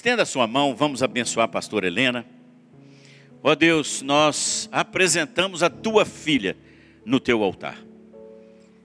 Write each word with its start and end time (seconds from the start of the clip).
Estenda 0.00 0.22
a 0.22 0.26
sua 0.26 0.46
mão, 0.46 0.74
vamos 0.74 1.02
abençoar 1.02 1.44
a 1.44 1.48
pastora 1.48 1.86
Helena. 1.86 2.24
Ó 3.42 3.54
Deus, 3.54 4.00
nós 4.00 4.66
apresentamos 4.72 5.62
a 5.62 5.68
tua 5.68 6.06
filha 6.06 6.56
no 7.04 7.20
teu 7.20 7.42
altar. 7.44 7.76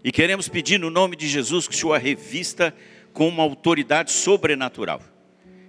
E 0.03 0.11
queremos 0.11 0.49
pedir 0.49 0.77
no 0.77 0.89
nome 0.89 1.15
de 1.15 1.25
Jesus 1.29 1.69
que 1.69 1.73
o 1.73 1.77
Senhor 1.77 1.93
a 1.93 1.97
revista 1.97 2.75
com 3.13 3.29
uma 3.29 3.43
autoridade 3.43 4.11
sobrenatural. 4.11 5.01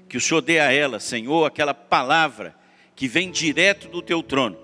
Que 0.09 0.17
o 0.17 0.21
Senhor 0.21 0.41
dê 0.41 0.59
a 0.59 0.73
ela, 0.73 0.99
Senhor, 0.99 1.47
aquela 1.47 1.73
palavra 1.73 2.53
que 2.97 3.07
vem 3.07 3.31
direto 3.31 3.87
do 3.87 4.03
teu 4.03 4.25
trono. 4.25 4.59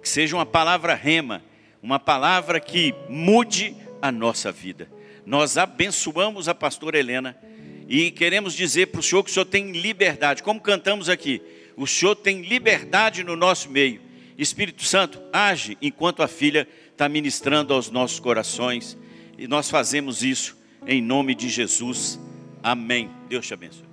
Que 0.00 0.08
seja 0.08 0.36
uma 0.36 0.46
palavra 0.46 0.94
rema, 0.94 1.42
uma 1.82 1.98
palavra 1.98 2.60
que 2.60 2.94
mude 3.08 3.74
a 4.00 4.12
nossa 4.12 4.52
vida. 4.52 4.88
Nós 5.26 5.58
abençoamos 5.58 6.48
a 6.48 6.54
pastora 6.54 6.96
Helena 6.96 7.36
e 7.88 8.10
queremos 8.10 8.54
dizer 8.54 8.88
para 8.88 9.00
o 9.00 9.02
Senhor 9.02 9.24
que 9.24 9.30
o 9.30 9.32
Senhor 9.32 9.46
tem 9.46 9.72
liberdade, 9.72 10.42
como 10.42 10.60
cantamos 10.60 11.08
aqui, 11.08 11.40
o 11.74 11.86
Senhor 11.86 12.14
tem 12.14 12.42
liberdade 12.42 13.24
no 13.24 13.34
nosso 13.34 13.70
meio. 13.70 14.02
Espírito 14.36 14.84
Santo, 14.84 15.20
age 15.32 15.78
enquanto 15.80 16.22
a 16.22 16.28
filha 16.28 16.68
está 16.92 17.08
ministrando 17.08 17.72
aos 17.72 17.90
nossos 17.90 18.20
corações. 18.20 18.96
E 19.36 19.48
nós 19.48 19.70
fazemos 19.70 20.22
isso 20.22 20.56
em 20.86 21.00
nome 21.00 21.34
de 21.34 21.48
Jesus. 21.48 22.20
Amém. 22.62 23.10
Deus 23.28 23.46
te 23.46 23.54
abençoe. 23.54 23.87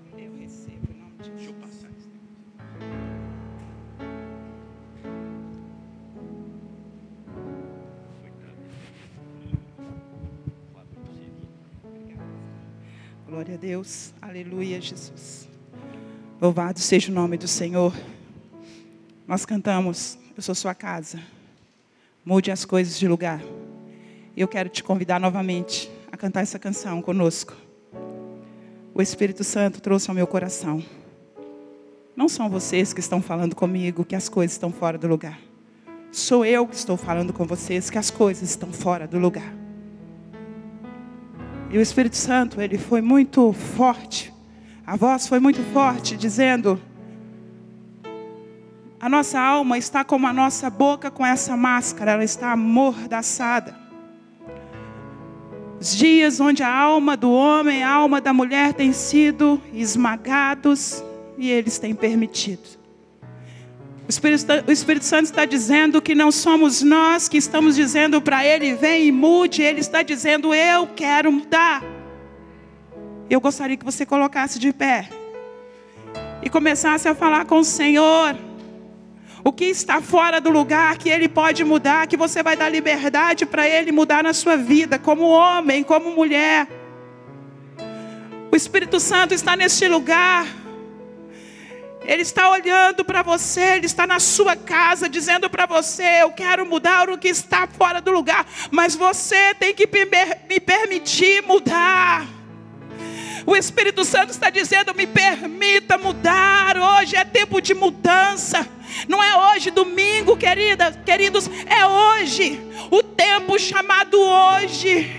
Glória 13.35 13.55
a 13.55 13.57
Deus. 13.57 14.13
Aleluia, 14.21 14.80
Jesus. 14.80 15.49
Louvado 16.39 16.80
seja 16.80 17.12
o 17.12 17.13
nome 17.13 17.35
do 17.35 17.49
Senhor. 17.49 17.93
Nós 19.27 19.45
cantamos, 19.45 20.18
eu 20.37 20.41
sou 20.41 20.55
sua 20.55 20.73
casa. 20.73 21.20
Mude 22.23 22.49
as 22.49 22.63
coisas 22.63 22.98
de 22.98 23.05
lugar. 23.10 23.41
Eu 24.37 24.48
quero 24.48 24.70
te 24.70 24.82
convidar 24.82 25.20
novamente 25.20 25.91
a 26.10 26.15
cantar 26.15 26.43
essa 26.43 26.57
canção 26.57 27.01
conosco. 27.01 27.54
O 28.93 29.01
Espírito 29.01 29.43
Santo 29.43 29.82
trouxe 29.82 30.10
ao 30.10 30.15
meu 30.15 30.27
coração. 30.27 30.82
Não 32.15 32.29
são 32.29 32.49
vocês 32.49 32.93
que 32.93 33.01
estão 33.01 33.21
falando 33.21 33.54
comigo 33.54 34.05
que 34.05 34.15
as 34.15 34.29
coisas 34.29 34.54
estão 34.54 34.71
fora 34.71 34.98
do 34.98 35.07
lugar. 35.10 35.38
Sou 36.10 36.45
eu 36.45 36.65
que 36.65 36.76
estou 36.76 36.95
falando 36.95 37.34
com 37.34 37.43
vocês 37.43 37.90
que 37.90 37.98
as 37.98 38.10
coisas 38.10 38.51
estão 38.51 38.71
fora 38.71 39.05
do 39.05 39.20
lugar. 39.20 39.65
E 41.76 41.77
o 41.77 41.81
Espírito 41.81 42.15
Santo, 42.15 42.62
ele 42.62 42.77
foi 42.77 43.01
muito 43.01 43.51
forte. 43.51 44.34
A 44.87 44.95
voz 44.95 45.27
foi 45.27 45.41
muito 45.41 45.62
forte, 45.73 46.15
dizendo: 46.15 46.82
A 48.98 49.09
nossa 49.09 49.37
alma 49.41 49.77
está 49.77 50.01
como 50.01 50.26
a 50.26 50.32
nossa 50.32 50.70
boca 50.70 51.12
com 51.12 51.26
essa 51.26 51.57
máscara, 51.57 52.12
ela 52.12 52.23
está 52.23 52.54
amordaçada. 52.54 53.77
Os 55.77 55.93
dias 55.93 56.40
onde 56.40 56.63
a 56.63 56.73
alma 56.73 57.17
do 57.17 57.29
homem, 57.29 57.84
a 57.84 57.91
alma 57.91 58.21
da 58.21 58.32
mulher 58.32 58.71
têm 58.71 58.93
sido 58.93 59.62
esmagados 59.73 61.04
e 61.37 61.51
eles 61.51 61.77
têm 61.77 61.93
permitido. 61.93 62.85
O 64.07 64.09
Espírito, 64.09 64.45
o 64.67 64.72
Espírito, 64.72 65.03
Santo 65.03 65.25
está 65.25 65.45
dizendo 65.45 66.00
que 66.00 66.13
não 66.13 66.31
somos 66.31 66.84
nós 66.84 67.28
que 67.28 67.38
estamos 67.38 67.75
dizendo 67.75 68.22
para 68.22 68.45
Ele, 68.45 68.75
vem 68.75 69.07
e 69.07 69.11
mude. 69.11 69.63
Ele 69.63 69.79
está 69.79 70.03
dizendo, 70.03 70.53
eu 70.53 70.88
quero 70.95 71.31
mudar. 71.31 71.84
Eu 73.28 73.41
gostaria 73.41 73.75
que 73.75 73.83
você 73.83 74.06
colocasse 74.06 74.59
de 74.59 74.72
pé 74.72 75.09
e 76.44 76.50
começasse 76.50 77.07
a 77.07 77.16
falar 77.16 77.45
com 77.45 77.57
o 77.57 77.63
Senhor. 77.63 78.38
O 79.44 79.51
que 79.51 79.66
está 79.66 80.00
fora 80.00 80.39
do 80.39 80.51
lugar 80.51 80.97
que 81.00 81.09
Ele 81.09 81.28
pode 81.28 81.63
mudar, 81.63 82.06
que 82.06 82.16
você 82.16 82.44
vai 82.44 82.56
dar 82.56 82.69
liberdade 82.69 83.44
para 83.45 83.67
Ele 83.67 83.91
mudar 83.91 84.23
na 84.23 84.33
sua 84.33 84.55
vida, 84.55 84.99
como 84.99 85.23
homem, 85.23 85.83
como 85.83 86.11
mulher. 86.11 86.67
O 88.51 88.55
Espírito 88.55 88.99
Santo 88.99 89.33
está 89.33 89.55
neste 89.55 89.88
lugar. 89.88 90.45
Ele 92.05 92.21
está 92.21 92.49
olhando 92.49 93.03
para 93.03 93.23
você, 93.23 93.77
Ele 93.77 93.85
está 93.88 94.05
na 94.05 94.19
sua 94.19 94.55
casa, 94.55 95.09
dizendo 95.09 95.49
para 95.49 95.66
você: 95.66 96.21
Eu 96.21 96.31
quero 96.31 96.66
mudar 96.66 97.09
o 97.09 97.17
que 97.17 97.27
está 97.27 97.67
fora 97.67 97.99
do 97.99 98.11
lugar, 98.11 98.45
mas 98.69 98.95
você 98.95 99.53
tem 99.55 99.73
que 99.73 99.88
me 100.47 100.59
permitir 100.59 101.41
mudar. 101.44 102.27
O 103.45 103.55
Espírito 103.55 104.05
Santo 104.05 104.29
está 104.29 104.49
dizendo: 104.49 104.94
Me 104.94 105.07
permita 105.07 105.97
mudar. 105.97 106.77
Hoje 106.77 107.15
é 107.15 107.25
tempo 107.25 107.59
de 107.59 107.73
mudança. 107.73 108.67
Não 109.07 109.21
é 109.21 109.51
hoje, 109.51 109.71
domingo, 109.71 110.38
querida, 110.38 110.91
queridos, 111.05 111.49
é 111.65 111.85
hoje. 111.85 112.61
O 112.91 113.01
tempo 113.01 113.57
chamado 113.59 114.19
hoje, 114.19 115.11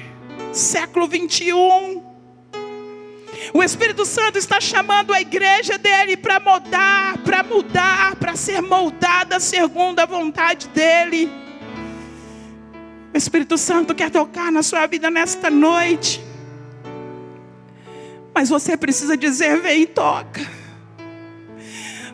século 0.52 1.08
21. 1.08 2.06
O 3.52 3.62
Espírito 3.62 4.04
Santo 4.04 4.38
está 4.38 4.60
chamando 4.60 5.12
a 5.12 5.20
igreja 5.20 5.78
dele 5.78 6.16
para 6.16 6.40
mudar, 6.40 7.18
para 7.18 7.42
mudar, 7.42 8.16
para 8.16 8.36
ser 8.36 8.60
moldada 8.60 9.38
segundo 9.40 10.00
a 10.00 10.06
vontade 10.06 10.68
dele. 10.68 11.30
O 13.14 13.16
Espírito 13.16 13.56
Santo 13.56 13.94
quer 13.94 14.10
tocar 14.10 14.52
na 14.52 14.62
sua 14.62 14.86
vida 14.86 15.10
nesta 15.10 15.50
noite. 15.50 16.22
Mas 18.34 18.50
você 18.50 18.76
precisa 18.76 19.16
dizer: 19.16 19.60
vem 19.60 19.82
e 19.82 19.86
toca. 19.86 20.46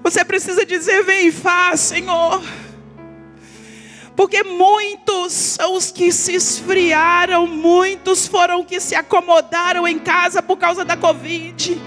Você 0.02 0.24
precisa 0.24 0.64
dizer: 0.64 1.02
vem 1.02 1.28
e 1.28 1.32
faz, 1.32 1.80
Senhor. 1.80 2.40
Porque 4.14 4.42
muitos 4.42 5.32
são 5.32 5.74
os 5.74 5.90
que 5.90 6.12
se 6.12 6.34
esfriaram, 6.34 7.46
muitos 7.46 8.26
foram 8.26 8.60
os 8.60 8.66
que 8.66 8.78
se 8.78 8.94
acomodaram 8.94 9.88
em 9.88 9.98
casa 9.98 10.42
por 10.42 10.58
causa 10.58 10.84
da 10.84 10.96
Covid. 10.96 11.80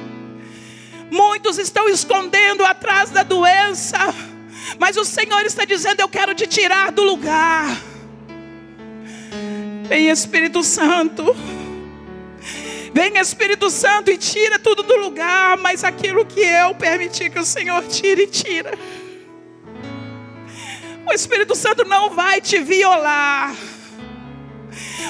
Muitos 1.11 1.59
estão 1.59 1.87
escondendo 1.87 2.65
atrás 2.65 3.11
da 3.11 3.21
doença, 3.21 3.97
mas 4.79 4.97
o 4.97 5.05
Senhor 5.05 5.45
está 5.45 5.65
dizendo: 5.65 5.99
Eu 5.99 6.09
quero 6.09 6.33
te 6.33 6.47
tirar 6.47 6.91
do 6.91 7.03
lugar. 7.03 7.77
Vem 9.87 10.09
Espírito 10.09 10.63
Santo. 10.63 11.35
Vem 12.91 13.17
Espírito 13.17 13.69
Santo 13.69 14.09
e 14.09 14.17
tira 14.17 14.57
tudo 14.57 14.81
do 14.81 14.95
lugar, 14.95 15.57
mas 15.57 15.83
aquilo 15.83 16.25
que 16.25 16.39
eu 16.39 16.73
permiti 16.75 17.29
que 17.29 17.37
o 17.37 17.45
Senhor 17.45 17.83
tire, 17.87 18.25
tira. 18.25 18.71
O 21.07 21.13
Espírito 21.13 21.55
Santo 21.55 21.85
não 21.85 22.09
vai 22.09 22.41
te 22.41 22.59
violar. 22.59 23.55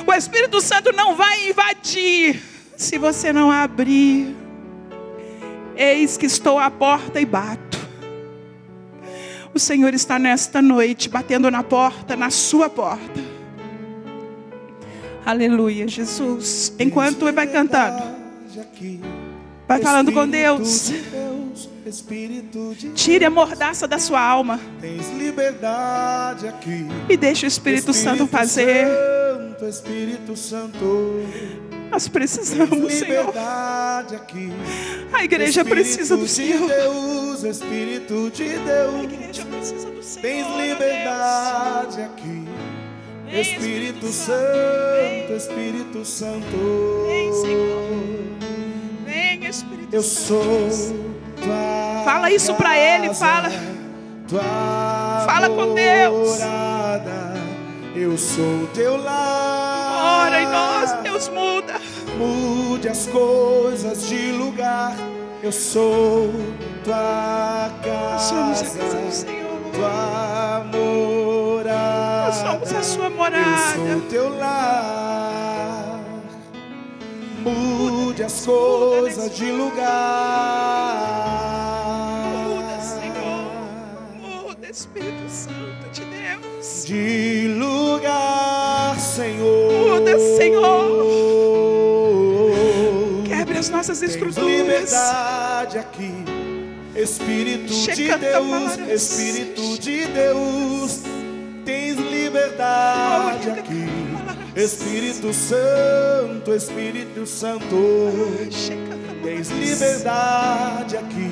O 0.05 0.13
Espírito 0.13 0.61
Santo 0.61 0.91
não 0.91 1.15
vai 1.15 1.49
invadir 1.49 2.41
se 2.77 2.97
você 2.97 3.31
não 3.31 3.51
abrir. 3.51 4.35
Eis 5.75 6.17
que 6.17 6.25
estou 6.25 6.59
à 6.59 6.69
porta 6.69 7.19
e 7.19 7.25
bato. 7.25 7.75
O 9.53 9.59
Senhor 9.59 9.93
está 9.93 10.19
nesta 10.19 10.61
noite 10.61 11.07
batendo 11.07 11.49
na 11.49 11.63
porta, 11.63 12.15
na 12.15 12.29
sua 12.29 12.69
porta. 12.69 13.23
Aleluia, 15.25 15.87
Jesus. 15.87 16.73
Enquanto 16.77 17.23
ele 17.23 17.31
vai 17.31 17.47
cantando, 17.47 18.03
vai 19.67 19.81
falando 19.81 20.11
com 20.11 20.27
Deus. 20.27 20.91
Tire 22.95 23.25
a 23.25 23.29
mordaça 23.29 23.87
da 23.87 23.99
sua 23.99 24.19
alma. 24.19 24.59
Tens 24.81 25.11
liberdade 25.11 26.47
aqui. 26.47 26.87
E 27.07 27.15
deixe 27.15 27.45
o 27.45 27.47
Espírito, 27.47 27.91
Espírito 27.91 28.17
Santo 28.17 28.27
fazer. 28.27 28.87
Santo, 28.87 29.65
Espírito 29.65 30.35
Santo. 30.35 31.21
Nós 31.91 32.07
precisamos, 32.07 32.91
Senhor. 32.91 33.31
Aqui. 34.15 34.51
A 35.13 35.23
igreja 35.23 35.61
Espírito 35.61 35.69
precisa 35.69 36.17
do 36.17 36.27
Senhor. 36.27 36.67
Deus, 36.67 37.43
Espírito 37.43 38.31
de 38.31 38.49
Deus. 38.49 38.95
A 38.95 39.03
igreja 39.03 39.45
precisa 39.45 39.91
do 39.91 40.01
Senhor. 40.01 40.21
Tens 40.21 40.57
liberdade 40.57 42.01
aqui. 42.01 42.45
Vem, 43.25 43.41
Espírito 43.41 44.07
Santo, 44.07 45.33
Espírito 45.35 46.03
Santo. 46.03 47.05
Vem, 47.05 47.33
Senhor. 47.33 47.83
Vem, 49.05 49.45
Espírito 49.45 49.95
Eu 49.95 50.01
Santo. 50.01 50.27
sou 50.27 50.41
tua 50.41 51.14
Fala 52.03 52.31
isso 52.31 52.53
para 52.55 52.77
ele, 52.77 53.13
fala. 53.13 53.49
Fala 55.25 55.49
com 55.49 55.73
Deus. 55.73 56.39
Eu 57.95 58.17
sou 58.17 58.67
teu 58.73 58.97
lar. 59.01 60.25
Ora 60.27 60.41
em 60.41 60.47
nós, 60.47 60.91
Deus 61.03 61.29
muda. 61.29 61.75
Mude 62.17 62.89
as 62.89 63.07
coisas 63.07 64.07
de 64.07 64.31
lugar. 64.31 64.95
Eu 65.41 65.51
sou 65.51 66.31
tua 66.83 67.69
casa. 67.83 68.29
Somos 68.29 68.61
a 68.61 68.65
casa 68.65 68.97
do 68.97 69.11
Senhor. 69.11 69.45
Tua 69.73 70.65
morada. 70.71 72.25
Nós 72.25 72.35
somos 72.35 72.73
a 72.73 72.83
sua 72.83 73.05
Eu 73.05 73.11
morada. 73.11 73.75
sou 73.75 74.01
teu 74.09 74.37
lar 74.37 75.84
mude 77.49 78.23
as 78.23 78.45
coisas 78.45 79.35
de 79.35 79.51
lugar. 79.51 79.85
Muda, 82.43 82.81
Senhor. 82.81 84.45
Muda, 84.45 84.69
Espírito 84.69 85.29
Santo 85.29 85.89
de 85.91 86.01
Deus. 86.05 86.85
De 86.85 87.47
lugar, 87.59 88.99
Senhor. 88.99 89.99
Muda, 89.99 90.19
Senhor. 90.37 91.05
Quebre 93.27 93.57
as 93.57 93.69
nossas 93.69 94.01
estruturas. 94.01 94.35
Tem 94.35 94.61
liberdade 94.61 95.77
aqui. 95.77 96.13
Espírito 96.95 97.73
de 97.73 98.17
Deus, 98.17 98.77
Espírito 98.89 99.77
de 99.79 100.05
Deus, 100.05 101.01
tens 101.65 101.97
liberdade 101.97 103.49
aqui. 103.49 103.94
Espírito 104.55 105.33
Santo, 105.33 106.53
Espírito 106.53 107.25
Santo, 107.25 107.75
tens 109.21 109.49
liberdade 109.49 110.97
aqui. 110.97 111.29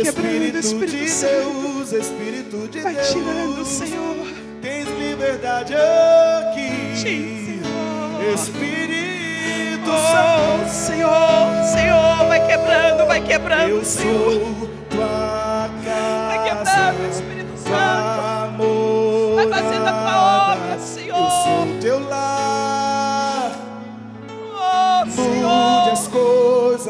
Espírito 0.00 0.58
Espírito 0.58 0.86
de. 0.86 1.26
Deus, 1.26 1.92
Espírito 1.92 2.68
de 2.68 2.80
Vai 2.80 2.94
Deus, 2.94 3.08
tirando, 3.08 3.64
Senhor. 3.64 4.26
tens 4.62 4.88
liberdade 4.98 5.74
aqui. 5.74 6.96
Senhor. 6.96 8.34
Espírito 8.34 9.90
Oh, 9.92 10.62
Santo. 10.62 10.70
Senhor, 10.70 11.64
Senhor, 11.74 12.28
vai 12.28 12.46
quebrando, 12.46 13.06
vai 13.06 13.20
quebrando, 13.22 13.68
Eu 13.70 13.84
Senhor. 13.84 14.32
sou 14.32 14.70
tua 14.88 15.68
Vai 15.68 16.44
quebrando, 16.44 16.64
casa, 16.64 16.94
Espírito 17.10 17.39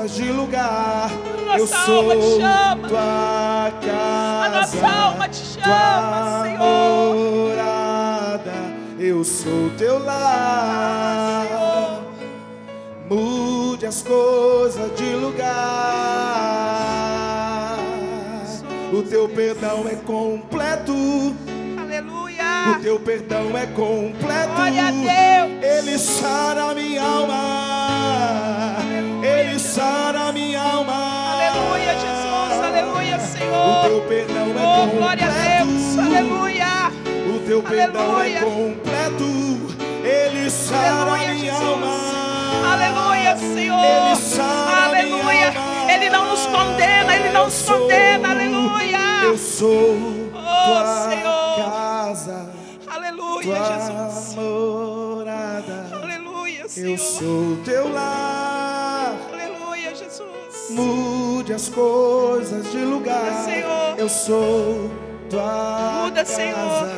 coisas 0.01 0.17
de 0.17 0.33
lugar. 0.33 1.11
Nossa 1.47 1.59
Eu 1.59 1.67
sou 1.67 1.97
alma 1.97 2.17
te 2.17 2.41
chama. 2.41 2.89
tua 2.89 3.73
casa. 3.87 4.45
A 4.45 4.49
nossa 4.49 4.87
alma 4.89 5.29
te 5.29 5.45
chama, 5.45 6.43
Senhor. 6.45 7.15
morada. 7.15 8.53
Eu 8.99 9.25
sou 9.25 9.71
teu 9.77 9.99
lar. 10.03 11.47
Mude 13.09 13.87
as 13.87 14.03
coisas 14.03 14.95
de 14.97 15.15
lugar. 15.17 15.51
O 18.93 19.03
teu 19.03 19.29
perdão 19.29 19.87
é 19.89 19.97
completo. 19.97 20.93
O 20.93 21.37
Aleluia. 21.81 22.79
teu 22.83 22.99
perdão 23.01 23.57
é 23.57 23.67
completo. 23.67 24.55
Glória 24.55 24.87
a 24.87 24.91
Deus. 24.91 25.63
Ele 25.63 25.99
sara 25.99 26.75
minha 26.75 27.03
alma. 27.03 28.00
Ele 29.81 29.89
sara 29.89 30.31
minha 30.33 30.61
alma. 30.61 31.33
Aleluia, 31.33 31.95
Jesus. 31.95 32.65
Aleluia, 32.65 33.17
O 33.17 33.21
Senhor. 33.21 33.83
teu 33.85 34.01
perdão 34.03 34.37
é 34.37 34.51
Oh, 34.51 34.81
completo. 34.83 34.97
glória 34.99 35.25
a 35.27 35.65
Deus. 35.65 35.99
Aleluia. 35.99 36.93
O 37.35 37.39
teu 37.47 37.63
perdão 37.63 38.17
Aleluia. 38.17 38.39
é 38.39 38.41
completo. 38.43 39.25
Ele 40.05 40.51
sara 40.51 41.13
Aleluia, 41.13 41.29
minha 41.35 41.53
Jesus. 41.53 41.67
alma. 41.67 42.73
Aleluia, 42.73 43.37
Senhor. 43.39 43.85
Ele 43.85 44.17
sara 44.17 44.87
Aleluia. 44.89 45.53
Ele 45.95 46.11
não 46.11 46.29
nos 46.31 46.47
condena, 46.47 47.17
Ele 47.17 47.29
não 47.31 47.41
Eu 47.41 47.45
nos 47.47 47.55
sou- 47.55 47.79
condena. 47.81 48.31
Aleluia. 48.31 48.99
Eu 49.25 49.39
sou 49.39 49.97
Oh, 50.35 50.67
tua 50.67 51.09
Senhor. 51.09 51.71
casa, 51.71 52.51
Aleluia, 52.87 53.57
tua 53.57 54.13
Jesus. 54.13 54.35
morada. 54.35 55.87
Aleluia, 56.03 56.61
Eu 56.63 56.69
Senhor. 56.69 56.99
sou 56.99 57.57
teu 57.65 57.91
lar. 57.93 58.50
Aleluia. 60.71 60.95
Mude 60.95 61.53
as 61.53 61.69
coisas 61.69 62.71
de 62.71 62.79
lugar. 62.79 63.25
Muda, 63.25 63.45
Senhor. 63.45 63.95
Eu 63.99 64.09
sou 64.09 64.91
tua 65.29 66.03
Muda, 66.05 66.25
casa, 66.25 66.35
Senhor. 66.35 66.89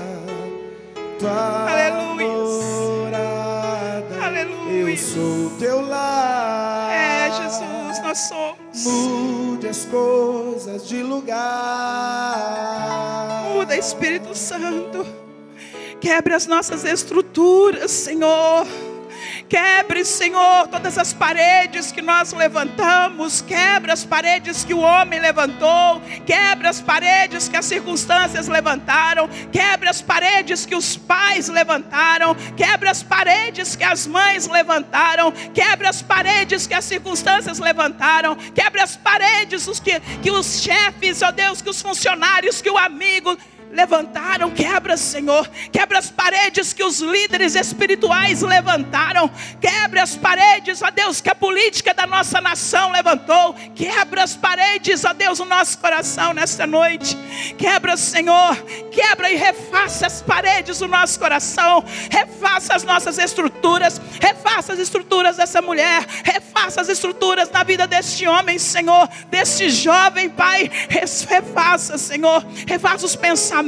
tua 1.19 1.71
Aleluias. 1.71 2.65
morada. 2.65 4.25
Aleluia. 4.27 4.91
Eu 4.91 4.97
sou 4.99 5.51
teu 5.59 5.81
lar. 5.87 6.93
É, 6.93 7.31
Jesus, 7.31 8.03
nós 8.03 8.19
somos. 8.19 8.85
Mude 8.85 9.69
as 9.69 9.85
coisas 9.87 10.87
de 10.89 11.03
lugar. 11.03 11.41
Muda, 13.55 13.77
Espírito 13.77 14.35
Santo. 14.35 15.07
Quebre 16.01 16.35
as 16.35 16.47
nossas 16.47 16.85
estruturas, 16.85 17.91
Senhor. 17.91 18.67
Quebre, 19.53 20.03
Senhor, 20.03 20.67
todas 20.69 20.97
as 20.97 21.13
paredes 21.13 21.93
que 21.93 22.01
nós 22.01 22.33
levantamos. 22.33 23.43
Quebra 23.43 23.93
as 23.93 24.03
paredes 24.03 24.65
que 24.65 24.73
o 24.73 24.79
homem 24.79 25.21
levantou. 25.21 26.01
Quebra 26.25 26.71
as 26.71 26.81
paredes 26.81 27.51
que 27.51 27.57
as 27.59 27.67
circunstâncias 27.67 28.49
levantaram. 28.49 29.29
Quebra 29.53 29.91
as 29.91 30.01
paredes 30.01 30.65
que 30.65 30.75
os 30.75 30.97
pais 30.97 31.51
levantaram. 31.51 32.35
Quebra 32.57 32.91
as 32.91 33.03
paredes 33.03 33.77
que 33.77 33.85
as 33.85 34.07
mães 34.07 34.49
levantaram. 34.49 35.31
Quebra 35.53 35.91
as 35.91 36.01
paredes 36.01 36.67
que 36.67 36.73
as 36.73 36.87
circunstâncias 36.87 37.59
levantaram. 37.59 38.35
Quebra 38.55 38.83
as 38.83 38.97
paredes 38.97 39.67
os 39.69 39.79
que, 39.79 40.01
que 40.23 40.31
os 40.31 40.63
chefes, 40.63 41.21
ó 41.21 41.31
Deus, 41.31 41.61
que 41.61 41.69
os 41.69 41.83
funcionários, 41.83 42.63
que 42.63 42.71
o 42.71 42.79
amigo 42.79 43.37
levantaram, 43.73 44.51
quebra, 44.51 44.99
Senhor, 44.99 45.49
quebra 45.73 45.99
as 45.99 46.11
paredes 46.11 46.75
que 46.75 46.85
os 46.85 47.01
líderes 47.01 47.55
espirituais 47.55 48.43
levantaram, 48.43 49.31
quebra 49.61 50.03
as 50.03 50.15
paredes, 50.15 50.83
ó 50.83 50.91
Deus, 50.91 51.23
que 51.23 51.31
a 51.31 51.35
política 51.35 51.95
da 51.95 52.07
nossa 52.07 52.39
nação 52.41 52.93
levantou, 52.93 53.55
quebra 53.75 54.23
as 54.23 54.37
paredes, 54.37 55.05
ó 55.07 55.15
Deus, 55.15 55.41
o 55.41 55.47
nosso 55.47 55.79
coração 55.79 56.35
nesta 56.35 56.67
noite, 56.67 57.17
quebra, 57.57 57.97
Senhor, 57.97 58.57
quebra 58.91 59.31
e 59.31 59.37
refaça 59.37 60.07
as 60.07 60.21
paredes 60.21 60.81
do 60.81 60.87
nosso 60.87 61.19
coração, 61.19 61.83
refaça 62.11 62.75
as 62.75 62.85
nossas 62.85 63.17
estruturas, 63.17 63.99
refaça 64.21 64.75
as 64.75 64.79
estruturas 64.79 65.39
dessa 65.39 65.63
mulher, 65.63 66.05
refaça 66.23 66.83
as 66.83 66.91
estruturas 66.91 67.51
na 67.51 67.63
vida 67.63 67.87
deste 67.87 68.27
homem, 68.27 68.59
Senhor, 68.59 69.09
deste 69.31 69.71
jovem, 69.71 70.29
Pai, 70.29 70.71
refaça, 70.91 71.97
Senhor, 71.97 72.45
refaça 72.67 73.07
os 73.07 73.17
pensamentos, 73.17 73.62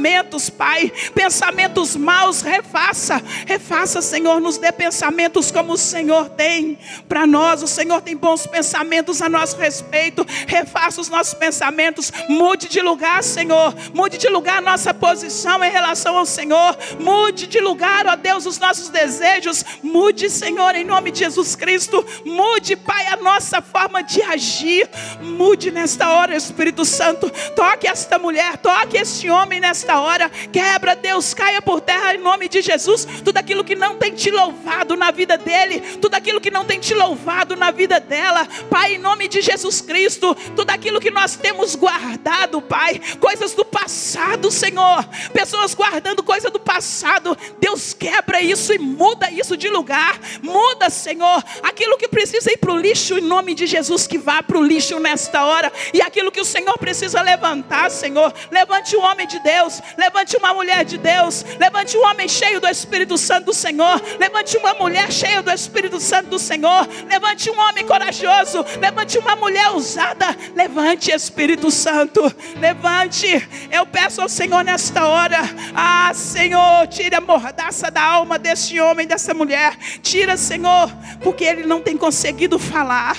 Pai, 0.57 0.91
pensamentos 1.13 1.95
maus, 1.95 2.41
refaça, 2.41 3.21
refaça, 3.45 4.01
Senhor, 4.01 4.39
nos 4.39 4.57
dê 4.57 4.71
pensamentos 4.71 5.51
como 5.51 5.73
o 5.73 5.77
Senhor 5.77 6.29
tem 6.29 6.77
para 7.07 7.25
nós, 7.25 7.63
o 7.63 7.67
Senhor 7.67 8.01
tem 8.01 8.15
bons 8.15 8.45
pensamentos 8.45 9.21
a 9.21 9.29
nosso 9.29 9.57
respeito, 9.57 10.25
refaça 10.47 11.01
os 11.01 11.09
nossos 11.09 11.33
pensamentos, 11.33 12.11
mude 12.29 12.67
de 12.67 12.81
lugar, 12.81 13.23
Senhor, 13.23 13.73
mude 13.93 14.17
de 14.17 14.27
lugar 14.27 14.57
a 14.57 14.61
nossa 14.61 14.93
posição 14.93 15.63
em 15.63 15.71
relação 15.71 16.17
ao 16.17 16.25
Senhor, 16.25 16.77
mude 16.99 17.47
de 17.47 17.59
lugar, 17.59 18.07
ó 18.07 18.15
Deus, 18.15 18.45
os 18.45 18.59
nossos 18.59 18.89
desejos, 18.89 19.63
mude, 19.81 20.29
Senhor, 20.29 20.75
em 20.75 20.83
nome 20.83 21.11
de 21.11 21.19
Jesus 21.19 21.55
Cristo, 21.55 22.05
mude, 22.25 22.75
Pai, 22.75 23.07
a 23.07 23.17
nossa 23.17 23.61
forma 23.61 24.01
de 24.01 24.21
agir, 24.21 24.89
mude 25.21 25.71
nesta 25.71 26.09
hora, 26.11 26.35
Espírito 26.35 26.85
Santo, 26.85 27.29
toque 27.55 27.87
esta 27.87 28.19
mulher, 28.19 28.57
toque 28.57 28.97
este 28.97 29.29
homem 29.29 29.59
nesta 29.85 29.99
hora, 29.99 30.29
quebra, 30.51 30.95
Deus, 30.95 31.35
caia 31.35 31.61
por 31.61 31.79
terra 31.79 32.15
em 32.15 32.17
nome 32.17 32.49
de 32.49 32.59
Jesus, 32.59 33.05
tudo 33.23 33.37
aquilo 33.37 33.63
que 33.63 33.75
não 33.75 33.95
tem 33.97 34.11
te 34.11 34.31
louvado 34.31 34.95
na 34.95 35.11
vida 35.11 35.37
dele, 35.37 35.79
tudo 36.01 36.15
aquilo 36.15 36.41
que 36.41 36.49
não 36.49 36.65
tem 36.65 36.79
te 36.79 36.93
louvado 36.95 37.55
na 37.55 37.69
vida 37.69 37.99
dela, 37.99 38.47
Pai, 38.67 38.95
em 38.95 38.97
nome 38.97 39.27
de 39.27 39.41
Jesus 39.41 39.81
Cristo, 39.81 40.33
tudo 40.55 40.71
aquilo 40.71 40.99
que 40.99 41.11
nós 41.11 41.35
temos 41.35 41.75
guardado, 41.75 42.61
Pai, 42.63 42.99
coisas 43.19 43.53
do 43.53 43.63
passado, 43.63 44.49
Senhor, 44.49 45.07
pessoas 45.31 45.75
guardando 45.75 46.23
coisa 46.23 46.49
do 46.49 46.59
passado, 46.59 47.37
Deus 47.59 47.93
quebra 47.93 48.41
isso 48.41 48.73
e 48.73 48.79
muda 48.79 49.29
isso 49.29 49.55
de 49.55 49.69
lugar, 49.69 50.19
muda, 50.41 50.89
Senhor, 50.89 51.43
aquilo 51.61 51.97
que 51.97 52.07
precisa 52.07 52.51
ir 52.51 52.57
para 52.57 52.73
o 52.73 52.77
lixo, 52.77 53.19
em 53.19 53.21
nome 53.21 53.53
de 53.53 53.67
Jesus, 53.67 54.07
que 54.07 54.17
vá 54.17 54.41
para 54.41 54.57
o 54.57 54.63
lixo 54.63 54.99
nesta 54.99 55.45
hora, 55.45 55.71
e 55.93 56.01
aquilo 56.01 56.31
que 56.31 56.41
o 56.41 56.45
Senhor 56.45 56.75
precisa 56.79 57.21
levantar, 57.21 57.91
Senhor, 57.91 58.33
levante 58.49 58.95
um 58.95 59.01
homem 59.01 59.27
de 59.27 59.39
Deus, 59.39 59.64
levante 59.97 60.37
uma 60.37 60.53
mulher 60.53 60.85
de 60.85 60.97
Deus, 60.97 61.45
levante 61.59 61.97
um 61.97 62.05
homem 62.05 62.27
cheio 62.27 62.59
do 62.59 62.67
Espírito 62.67 63.17
Santo 63.17 63.45
do 63.45 63.53
Senhor, 63.53 64.01
levante 64.19 64.57
uma 64.57 64.73
mulher 64.73 65.11
cheia 65.11 65.41
do 65.41 65.51
Espírito 65.51 65.99
Santo 65.99 66.29
do 66.29 66.39
Senhor, 66.39 66.87
levante 67.09 67.49
um 67.49 67.59
homem 67.59 67.85
corajoso, 67.85 68.65
levante 68.79 69.17
uma 69.17 69.35
mulher 69.35 69.69
ousada, 69.69 70.35
levante 70.55 71.11
Espírito 71.11 71.69
Santo, 71.71 72.21
levante, 72.59 73.27
eu 73.71 73.85
peço 73.85 74.21
ao 74.21 74.29
Senhor 74.29 74.63
nesta 74.63 75.07
hora, 75.07 75.39
ah 75.75 76.11
Senhor, 76.13 76.87
tire 76.87 77.15
a 77.15 77.21
mordaça 77.21 77.89
da 77.91 78.01
alma 78.01 78.37
deste 78.37 78.79
homem, 78.79 79.07
dessa 79.07 79.33
mulher, 79.33 79.75
tira 80.01 80.37
Senhor, 80.37 80.91
porque 81.21 81.43
ele 81.43 81.65
não 81.65 81.81
tem 81.81 81.97
conseguido 81.97 82.57
falar, 82.59 83.17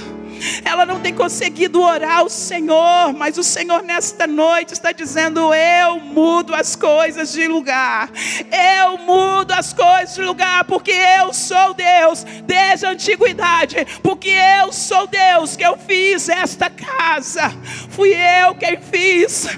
ela 0.64 0.87
não 0.87 1.00
tem 1.00 1.14
conseguido 1.14 1.81
orar 1.81 2.19
ao 2.19 2.28
Senhor, 2.28 3.12
mas 3.12 3.38
o 3.38 3.45
Senhor 3.45 3.83
nesta 3.83 4.26
noite 4.26 4.73
está 4.73 4.93
dizendo: 4.93 5.52
Eu 5.55 6.00
mudo 6.00 6.55
as 6.55 6.75
coisas 6.76 7.33
de 7.33 7.47
lugar, 7.47 8.11
eu 8.50 8.99
mudo 8.99 9.52
as 9.52 9.73
coisas 9.73 10.14
de 10.14 10.23
lugar, 10.23 10.64
porque 10.64 10.93
eu 10.93 11.33
sou 11.33 11.75
Deus 11.75 12.25
desde 12.45 12.87
a 12.87 12.90
antiguidade, 12.90 13.76
porque 14.02 14.31
eu 14.31 14.73
sou 14.73 15.07
Deus 15.07 15.57
que 15.57 15.64
eu 15.64 15.76
fiz 15.76 16.28
esta 16.28 16.69
casa, 16.71 17.52
fui 17.90 18.14
eu 18.14 18.55
quem 18.55 18.81
fiz. 18.81 19.49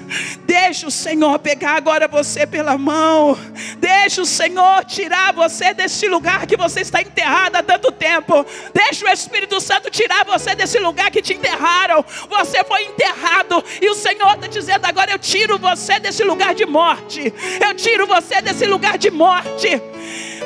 Deixa 0.45 0.87
o 0.87 0.91
Senhor 0.91 1.37
pegar 1.39 1.75
agora 1.75 2.07
você 2.07 2.45
pela 2.45 2.77
mão, 2.77 3.37
deixa 3.77 4.21
o 4.21 4.25
Senhor 4.25 4.83
tirar 4.85 5.33
você 5.33 5.73
deste 5.73 6.07
lugar 6.07 6.47
que 6.47 6.57
você 6.57 6.81
está 6.81 7.01
enterrado 7.01 7.55
há 7.55 7.63
tanto 7.63 7.91
tempo, 7.91 8.45
deixa 8.73 9.05
o 9.05 9.09
Espírito 9.09 9.59
Santo 9.61 9.89
tirar 9.89 10.25
você 10.25 10.55
desse 10.55 10.68
lugar 10.77 11.09
que 11.09 11.21
te 11.21 11.33
enterraram. 11.33 12.05
Você 12.29 12.63
foi 12.63 12.83
enterrado. 12.83 13.63
E 13.81 13.89
o 13.89 13.95
Senhor 13.95 14.33
está 14.33 14.47
dizendo 14.47 14.85
agora: 14.85 15.11
eu 15.11 15.19
tiro 15.19 15.57
você 15.57 15.99
desse 15.99 16.23
lugar 16.23 16.53
de 16.53 16.65
morte, 16.65 17.33
eu 17.59 17.73
tiro 17.73 18.05
você 18.05 18.41
desse 18.41 18.65
lugar 18.65 18.97
de 18.97 19.09
morte 19.09 19.81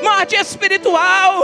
morte 0.01 0.35
espiritual, 0.35 1.43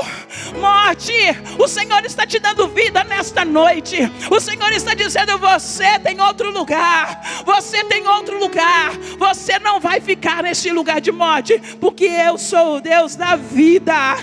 morte. 0.59 1.13
O 1.57 1.67
Senhor 1.67 2.03
está 2.05 2.25
te 2.25 2.39
dando 2.39 2.67
vida 2.67 3.03
nesta 3.03 3.43
noite. 3.43 3.97
O 4.29 4.39
Senhor 4.39 4.71
está 4.71 4.93
dizendo: 4.93 5.37
você 5.37 5.99
tem 5.99 6.19
outro 6.21 6.51
lugar, 6.51 7.21
você 7.45 7.83
tem 7.85 8.07
outro 8.07 8.39
lugar. 8.39 8.91
Você 9.17 9.59
não 9.59 9.79
vai 9.79 9.99
ficar 9.99 10.43
neste 10.43 10.71
lugar 10.71 11.01
de 11.01 11.11
morte, 11.11 11.59
porque 11.79 12.05
eu 12.05 12.37
sou 12.37 12.77
o 12.77 12.81
Deus 12.81 13.15
da 13.15 13.35
vida. 13.35 14.17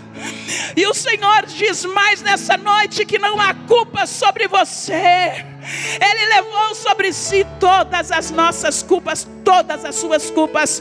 E 0.76 0.86
o 0.86 0.94
Senhor 0.94 1.46
diz 1.46 1.84
mais 1.84 2.22
nessa 2.22 2.56
noite 2.56 3.04
que 3.04 3.18
não 3.18 3.40
há 3.40 3.54
culpa 3.54 4.06
sobre 4.06 4.46
você. 4.46 5.44
Ele 6.00 6.26
levou 6.34 6.74
sobre 6.74 7.12
si 7.12 7.44
todas 7.58 8.12
as 8.12 8.30
nossas 8.30 8.82
culpas, 8.82 9.26
todas 9.44 9.84
as 9.84 9.96
suas 9.96 10.30
culpas 10.30 10.80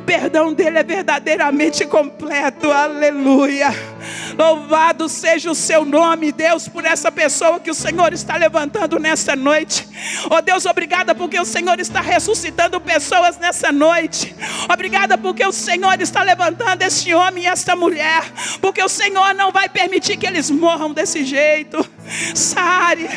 o 0.00 0.02
perdão 0.02 0.52
dele 0.52 0.78
é 0.78 0.82
verdadeiramente 0.82 1.84
completo. 1.84 2.70
Aleluia. 2.70 3.68
Louvado 4.36 5.08
seja 5.08 5.50
o 5.50 5.54
seu 5.54 5.84
nome, 5.84 6.32
Deus, 6.32 6.68
por 6.68 6.84
essa 6.84 7.10
pessoa 7.10 7.60
que 7.60 7.70
o 7.70 7.74
Senhor 7.74 8.12
está 8.12 8.36
levantando 8.36 8.98
nessa 8.98 9.34
noite. 9.36 9.88
Oh 10.30 10.40
Deus, 10.40 10.66
obrigada 10.66 11.14
porque 11.14 11.38
o 11.38 11.44
Senhor 11.44 11.78
está 11.80 12.00
ressuscitando 12.00 12.80
pessoas 12.80 13.38
nessa 13.38 13.70
noite. 13.72 14.34
Obrigada 14.72 15.18
porque 15.18 15.44
o 15.44 15.52
Senhor 15.52 16.00
está 16.00 16.22
levantando 16.22 16.82
este 16.82 17.12
homem 17.14 17.44
e 17.44 17.46
esta 17.46 17.76
mulher. 17.76 18.22
Porque 18.60 18.82
o 18.82 18.88
Senhor 18.88 19.34
não 19.34 19.50
vai 19.52 19.68
permitir 19.68 20.16
que 20.16 20.26
eles 20.26 20.50
morram 20.50 20.92
desse 20.92 21.24
jeito. 21.24 21.84
Sare, 22.34 23.08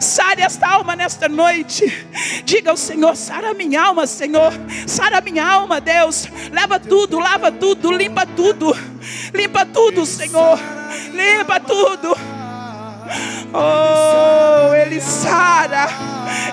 sare 0.00 0.42
esta 0.42 0.68
alma 0.68 0.94
nesta 0.96 1.28
noite. 1.28 1.84
Diga 2.44 2.70
ao 2.70 2.76
Senhor: 2.76 3.16
sara 3.16 3.54
minha 3.54 3.82
alma, 3.82 4.06
Senhor. 4.06 4.52
Sara 4.86 5.20
minha 5.20 5.46
alma, 5.46 5.80
Deus. 5.80 6.26
Leva 6.50 6.78
tudo, 6.78 7.18
lava 7.18 7.50
tudo, 7.50 7.90
limpa 7.90 8.26
tudo. 8.26 8.76
Limpa 9.32 9.64
tudo, 9.66 10.04
Senhor. 10.04 10.41
Limpa 11.12 11.60
tudo. 11.60 12.16
Oh, 13.52 14.74
Ele 14.74 15.00
sara. 15.00 15.88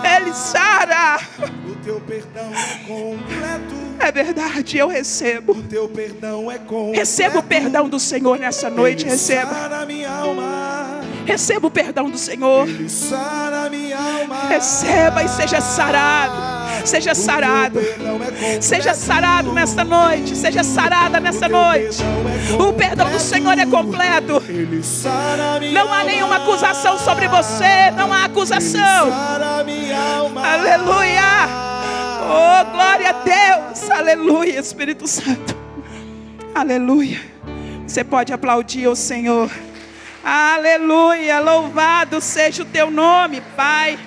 Ele 0.03 0.33
sara. 0.33 1.19
O 1.65 1.75
teu 1.83 2.01
perdão 2.01 2.51
é 2.53 2.87
completo. 2.87 3.79
É 3.99 4.11
verdade, 4.11 4.77
eu 4.77 4.87
recebo. 4.87 5.53
O 5.53 5.63
teu 5.63 5.87
perdão 5.89 6.49
é 6.49 6.57
completo. 6.57 6.99
Receba 6.99 7.39
o 7.39 7.43
perdão 7.43 7.89
do 7.89 7.99
Senhor 7.99 8.39
nessa 8.39 8.69
noite. 8.69 9.05
Receba. 9.05 9.85
minha 9.85 10.09
alma. 10.09 10.98
Receba 11.29 11.67
o 11.67 11.69
perdão 11.69 12.09
do 12.09 12.17
Senhor. 12.17 12.67
Receba 14.49 15.23
e 15.23 15.29
seja 15.29 15.61
sarado. 15.61 16.33
Seja 16.83 17.13
sarado. 17.13 17.79
é. 17.79 18.59
Seja 18.59 18.95
sarado 18.95 19.53
nesta 19.53 19.83
noite. 19.83 20.35
Seja 20.35 20.63
sarada 20.63 21.19
nesta 21.19 21.47
noite. 21.47 21.99
O 22.59 22.73
perdão 22.73 23.11
do 23.11 23.19
Senhor 23.19 23.59
é 23.59 23.65
completo. 23.67 24.41
Não 25.71 25.93
há 25.93 26.03
nenhuma 26.03 26.37
acusação 26.37 26.97
sobre 26.97 27.27
você. 27.27 27.91
Não 27.95 28.11
há 28.11 28.25
acusação. 28.25 29.13
Aleluia. 30.35 31.21
Oh, 32.25 32.71
glória 32.71 33.09
a 33.09 33.13
Deus. 33.13 33.87
Aleluia, 33.91 34.59
Espírito 34.59 35.07
Santo. 35.07 35.55
Aleluia. 36.55 37.21
Você 37.85 38.03
pode 38.03 38.33
aplaudir 38.33 38.87
o 38.87 38.95
Senhor. 38.95 39.51
Aleluia. 40.23 41.39
Louvado 41.39 42.19
seja 42.19 42.63
o 42.63 42.65
teu 42.65 42.91
nome, 42.91 43.41
Pai. 43.55 43.97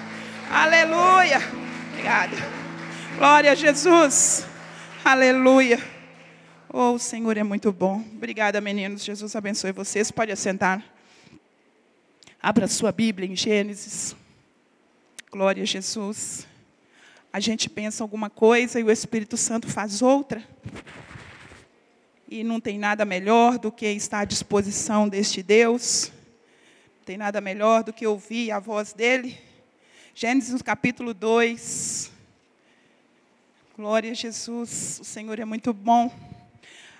Aleluia. 0.50 1.38
Obrigada. 1.90 2.36
Glória 3.16 3.52
a 3.52 3.54
Jesus. 3.54 4.46
Aleluia. 5.04 5.80
Oh, 6.68 6.92
o 6.92 6.98
Senhor 6.98 7.36
é 7.36 7.42
muito 7.42 7.72
bom. 7.72 8.04
Obrigada, 8.14 8.60
meninos. 8.60 9.04
Jesus 9.04 9.34
abençoe 9.36 9.72
vocês. 9.72 10.10
Pode 10.10 10.32
assentar. 10.32 10.82
Abra 12.40 12.66
sua 12.66 12.92
Bíblia 12.92 13.28
em 13.28 13.36
Gênesis. 13.36 14.16
Glória 15.30 15.62
a 15.62 15.66
Jesus. 15.66 16.46
A 17.32 17.40
gente 17.40 17.70
pensa 17.70 18.04
alguma 18.04 18.28
coisa 18.28 18.78
e 18.78 18.84
o 18.84 18.90
Espírito 18.90 19.36
Santo 19.36 19.68
faz 19.68 20.02
outra. 20.02 20.42
E 22.34 22.42
não 22.42 22.58
tem 22.58 22.78
nada 22.78 23.04
melhor 23.04 23.58
do 23.58 23.70
que 23.70 23.84
estar 23.84 24.20
à 24.20 24.24
disposição 24.24 25.06
deste 25.06 25.42
Deus. 25.42 26.10
Não 26.96 27.04
tem 27.04 27.18
nada 27.18 27.42
melhor 27.42 27.84
do 27.84 27.92
que 27.92 28.06
ouvir 28.06 28.50
a 28.50 28.58
voz 28.58 28.94
dele. 28.94 29.38
Gênesis 30.14 30.62
capítulo 30.62 31.12
2. 31.12 32.10
Glória 33.76 34.12
a 34.12 34.14
Jesus. 34.14 34.98
O 35.02 35.04
Senhor 35.04 35.38
é 35.38 35.44
muito 35.44 35.74
bom. 35.74 36.10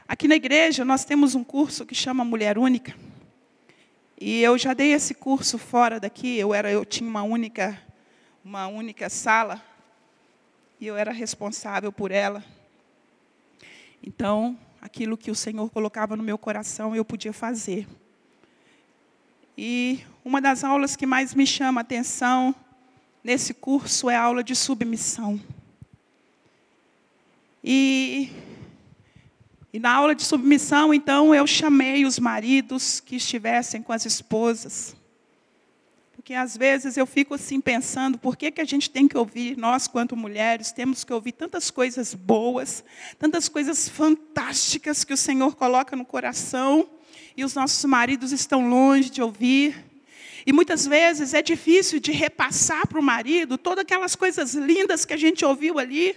Aqui 0.07 0.29
na 0.29 0.35
igreja 0.35 0.85
nós 0.85 1.03
temos 1.03 1.35
um 1.35 1.43
curso 1.43 1.87
que 1.87 1.95
chama 1.95 2.23
Mulher 2.27 2.59
Única. 2.59 2.95
E 4.21 4.43
eu 4.43 4.59
já 4.59 4.75
dei 4.75 4.93
esse 4.93 5.15
curso 5.15 5.57
fora 5.57 5.99
daqui. 5.99 6.37
Eu 6.37 6.53
era, 6.53 6.71
eu 6.71 6.85
tinha 6.85 7.09
uma 7.09 7.23
única, 7.23 7.81
uma 8.45 8.67
única 8.67 9.09
sala 9.09 9.65
e 10.79 10.87
eu 10.87 10.95
era 10.95 11.11
responsável 11.11 11.91
por 11.91 12.11
ela. 12.11 12.45
Então, 14.03 14.59
aquilo 14.83 15.17
que 15.17 15.31
o 15.31 15.35
Senhor 15.35 15.71
colocava 15.71 16.17
no 16.17 16.25
meu 16.25 16.37
coração, 16.37 16.95
eu 16.95 17.05
podia 17.05 17.33
fazer. 17.33 17.87
E 19.57 20.01
uma 20.25 20.41
das 20.41 20.65
aulas 20.65 20.97
que 20.97 21.07
mais 21.07 21.35
me 21.35 21.47
chama 21.47 21.81
a 21.81 21.83
atenção 21.83 22.53
nesse 23.23 23.55
curso 23.55 24.11
é 24.11 24.17
a 24.17 24.23
aula 24.23 24.43
de 24.43 24.57
submissão. 24.57 25.41
E, 27.62 28.33
e 29.73 29.79
na 29.79 29.93
aula 29.93 30.17
de 30.17 30.25
submissão, 30.25 30.93
então, 30.93 31.33
eu 31.33 31.47
chamei 31.47 32.05
os 32.05 32.19
maridos 32.19 32.99
que 32.99 33.15
estivessem 33.15 33.81
com 33.81 33.93
as 33.93 34.05
esposas. 34.05 34.97
Porque 36.33 36.41
às 36.41 36.57
vezes 36.57 36.97
eu 36.97 37.05
fico 37.05 37.35
assim 37.35 37.61
pensando, 37.61 38.17
por 38.17 38.39
que, 38.39 38.51
que 38.51 38.62
a 38.62 38.65
gente 38.65 38.89
tem 38.89 39.07
que 39.07 39.19
ouvir, 39.19 39.55
nós 39.55 39.87
quanto 39.87 40.17
mulheres, 40.17 40.73
temos 40.73 41.05
que 41.05 41.12
ouvir 41.12 41.33
tantas 41.33 41.71
coisas 41.71 42.15
boas, 42.15 42.83
tantas 43.19 43.51
coisas 43.51 43.87
fantásticas 43.87 45.05
que 45.05 45.12
o 45.12 45.17
Senhor 45.17 45.55
coloca 45.55 45.95
no 45.95 46.07
coração, 46.07 46.89
e 47.37 47.45
os 47.45 47.55
nossos 47.55 47.85
maridos 47.85 48.33
estão 48.33 48.67
longe 48.67 49.11
de 49.11 49.21
ouvir. 49.21 49.77
E 50.47 50.55
muitas 50.55 50.87
vezes 50.87 51.35
é 51.35 51.43
difícil 51.43 52.01
de 52.01 52.12
repassar 52.12 52.87
para 52.89 52.99
o 52.99 53.03
marido 53.03 53.59
todas 53.59 53.83
aquelas 53.83 54.17
coisas 54.17 54.55
lindas 54.55 55.05
que 55.05 55.12
a 55.12 55.19
gente 55.19 55.45
ouviu 55.45 55.79
ali. 55.79 56.17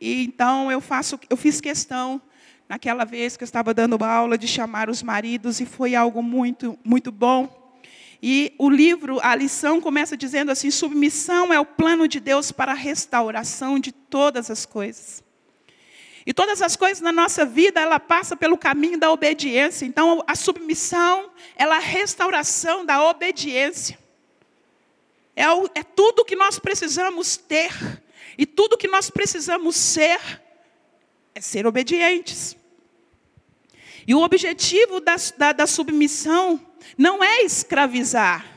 E 0.00 0.24
então 0.24 0.72
eu 0.72 0.80
faço, 0.80 1.20
eu 1.30 1.36
fiz 1.36 1.60
questão 1.60 2.20
naquela 2.68 3.04
vez 3.04 3.36
que 3.36 3.44
eu 3.44 3.46
estava 3.46 3.72
dando 3.72 4.02
aula 4.02 4.36
de 4.36 4.48
chamar 4.48 4.90
os 4.90 5.04
maridos 5.04 5.60
e 5.60 5.66
foi 5.66 5.94
algo 5.94 6.20
muito 6.20 6.76
muito 6.82 7.12
bom. 7.12 7.61
E 8.22 8.54
o 8.56 8.70
livro, 8.70 9.18
a 9.20 9.34
lição 9.34 9.80
começa 9.80 10.16
dizendo 10.16 10.52
assim: 10.52 10.70
submissão 10.70 11.52
é 11.52 11.58
o 11.58 11.66
plano 11.66 12.06
de 12.06 12.20
Deus 12.20 12.52
para 12.52 12.70
a 12.70 12.76
restauração 12.76 13.80
de 13.80 13.90
todas 13.90 14.48
as 14.48 14.64
coisas. 14.64 15.24
E 16.24 16.32
todas 16.32 16.62
as 16.62 16.76
coisas 16.76 17.00
na 17.00 17.10
nossa 17.10 17.44
vida, 17.44 17.80
ela 17.80 17.98
passa 17.98 18.36
pelo 18.36 18.56
caminho 18.56 18.96
da 18.96 19.10
obediência. 19.10 19.84
Então, 19.84 20.22
a 20.24 20.36
submissão, 20.36 21.30
ela 21.56 21.74
é 21.74 21.78
a 21.78 21.80
restauração 21.80 22.86
da 22.86 23.04
obediência. 23.04 23.98
É, 25.34 25.50
o, 25.50 25.68
é 25.74 25.82
tudo 25.82 26.24
que 26.24 26.36
nós 26.36 26.60
precisamos 26.60 27.36
ter. 27.36 27.72
E 28.38 28.46
tudo 28.46 28.78
que 28.78 28.86
nós 28.86 29.10
precisamos 29.10 29.74
ser 29.74 30.20
é 31.34 31.40
ser 31.40 31.66
obedientes. 31.66 32.56
E 34.06 34.14
o 34.14 34.22
objetivo 34.22 35.00
da, 35.00 35.16
da, 35.36 35.52
da 35.52 35.66
submissão 35.66 36.60
não 36.96 37.22
é 37.22 37.42
escravizar. 37.42 38.52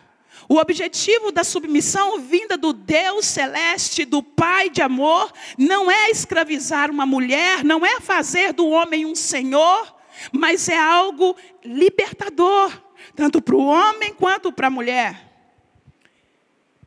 O 0.47 0.57
objetivo 0.57 1.31
da 1.31 1.43
submissão 1.43 2.19
vinda 2.19 2.55
do 2.55 2.71
Deus 2.71 3.25
celeste, 3.25 4.05
do 4.05 4.21
Pai 4.21 4.69
de 4.69 4.81
amor, 4.81 5.31
não 5.57 5.89
é 5.89 6.11
escravizar 6.11 6.91
uma 6.91 7.05
mulher, 7.05 7.63
não 7.63 7.83
é 7.83 7.99
fazer 7.99 8.53
do 8.53 8.67
homem 8.67 9.05
um 9.05 9.15
senhor, 9.15 9.95
mas 10.31 10.69
é 10.69 10.77
algo 10.77 11.35
libertador, 11.63 12.71
tanto 13.15 13.41
para 13.41 13.55
o 13.55 13.65
homem 13.65 14.13
quanto 14.13 14.51
para 14.51 14.67
a 14.67 14.69
mulher. 14.69 15.25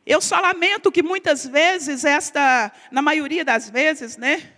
Eu 0.05 0.21
só 0.21 0.39
lamento 0.39 0.91
que 0.91 1.03
muitas 1.03 1.45
vezes, 1.45 2.05
esta, 2.05 2.71
na 2.89 3.01
maioria 3.01 3.43
das 3.43 3.69
vezes, 3.69 4.15
né, 4.15 4.53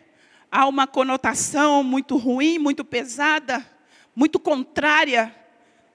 há 0.52 0.68
uma 0.68 0.86
conotação 0.86 1.84
muito 1.84 2.18
ruim, 2.18 2.60
muito 2.60 2.86
pesada, 2.86 3.66
muito 4.16 4.40
contrária 4.40 5.41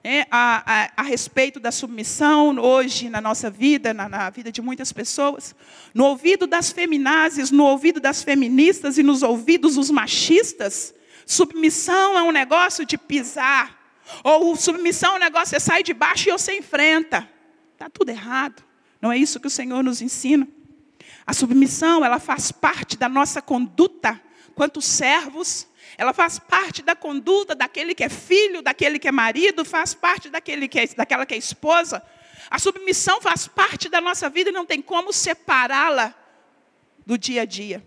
né, 0.07 0.25
a, 0.31 0.63
a, 0.65 0.91
a, 0.95 1.03
respeito 1.03 1.59
da 1.59 1.69
submissão 1.69 2.57
hoje 2.57 3.09
na 3.09 3.19
nossa 3.19 3.49
vida, 3.49 3.93
na, 3.93 4.07
na 4.07 4.29
vida 4.29 4.49
de 4.49 4.61
muitas 4.61 4.93
pessoas, 4.93 5.53
no 5.93 6.05
ouvido 6.05 6.47
das 6.47 6.71
feminazes, 6.71 7.51
no 7.51 7.65
ouvido 7.65 7.99
das 7.99 8.23
feministas 8.23 8.97
e 8.97 9.03
nos 9.03 9.21
ouvidos 9.21 9.75
dos 9.75 9.91
machistas, 9.91 10.95
submissão 11.25 12.17
é 12.17 12.23
um 12.23 12.31
negócio 12.31 12.85
de 12.85 12.97
pisar, 12.97 13.77
ou 14.23 14.55
submissão 14.55 15.15
é 15.15 15.15
um 15.17 15.19
negócio, 15.19 15.49
você 15.49 15.59
sai 15.59 15.83
de 15.83 15.93
baixo 15.93 16.29
e 16.29 16.31
você 16.31 16.57
enfrenta. 16.57 17.29
Está 17.73 17.89
tudo 17.89 18.07
errado. 18.07 18.63
Não 19.01 19.11
é 19.11 19.17
isso 19.17 19.41
que 19.41 19.47
o 19.47 19.49
Senhor 19.49 19.83
nos 19.83 20.01
ensina. 20.01 20.47
A 21.25 21.33
submissão, 21.33 22.05
ela 22.05 22.17
faz 22.17 22.49
parte 22.49 22.97
da 22.97 23.09
nossa 23.09 23.41
conduta 23.41 24.21
quanto 24.55 24.81
servos, 24.81 25.66
ela 25.97 26.13
faz 26.13 26.37
parte 26.37 26.83
da 26.83 26.95
conduta 26.95 27.55
daquele 27.55 27.95
que 27.95 28.03
é 28.03 28.09
filho, 28.09 28.61
daquele 28.61 28.99
que 28.99 29.07
é 29.07 29.11
marido, 29.11 29.65
faz 29.65 29.95
parte 29.95 30.29
daquele 30.29 30.67
que 30.67 30.79
é, 30.79 30.87
daquela 30.87 31.25
que 31.25 31.33
é 31.33 31.37
esposa. 31.37 32.03
A 32.51 32.59
submissão 32.59 33.19
faz 33.19 33.47
parte 33.47 33.89
da 33.89 33.99
nossa 33.99 34.29
vida 34.29 34.51
e 34.51 34.53
não 34.53 34.65
tem 34.65 34.81
como 34.81 35.11
separá-la 35.11 36.13
do 37.05 37.17
dia 37.17 37.41
a 37.41 37.45
dia. 37.45 37.83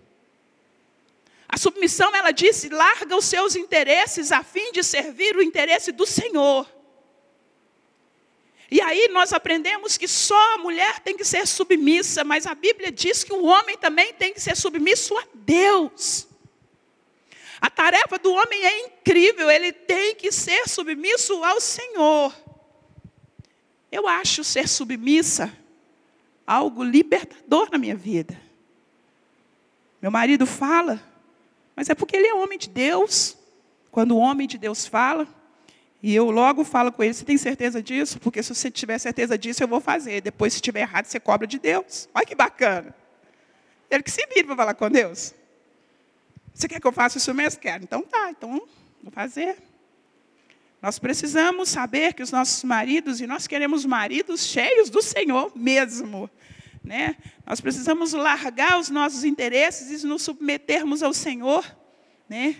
A 1.48 1.56
submissão, 1.56 2.14
ela 2.14 2.32
disse, 2.32 2.68
larga 2.68 3.16
os 3.16 3.24
seus 3.24 3.54
interesses 3.54 4.32
a 4.32 4.42
fim 4.42 4.72
de 4.72 4.82
servir 4.82 5.36
o 5.36 5.42
interesse 5.42 5.92
do 5.92 6.06
Senhor. 6.06 6.68
E 8.70 8.80
aí 8.80 9.08
nós 9.08 9.32
aprendemos 9.32 9.96
que 9.96 10.06
só 10.06 10.54
a 10.54 10.58
mulher 10.58 11.00
tem 11.00 11.16
que 11.16 11.24
ser 11.24 11.46
submissa, 11.46 12.22
mas 12.22 12.46
a 12.46 12.54
Bíblia 12.54 12.90
diz 12.92 13.24
que 13.24 13.32
o 13.32 13.44
homem 13.44 13.76
também 13.76 14.12
tem 14.14 14.32
que 14.32 14.40
ser 14.40 14.56
submisso 14.56 15.16
a 15.16 15.24
Deus. 15.34 16.29
A 17.60 17.68
tarefa 17.68 18.18
do 18.18 18.32
homem 18.32 18.64
é 18.64 18.86
incrível, 18.86 19.50
ele 19.50 19.72
tem 19.72 20.14
que 20.14 20.32
ser 20.32 20.68
submisso 20.68 21.44
ao 21.44 21.60
Senhor. 21.60 22.34
Eu 23.92 24.08
acho 24.08 24.42
ser 24.42 24.68
submissa 24.68 25.52
algo 26.46 26.82
libertador 26.82 27.68
na 27.70 27.78
minha 27.78 27.94
vida. 27.94 28.40
Meu 30.00 30.10
marido 30.10 30.46
fala, 30.46 31.02
mas 31.76 31.90
é 31.90 31.94
porque 31.94 32.16
ele 32.16 32.28
é 32.28 32.34
homem 32.34 32.58
de 32.58 32.68
Deus. 32.68 33.36
Quando 33.90 34.12
o 34.12 34.18
homem 34.18 34.46
de 34.46 34.56
Deus 34.56 34.86
fala, 34.86 35.28
e 36.02 36.14
eu 36.14 36.30
logo 36.30 36.64
falo 36.64 36.90
com 36.90 37.02
ele: 37.02 37.12
Você 37.12 37.24
tem 37.24 37.36
certeza 37.36 37.82
disso? 37.82 38.18
Porque 38.20 38.42
se 38.42 38.54
você 38.54 38.70
tiver 38.70 38.98
certeza 38.98 39.36
disso, 39.36 39.62
eu 39.62 39.68
vou 39.68 39.80
fazer. 39.80 40.20
Depois, 40.20 40.52
se 40.52 40.58
estiver 40.58 40.80
errado, 40.80 41.06
você 41.06 41.20
cobra 41.20 41.46
de 41.46 41.58
Deus. 41.58 42.08
Olha 42.14 42.24
que 42.24 42.34
bacana. 42.34 42.94
Ele 43.90 44.02
que 44.02 44.10
se 44.10 44.24
vira 44.26 44.46
para 44.46 44.56
falar 44.56 44.74
com 44.74 44.88
Deus. 44.88 45.34
Você 46.54 46.68
quer 46.68 46.80
que 46.80 46.86
eu 46.86 46.92
faça 46.92 47.18
isso 47.18 47.32
mesmo? 47.32 47.60
Quero. 47.60 47.84
Então 47.84 48.02
tá, 48.02 48.30
então 48.30 48.62
vou 49.02 49.12
fazer. 49.12 49.56
Nós 50.82 50.98
precisamos 50.98 51.68
saber 51.68 52.14
que 52.14 52.22
os 52.22 52.30
nossos 52.30 52.64
maridos, 52.64 53.20
e 53.20 53.26
nós 53.26 53.46
queremos 53.46 53.84
maridos 53.84 54.46
cheios 54.46 54.88
do 54.88 55.02
Senhor 55.02 55.52
mesmo. 55.54 56.30
Né? 56.82 57.16
Nós 57.46 57.60
precisamos 57.60 58.14
largar 58.14 58.78
os 58.78 58.88
nossos 58.88 59.24
interesses 59.24 60.02
e 60.02 60.06
nos 60.06 60.22
submetermos 60.22 61.02
ao 61.02 61.12
Senhor. 61.12 61.64
Né? 62.28 62.56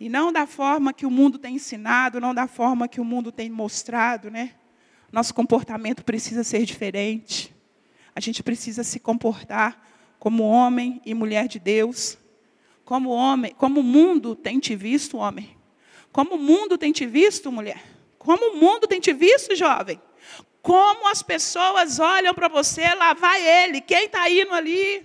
E 0.00 0.08
não 0.08 0.32
da 0.32 0.46
forma 0.46 0.92
que 0.92 1.04
o 1.04 1.10
mundo 1.10 1.38
tem 1.38 1.56
ensinado, 1.56 2.20
não 2.20 2.34
da 2.34 2.46
forma 2.46 2.88
que 2.88 3.00
o 3.00 3.04
mundo 3.04 3.32
tem 3.32 3.48
mostrado, 3.48 4.30
né? 4.30 4.52
Nosso 5.10 5.32
comportamento 5.32 6.04
precisa 6.04 6.44
ser 6.44 6.64
diferente. 6.66 7.54
A 8.14 8.20
gente 8.20 8.42
precisa 8.42 8.84
se 8.84 9.00
comportar 9.00 9.82
como 10.18 10.42
homem 10.42 11.00
e 11.04 11.14
mulher 11.14 11.48
de 11.48 11.58
Deus. 11.58 12.18
Como 12.86 13.10
homem, 13.10 13.52
como 13.58 13.80
o 13.80 13.82
mundo 13.82 14.36
tem 14.36 14.60
te 14.60 14.76
visto, 14.76 15.16
homem. 15.16 15.58
Como 16.12 16.36
o 16.36 16.38
mundo 16.38 16.78
tem 16.78 16.92
te 16.92 17.04
visto, 17.04 17.50
mulher. 17.50 17.82
Como 18.16 18.52
o 18.52 18.56
mundo 18.58 18.86
tem 18.86 19.00
te 19.00 19.12
visto, 19.12 19.56
jovem. 19.56 20.00
Como 20.62 21.08
as 21.08 21.20
pessoas 21.20 21.98
olham 21.98 22.32
para 22.32 22.46
você, 22.46 22.82
lá 22.94 23.12
vai 23.12 23.44
ele. 23.64 23.80
Quem 23.80 24.04
está 24.04 24.30
indo 24.30 24.54
ali? 24.54 25.04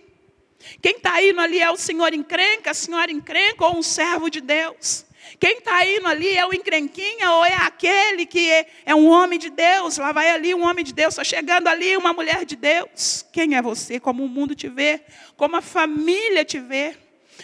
Quem 0.80 0.92
está 0.92 1.24
indo 1.24 1.42
ali 1.42 1.60
é 1.60 1.72
o 1.72 1.76
senhor 1.76 2.14
encrenca, 2.14 2.70
a 2.70 2.74
senhora 2.76 3.12
encrenca 3.12 3.66
ou 3.66 3.76
um 3.76 3.82
servo 3.82 4.30
de 4.30 4.42
Deus. 4.42 5.04
Quem 5.40 5.58
está 5.58 5.84
indo 5.84 6.08
ali 6.08 6.38
é 6.38 6.46
o 6.46 6.54
encrenquinha 6.54 7.32
ou 7.32 7.44
é 7.44 7.56
aquele 7.56 8.28
que 8.28 8.52
é, 8.52 8.68
é, 8.86 8.94
um 8.94 9.10
homem 9.10 9.40
de 9.40 9.50
Deus. 9.50 9.98
Lá 9.98 10.12
vai 10.12 10.30
ali 10.30 10.54
um 10.54 10.68
homem 10.68 10.86
de 10.86 10.94
Deus, 10.94 11.16
está 11.16 11.24
chegando 11.24 11.68
ali 11.68 11.98
uma 11.98 12.14
mulher 12.14 12.46
de 12.46 12.56
Deus. 12.56 13.26
Quem 13.34 13.56
é 13.56 13.62
você? 13.62 14.00
Como 14.00 14.24
o 14.24 14.30
mundo 14.30 14.54
te 14.54 14.70
vê, 14.70 15.02
como 15.36 15.56
a 15.56 15.62
família 15.62 16.46
te 16.46 16.60
vê, 16.60 16.96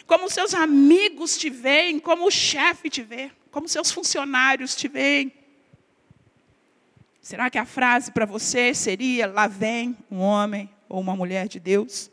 como 0.06 0.30
seus 0.30 0.54
amigos 0.54 1.38
te 1.38 1.50
veem, 1.50 2.00
como 2.00 2.28
o 2.28 2.32
chefe 2.32 2.90
te 2.90 3.02
vê, 3.02 3.32
como 3.52 3.68
seus 3.68 3.92
funcionários 3.92 4.76
te 4.76 4.88
veem. 4.88 5.34
Será 7.22 7.50
que 7.50 7.58
a 7.58 7.66
frase 7.66 8.12
para 8.12 8.26
você 8.26 8.74
seria: 8.74 9.28
lá 9.28 9.48
vem 9.48 9.98
um 10.10 10.20
homem 10.20 10.70
ou 10.88 11.00
uma 11.00 11.16
mulher 11.16 11.48
de 11.48 11.60
Deus? 11.60 12.10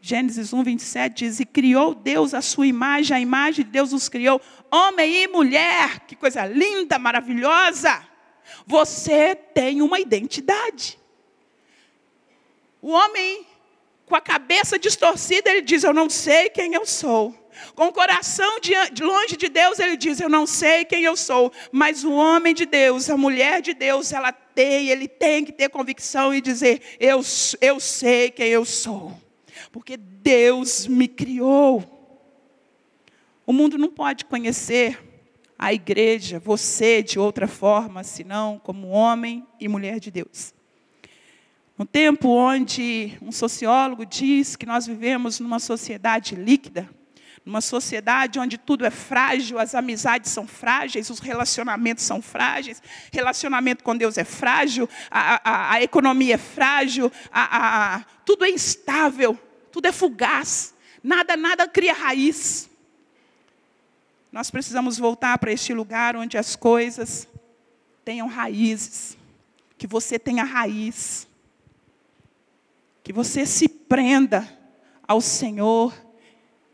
Gênesis 0.00 0.52
1, 0.52 0.62
27 0.62 1.24
diz: 1.24 1.40
E 1.40 1.44
criou 1.44 1.94
Deus 1.94 2.34
a 2.34 2.40
sua 2.40 2.66
imagem, 2.66 3.16
a 3.16 3.20
imagem 3.20 3.64
de 3.64 3.70
Deus 3.70 3.92
os 3.92 4.08
criou, 4.08 4.40
homem 4.70 5.24
e 5.24 5.28
mulher. 5.28 6.00
Que 6.06 6.16
coisa 6.16 6.46
linda, 6.46 6.98
maravilhosa. 6.98 8.06
Você 8.66 9.34
tem 9.34 9.82
uma 9.82 10.00
identidade. 10.00 10.98
O 12.80 12.90
homem, 12.90 13.46
com 14.08 14.16
a 14.16 14.20
cabeça 14.20 14.78
distorcida, 14.78 15.50
ele 15.50 15.62
diz: 15.62 15.84
Eu 15.84 15.92
não 15.92 16.10
sei 16.10 16.48
quem 16.50 16.74
eu 16.74 16.84
sou. 16.86 17.34
Com 17.74 17.86
o 17.86 17.92
coração 17.92 18.60
de, 18.60 18.72
longe 19.02 19.36
de 19.36 19.48
Deus, 19.48 19.78
ele 19.78 19.96
diz: 19.96 20.20
Eu 20.20 20.28
não 20.28 20.46
sei 20.46 20.84
quem 20.84 21.04
eu 21.04 21.16
sou. 21.16 21.52
Mas 21.70 22.02
o 22.04 22.12
homem 22.12 22.54
de 22.54 22.66
Deus, 22.66 23.08
a 23.10 23.16
mulher 23.16 23.60
de 23.60 23.74
Deus, 23.74 24.12
ela 24.12 24.32
tem, 24.32 24.88
ele 24.88 25.06
tem 25.06 25.44
que 25.44 25.52
ter 25.52 25.68
convicção 25.68 26.34
e 26.34 26.40
dizer: 26.40 26.96
Eu, 26.98 27.20
eu 27.60 27.78
sei 27.78 28.30
quem 28.30 28.48
eu 28.48 28.64
sou 28.64 29.14
porque 29.70 29.96
Deus 29.96 30.86
me 30.86 31.08
criou. 31.08 31.84
O 33.46 33.52
mundo 33.52 33.78
não 33.78 33.90
pode 33.90 34.24
conhecer 34.24 34.98
a 35.58 35.72
igreja, 35.72 36.38
você, 36.38 37.02
de 37.02 37.18
outra 37.18 37.48
forma, 37.48 38.04
senão 38.04 38.58
como 38.58 38.88
homem 38.88 39.46
e 39.58 39.66
mulher 39.66 39.98
de 39.98 40.10
Deus. 40.10 40.54
Um 41.78 41.86
tempo 41.86 42.28
onde 42.28 43.16
um 43.22 43.30
sociólogo 43.30 44.04
diz 44.04 44.56
que 44.56 44.66
nós 44.66 44.86
vivemos 44.86 45.38
numa 45.38 45.58
sociedade 45.58 46.34
líquida, 46.34 46.88
numa 47.44 47.60
sociedade 47.60 48.38
onde 48.38 48.58
tudo 48.58 48.84
é 48.84 48.90
frágil, 48.90 49.58
as 49.58 49.74
amizades 49.74 50.30
são 50.30 50.46
frágeis, 50.46 51.08
os 51.08 51.20
relacionamentos 51.20 52.04
são 52.04 52.20
frágeis, 52.20 52.82
relacionamento 53.12 53.84
com 53.84 53.96
Deus 53.96 54.18
é 54.18 54.24
frágil, 54.24 54.88
a, 55.10 55.50
a, 55.50 55.72
a 55.74 55.82
economia 55.82 56.34
é 56.34 56.38
frágil, 56.38 57.12
a, 57.32 58.04
tudo 58.24 58.44
é 58.44 58.50
instável 58.50 59.38
tudo 59.78 59.86
é 59.86 59.92
fugaz, 59.92 60.74
nada, 61.00 61.36
nada 61.36 61.68
cria 61.68 61.92
raiz. 61.92 62.68
Nós 64.32 64.50
precisamos 64.50 64.98
voltar 64.98 65.38
para 65.38 65.52
este 65.52 65.72
lugar 65.72 66.16
onde 66.16 66.36
as 66.36 66.56
coisas 66.56 67.28
tenham 68.04 68.26
raízes, 68.26 69.16
que 69.76 69.86
você 69.86 70.18
tenha 70.18 70.42
raiz, 70.42 71.27
que 73.08 73.12
você 73.14 73.46
se 73.46 73.66
prenda 73.66 74.46
ao 75.06 75.18
Senhor, 75.22 75.94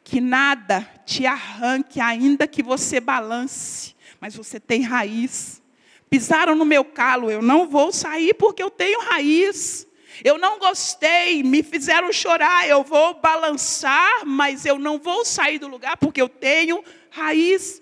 que 0.03 0.21
nada 0.21 0.81
te 1.07 1.25
arranque, 1.27 2.01
ainda 2.01 2.49
que 2.49 2.61
você 2.61 2.99
balance, 2.99 3.95
mas 4.21 4.35
você 4.35 4.59
tem 4.59 4.83
raiz. 4.83 5.63
Pisaram 6.11 6.57
no 6.57 6.65
meu 6.65 6.85
calo, 6.85 7.31
eu 7.31 7.41
não 7.41 7.69
vou 7.69 7.93
sair 7.93 8.35
porque 8.35 8.61
eu 8.61 8.69
tenho 8.69 9.01
raiz. 9.03 9.87
Eu 10.25 10.37
não 10.37 10.59
gostei, 10.59 11.41
me 11.45 11.63
fizeram 11.63 12.13
chorar, 12.13 12.69
eu 12.69 12.83
vou 12.83 13.15
balançar, 13.21 14.27
mas 14.27 14.67
eu 14.67 14.77
não 14.77 14.99
vou 14.99 15.25
sair 15.25 15.61
do 15.61 15.69
lugar 15.69 15.97
porque 15.99 16.21
eu 16.21 16.29
tenho 16.29 16.83
raiz. 17.11 17.81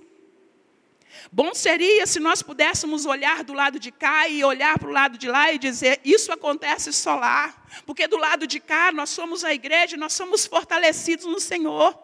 Bom 1.35 1.55
seria 1.55 2.07
se 2.07 2.21
nós 2.21 2.43
pudéssemos 2.43 3.07
olhar 3.07 3.43
do 3.43 3.55
lado 3.55 3.79
de 3.79 3.91
cá 3.91 4.29
e 4.29 4.45
olhar 4.45 4.79
para 4.79 4.87
o 4.87 4.93
lado 4.93 5.17
de 5.17 5.29
lá 5.29 5.51
e 5.51 5.59
dizer: 5.59 5.99
Isso 6.05 6.31
acontece 6.31 6.93
só 6.93 7.15
lá. 7.15 7.55
Porque 7.87 8.07
do 8.07 8.19
lado 8.19 8.47
de 8.47 8.61
cá 8.61 8.93
nós 8.93 9.09
somos 9.09 9.43
a 9.43 9.55
igreja, 9.55 9.97
nós 9.97 10.13
somos 10.13 10.45
fortalecidos 10.45 11.25
no 11.25 11.41
Senhor. 11.41 11.99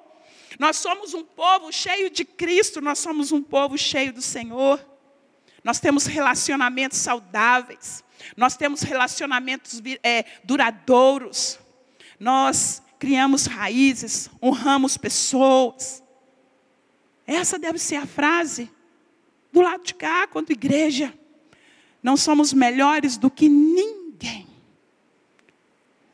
Nós 0.58 0.78
somos 0.78 1.12
um 1.12 1.22
povo 1.22 1.70
cheio 1.70 2.08
de 2.08 2.24
Cristo, 2.24 2.80
nós 2.80 3.00
somos 3.00 3.30
um 3.30 3.42
povo 3.42 3.76
cheio 3.76 4.14
do 4.14 4.22
Senhor. 4.22 4.82
Nós 5.62 5.78
temos 5.78 6.06
relacionamentos 6.06 6.96
saudáveis. 6.96 8.02
Nós 8.34 8.56
temos 8.56 8.80
relacionamentos 8.80 9.82
é, 10.02 10.24
duradouros. 10.42 11.58
Nós 12.18 12.80
criamos 12.98 13.44
raízes, 13.44 14.30
honramos 14.42 14.96
pessoas. 14.96 16.02
Essa 17.26 17.58
deve 17.58 17.78
ser 17.78 17.96
a 17.96 18.06
frase 18.06 18.70
do 19.58 19.62
lado 19.62 19.84
de 19.84 19.94
cá, 19.94 20.26
quanto 20.28 20.52
igreja. 20.52 21.12
Não 22.00 22.16
somos 22.16 22.52
melhores 22.52 23.16
do 23.16 23.28
que 23.28 23.48
ninguém. 23.48 24.46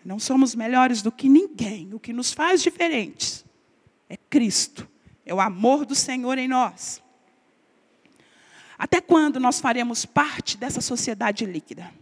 Não 0.02 0.18
somos 0.18 0.54
melhores 0.54 1.02
do 1.02 1.12
que 1.12 1.28
ninguém. 1.28 1.92
O 1.92 2.00
que 2.00 2.12
nos 2.12 2.33
faz 2.33 2.62
diferentes 2.62 3.44
é 4.09 4.16
Cristo, 4.16 4.88
é 5.26 5.35
o 5.35 5.40
amor 5.40 5.85
do 5.85 5.94
Senhor 5.94 6.38
em 6.38 6.48
nós. 6.48 7.02
Até 8.78 9.00
quando 9.00 9.38
nós 9.38 9.61
faremos 9.61 10.07
parte 10.07 10.57
dessa 10.57 10.80
sociedade 10.80 11.44
líquida? 11.44 11.92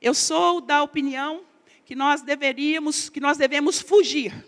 Eu 0.00 0.14
sou 0.14 0.60
da 0.60 0.82
opinião 0.82 1.42
que 1.84 1.96
nós 1.96 2.22
deveríamos, 2.22 3.08
que 3.08 3.20
nós 3.20 3.36
devemos 3.36 3.80
fugir 3.80 4.46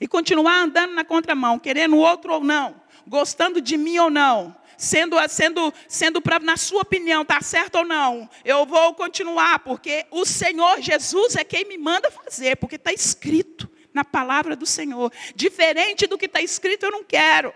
e 0.00 0.08
continuar 0.08 0.62
andando 0.62 0.94
na 0.94 1.04
contramão, 1.04 1.58
querendo 1.58 1.94
o 1.96 2.00
outro 2.00 2.32
ou 2.32 2.42
não, 2.42 2.80
gostando 3.06 3.60
de 3.60 3.76
mim 3.76 3.98
ou 3.98 4.10
não, 4.10 4.56
sendo, 4.78 5.16
sendo, 5.28 5.74
sendo 5.88 6.22
pra, 6.22 6.38
na 6.38 6.56
sua 6.56 6.82
opinião, 6.82 7.22
está 7.22 7.40
certo 7.40 7.78
ou 7.78 7.84
não, 7.84 8.30
eu 8.44 8.64
vou 8.64 8.94
continuar, 8.94 9.58
porque 9.58 10.06
o 10.10 10.24
Senhor 10.24 10.80
Jesus 10.80 11.34
é 11.34 11.42
quem 11.42 11.64
me 11.64 11.76
manda 11.76 12.10
fazer, 12.10 12.56
porque 12.56 12.76
está 12.76 12.92
escrito 12.92 13.68
na 13.92 14.04
palavra 14.04 14.54
do 14.54 14.64
Senhor. 14.64 15.12
Diferente 15.34 16.06
do 16.06 16.16
que 16.16 16.26
está 16.26 16.40
escrito, 16.40 16.84
eu 16.84 16.92
não 16.92 17.02
quero. 17.02 17.52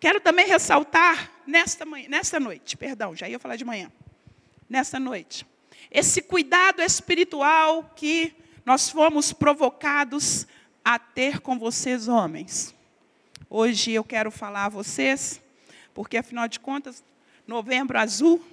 Quero 0.00 0.20
também 0.20 0.46
ressaltar 0.46 1.30
nesta, 1.46 1.86
manhã, 1.86 2.08
nesta 2.08 2.40
noite, 2.40 2.76
perdão, 2.76 3.14
já 3.14 3.28
ia 3.28 3.38
falar 3.38 3.56
de 3.56 3.64
manhã, 3.64 3.90
nesta 4.68 4.98
noite, 4.98 5.46
esse 5.90 6.20
cuidado 6.20 6.82
espiritual 6.82 7.92
que 7.94 8.34
nós 8.66 8.90
fomos 8.90 9.32
provocados 9.32 10.48
a 10.84 10.98
ter 10.98 11.40
com 11.40 11.56
vocês, 11.58 12.08
homens. 12.08 12.74
Hoje 13.48 13.92
eu 13.92 14.02
quero 14.02 14.32
falar 14.32 14.64
a 14.64 14.68
vocês, 14.68 15.40
porque 15.94 16.16
afinal 16.18 16.48
de 16.48 16.60
contas, 16.60 17.02
novembro 17.46 17.98
azul, 17.98 18.44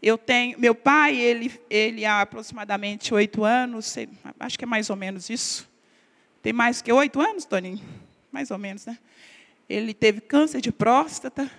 eu 0.00 0.16
tenho, 0.16 0.58
meu 0.58 0.74
pai, 0.74 1.16
ele, 1.16 1.52
ele 1.68 2.04
há 2.04 2.20
aproximadamente 2.20 3.12
oito 3.12 3.42
anos, 3.42 3.96
acho 4.38 4.58
que 4.58 4.64
é 4.64 4.66
mais 4.66 4.88
ou 4.90 4.96
menos 4.96 5.28
isso. 5.28 5.68
Tem 6.42 6.52
mais 6.52 6.80
que 6.80 6.92
oito 6.92 7.20
anos, 7.20 7.44
Toninho? 7.44 7.82
Mais 8.30 8.50
ou 8.50 8.58
menos, 8.58 8.86
né? 8.86 8.98
Ele 9.68 9.94
teve 9.94 10.20
câncer 10.20 10.60
de 10.60 10.70
próstata 10.70 11.50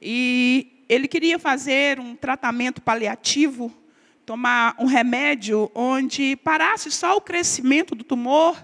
e 0.00 0.84
ele 0.88 1.08
queria 1.08 1.38
fazer 1.38 1.98
um 1.98 2.14
tratamento 2.14 2.80
paliativo 2.80 3.74
tomar 4.24 4.76
um 4.78 4.84
remédio 4.84 5.70
onde 5.74 6.36
parasse 6.36 6.90
só 6.92 7.16
o 7.16 7.20
crescimento 7.20 7.94
do 7.94 8.04
tumor 8.04 8.62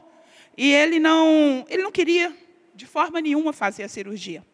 e 0.56 0.70
ele 0.70 1.00
não, 1.00 1.64
ele 1.68 1.82
não 1.82 1.90
queria 1.90 2.32
de 2.74 2.86
forma 2.86 3.20
nenhuma 3.20 3.52
fazer 3.52 3.82
a 3.82 3.88
cirurgia. 3.88 4.44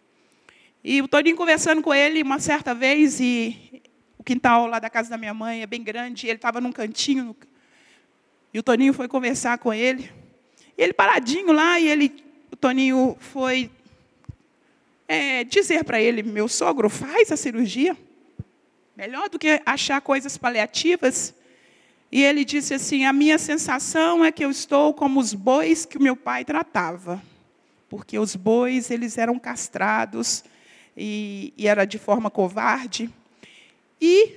E 0.82 1.02
o 1.02 1.08
Toninho 1.08 1.36
conversando 1.36 1.82
com 1.82 1.92
ele 1.92 2.22
uma 2.22 2.38
certa 2.38 2.74
vez 2.74 3.20
e 3.20 3.82
o 4.16 4.24
quintal 4.24 4.66
lá 4.66 4.78
da 4.78 4.88
casa 4.88 5.10
da 5.10 5.18
minha 5.18 5.34
mãe 5.34 5.62
é 5.62 5.66
bem 5.66 5.82
grande, 5.82 6.26
ele 6.26 6.36
estava 6.36 6.60
num 6.60 6.72
cantinho 6.72 7.36
e 8.52 8.58
o 8.58 8.62
Toninho 8.62 8.92
foi 8.92 9.06
conversar 9.06 9.58
com 9.58 9.72
ele. 9.72 10.10
E 10.76 10.82
ele 10.82 10.92
paradinho 10.92 11.52
lá 11.52 11.78
e 11.78 11.86
ele, 11.86 12.24
o 12.50 12.56
Toninho 12.56 13.16
foi 13.20 13.70
é, 15.06 15.44
dizer 15.44 15.84
para 15.84 16.00
ele, 16.00 16.22
meu 16.22 16.48
sogro 16.48 16.88
faz 16.88 17.30
a 17.30 17.36
cirurgia. 17.36 17.96
Melhor 18.96 19.28
do 19.28 19.38
que 19.38 19.62
achar 19.64 20.00
coisas 20.00 20.36
paliativas. 20.36 21.32
E 22.10 22.22
ele 22.24 22.44
disse 22.44 22.74
assim: 22.74 23.04
A 23.04 23.12
minha 23.12 23.38
sensação 23.38 24.24
é 24.24 24.32
que 24.32 24.44
eu 24.44 24.50
estou 24.50 24.92
como 24.92 25.20
os 25.20 25.32
bois 25.32 25.86
que 25.86 25.96
o 25.96 26.02
meu 26.02 26.16
pai 26.16 26.44
tratava. 26.44 27.22
Porque 27.88 28.18
os 28.18 28.34
bois, 28.34 28.90
eles 28.90 29.16
eram 29.16 29.38
castrados 29.38 30.44
e, 30.96 31.52
e 31.56 31.66
era 31.66 31.84
de 31.84 31.98
forma 31.98 32.30
covarde. 32.30 33.10
E, 34.00 34.34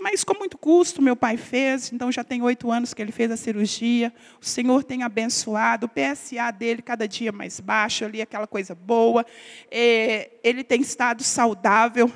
mas 0.00 0.24
com 0.24 0.34
muito 0.38 0.58
custo, 0.58 1.02
meu 1.02 1.16
pai 1.16 1.36
fez, 1.36 1.92
então 1.92 2.10
já 2.10 2.24
tem 2.24 2.42
oito 2.42 2.70
anos 2.70 2.94
que 2.94 3.02
ele 3.02 3.12
fez 3.12 3.30
a 3.30 3.36
cirurgia. 3.36 4.12
O 4.40 4.44
Senhor 4.44 4.82
tem 4.84 5.02
abençoado, 5.02 5.86
o 5.86 5.88
PSA 5.88 6.50
dele 6.50 6.82
cada 6.82 7.06
dia 7.06 7.32
mais 7.32 7.60
baixo, 7.60 8.04
ali 8.04 8.22
aquela 8.22 8.46
coisa 8.46 8.74
boa. 8.74 9.24
É, 9.70 10.30
ele 10.42 10.64
tem 10.64 10.80
estado 10.80 11.22
saudável. 11.22 12.10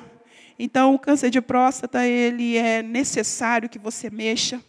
Então, 0.59 0.95
o 0.95 0.99
câncer 0.99 1.29
de 1.29 1.39
próstata, 1.39 2.05
ele 2.05 2.57
é 2.57 2.81
necessário 2.81 3.69
que 3.69 3.77
você 3.77 4.09
mexa. 4.09 4.61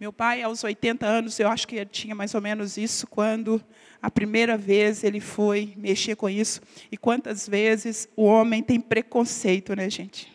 Meu 0.00 0.12
pai, 0.12 0.42
aos 0.42 0.64
80 0.64 1.06
anos, 1.06 1.38
eu 1.38 1.48
acho 1.48 1.68
que 1.68 1.76
ele 1.76 1.90
tinha 1.90 2.14
mais 2.14 2.34
ou 2.34 2.40
menos 2.40 2.76
isso, 2.76 3.06
quando 3.06 3.62
a 4.02 4.10
primeira 4.10 4.56
vez 4.56 5.04
ele 5.04 5.20
foi 5.20 5.74
mexer 5.76 6.16
com 6.16 6.28
isso. 6.28 6.60
E 6.90 6.96
quantas 6.96 7.46
vezes 7.46 8.08
o 8.16 8.24
homem 8.24 8.62
tem 8.62 8.80
preconceito, 8.80 9.74
né, 9.76 9.90
gente? 9.90 10.32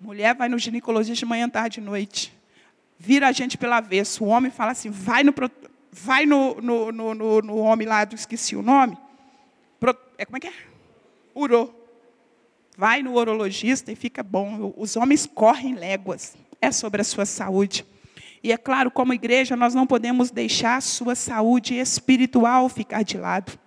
Mulher 0.00 0.34
vai 0.34 0.48
no 0.48 0.58
ginecologista 0.58 1.20
de 1.20 1.24
manhã, 1.24 1.48
tarde 1.48 1.78
e 1.78 1.82
noite. 1.82 2.32
Vira 2.98 3.28
a 3.28 3.32
gente 3.32 3.56
pela 3.56 3.80
vez. 3.80 4.20
O 4.20 4.24
homem 4.24 4.50
fala 4.50 4.72
assim, 4.72 4.90
vai 4.90 5.22
no, 5.22 5.32
vai 5.92 6.26
no, 6.26 6.60
no, 6.60 6.90
no, 6.90 7.14
no, 7.14 7.42
no 7.42 7.56
homem 7.58 7.86
lá, 7.86 8.06
esqueci 8.12 8.56
o 8.56 8.62
nome. 8.62 8.98
Pro, 9.78 9.96
é, 10.18 10.24
como 10.24 10.36
é 10.36 10.40
que 10.40 10.48
é? 10.48 10.52
Urô. 11.34 11.72
Vai 12.76 13.02
no 13.02 13.14
urologista 13.14 13.92
e 13.92 13.94
fica 13.94 14.22
bom. 14.22 14.74
Os 14.76 14.96
homens 14.96 15.26
correm 15.26 15.74
léguas. 15.74 16.36
É 16.60 16.72
sobre 16.72 17.00
a 17.00 17.04
sua 17.04 17.24
saúde. 17.26 17.84
E 18.42 18.52
é 18.52 18.56
claro, 18.56 18.90
como 18.90 19.14
igreja, 19.14 19.54
nós 19.54 19.74
não 19.74 19.86
podemos 19.86 20.30
deixar 20.30 20.76
a 20.76 20.80
sua 20.80 21.14
saúde 21.14 21.74
espiritual 21.74 22.68
ficar 22.68 23.02
de 23.02 23.16
lado. 23.16 23.58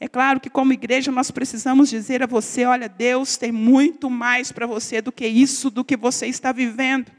É 0.00 0.08
claro 0.08 0.40
que, 0.40 0.50
como 0.50 0.72
igreja, 0.72 1.10
nós 1.10 1.30
precisamos 1.30 1.88
dizer 1.88 2.22
a 2.22 2.26
você: 2.26 2.64
olha, 2.64 2.88
Deus 2.88 3.36
tem 3.36 3.52
muito 3.52 4.10
mais 4.10 4.52
para 4.52 4.66
você 4.66 5.00
do 5.00 5.12
que 5.12 5.26
isso, 5.26 5.70
do 5.70 5.84
que 5.84 5.96
você 5.96 6.26
está 6.26 6.52
vivendo. 6.52 7.10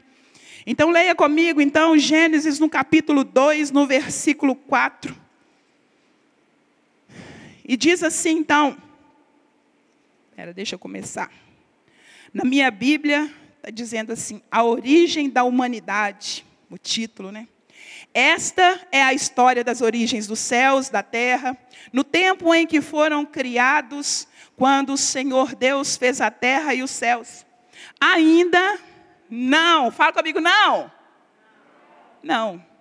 Então, 0.66 0.90
leia 0.90 1.14
comigo, 1.14 1.60
então, 1.60 1.96
Gênesis 1.96 2.58
no 2.58 2.68
capítulo 2.68 3.24
2, 3.24 3.70
no 3.70 3.86
versículo 3.86 4.54
4. 4.54 5.16
E 7.64 7.76
diz 7.76 8.02
assim, 8.02 8.38
então. 8.38 8.76
Espera, 10.30 10.52
deixa 10.52 10.74
eu 10.74 10.78
começar. 10.78 11.30
Na 12.32 12.44
minha 12.44 12.70
Bíblia, 12.70 13.30
está 13.56 13.70
dizendo 13.70 14.12
assim: 14.12 14.40
a 14.50 14.62
origem 14.62 15.28
da 15.28 15.42
humanidade, 15.42 16.45
o 16.70 16.78
título, 16.78 17.30
né? 17.30 17.48
Esta 18.12 18.80
é 18.90 19.02
a 19.02 19.12
história 19.12 19.62
das 19.62 19.80
origens 19.80 20.26
dos 20.26 20.38
céus, 20.38 20.88
da 20.88 21.02
terra, 21.02 21.56
no 21.92 22.02
tempo 22.02 22.54
em 22.54 22.66
que 22.66 22.80
foram 22.80 23.24
criados, 23.24 24.26
quando 24.56 24.94
o 24.94 24.98
Senhor 24.98 25.54
Deus 25.54 25.96
fez 25.96 26.20
a 26.20 26.30
terra 26.30 26.74
e 26.74 26.82
os 26.82 26.90
céus. 26.90 27.44
Ainda 28.00 28.78
não, 29.28 29.90
fala 29.90 30.12
comigo, 30.12 30.40
não. 30.40 30.90
Não 32.22 32.75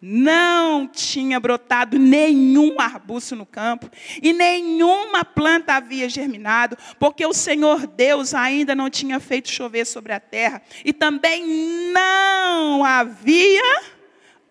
não 0.00 0.86
tinha 0.86 1.38
brotado 1.38 1.98
nenhum 1.98 2.80
arbusto 2.80 3.36
no 3.36 3.44
campo 3.44 3.90
e 4.22 4.32
nenhuma 4.32 5.24
planta 5.24 5.74
havia 5.74 6.08
germinado, 6.08 6.76
porque 6.98 7.26
o 7.26 7.34
Senhor 7.34 7.86
Deus 7.86 8.32
ainda 8.32 8.74
não 8.74 8.88
tinha 8.88 9.20
feito 9.20 9.50
chover 9.50 9.84
sobre 9.84 10.12
a 10.12 10.20
terra 10.20 10.62
e 10.84 10.92
também 10.92 11.44
não 11.92 12.82
havia 12.82 13.82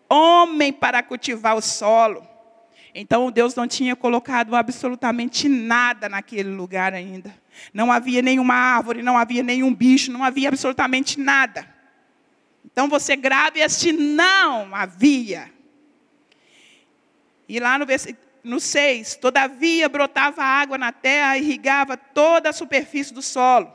homem 0.08 0.72
para 0.72 1.02
cultivar 1.02 1.56
o 1.56 1.62
solo. 1.62 2.28
Então 2.94 3.32
Deus 3.32 3.56
não 3.56 3.68
tinha 3.68 3.96
colocado 3.96 4.56
absolutamente 4.56 5.48
nada 5.48 6.10
naquele 6.10 6.50
lugar 6.50 6.94
ainda. 6.94 7.34
Não 7.74 7.92
havia 7.92 8.22
nenhuma 8.22 8.54
árvore, 8.54 9.02
não 9.02 9.18
havia 9.18 9.44
nenhum 9.44 9.74
bicho, 9.74 10.12
não 10.12 10.24
havia 10.24 10.50
absolutamente 10.50 11.20
nada. 11.20 11.79
Então 12.66 12.88
você 12.88 13.16
grave 13.16 13.60
este 13.60 13.92
não 13.92 14.74
havia. 14.74 15.52
E 17.48 17.60
lá 17.60 17.78
no, 17.78 17.86
no 18.44 18.60
6, 18.60 19.16
todavia 19.16 19.90
brotava 19.90 20.44
água 20.44 20.78
na 20.78 20.92
terra 20.92 21.38
e 21.38 21.42
irrigava 21.42 21.98
toda 21.98 22.50
a 22.50 22.54
superfície 22.54 23.14
do 23.14 23.22
solo. 23.22 23.74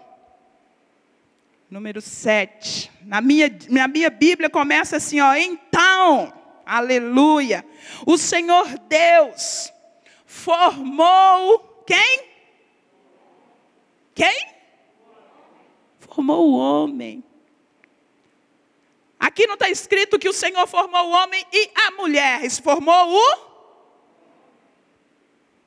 Número 1.70 2.00
7. 2.00 2.90
Na 3.02 3.20
minha, 3.20 3.50
na 3.68 3.88
minha 3.88 4.10
Bíblia 4.10 4.48
começa 4.48 4.96
assim, 4.96 5.20
ó, 5.20 5.34
então, 5.34 6.32
aleluia, 6.64 7.64
o 8.06 8.16
Senhor 8.16 8.78
Deus 8.88 9.72
formou 10.24 11.82
quem? 11.86 12.20
Quem? 14.14 14.46
Formou 15.98 16.50
o 16.50 16.56
homem 16.56 17.24
Aqui 19.24 19.46
não 19.46 19.54
está 19.54 19.70
escrito 19.70 20.18
que 20.18 20.28
o 20.28 20.34
Senhor 20.34 20.66
formou 20.66 21.08
o 21.08 21.10
homem 21.12 21.42
e 21.50 21.70
a 21.74 21.92
mulher. 21.92 22.40
Ele 22.40 22.50
formou 22.50 22.94
o. 22.94 23.38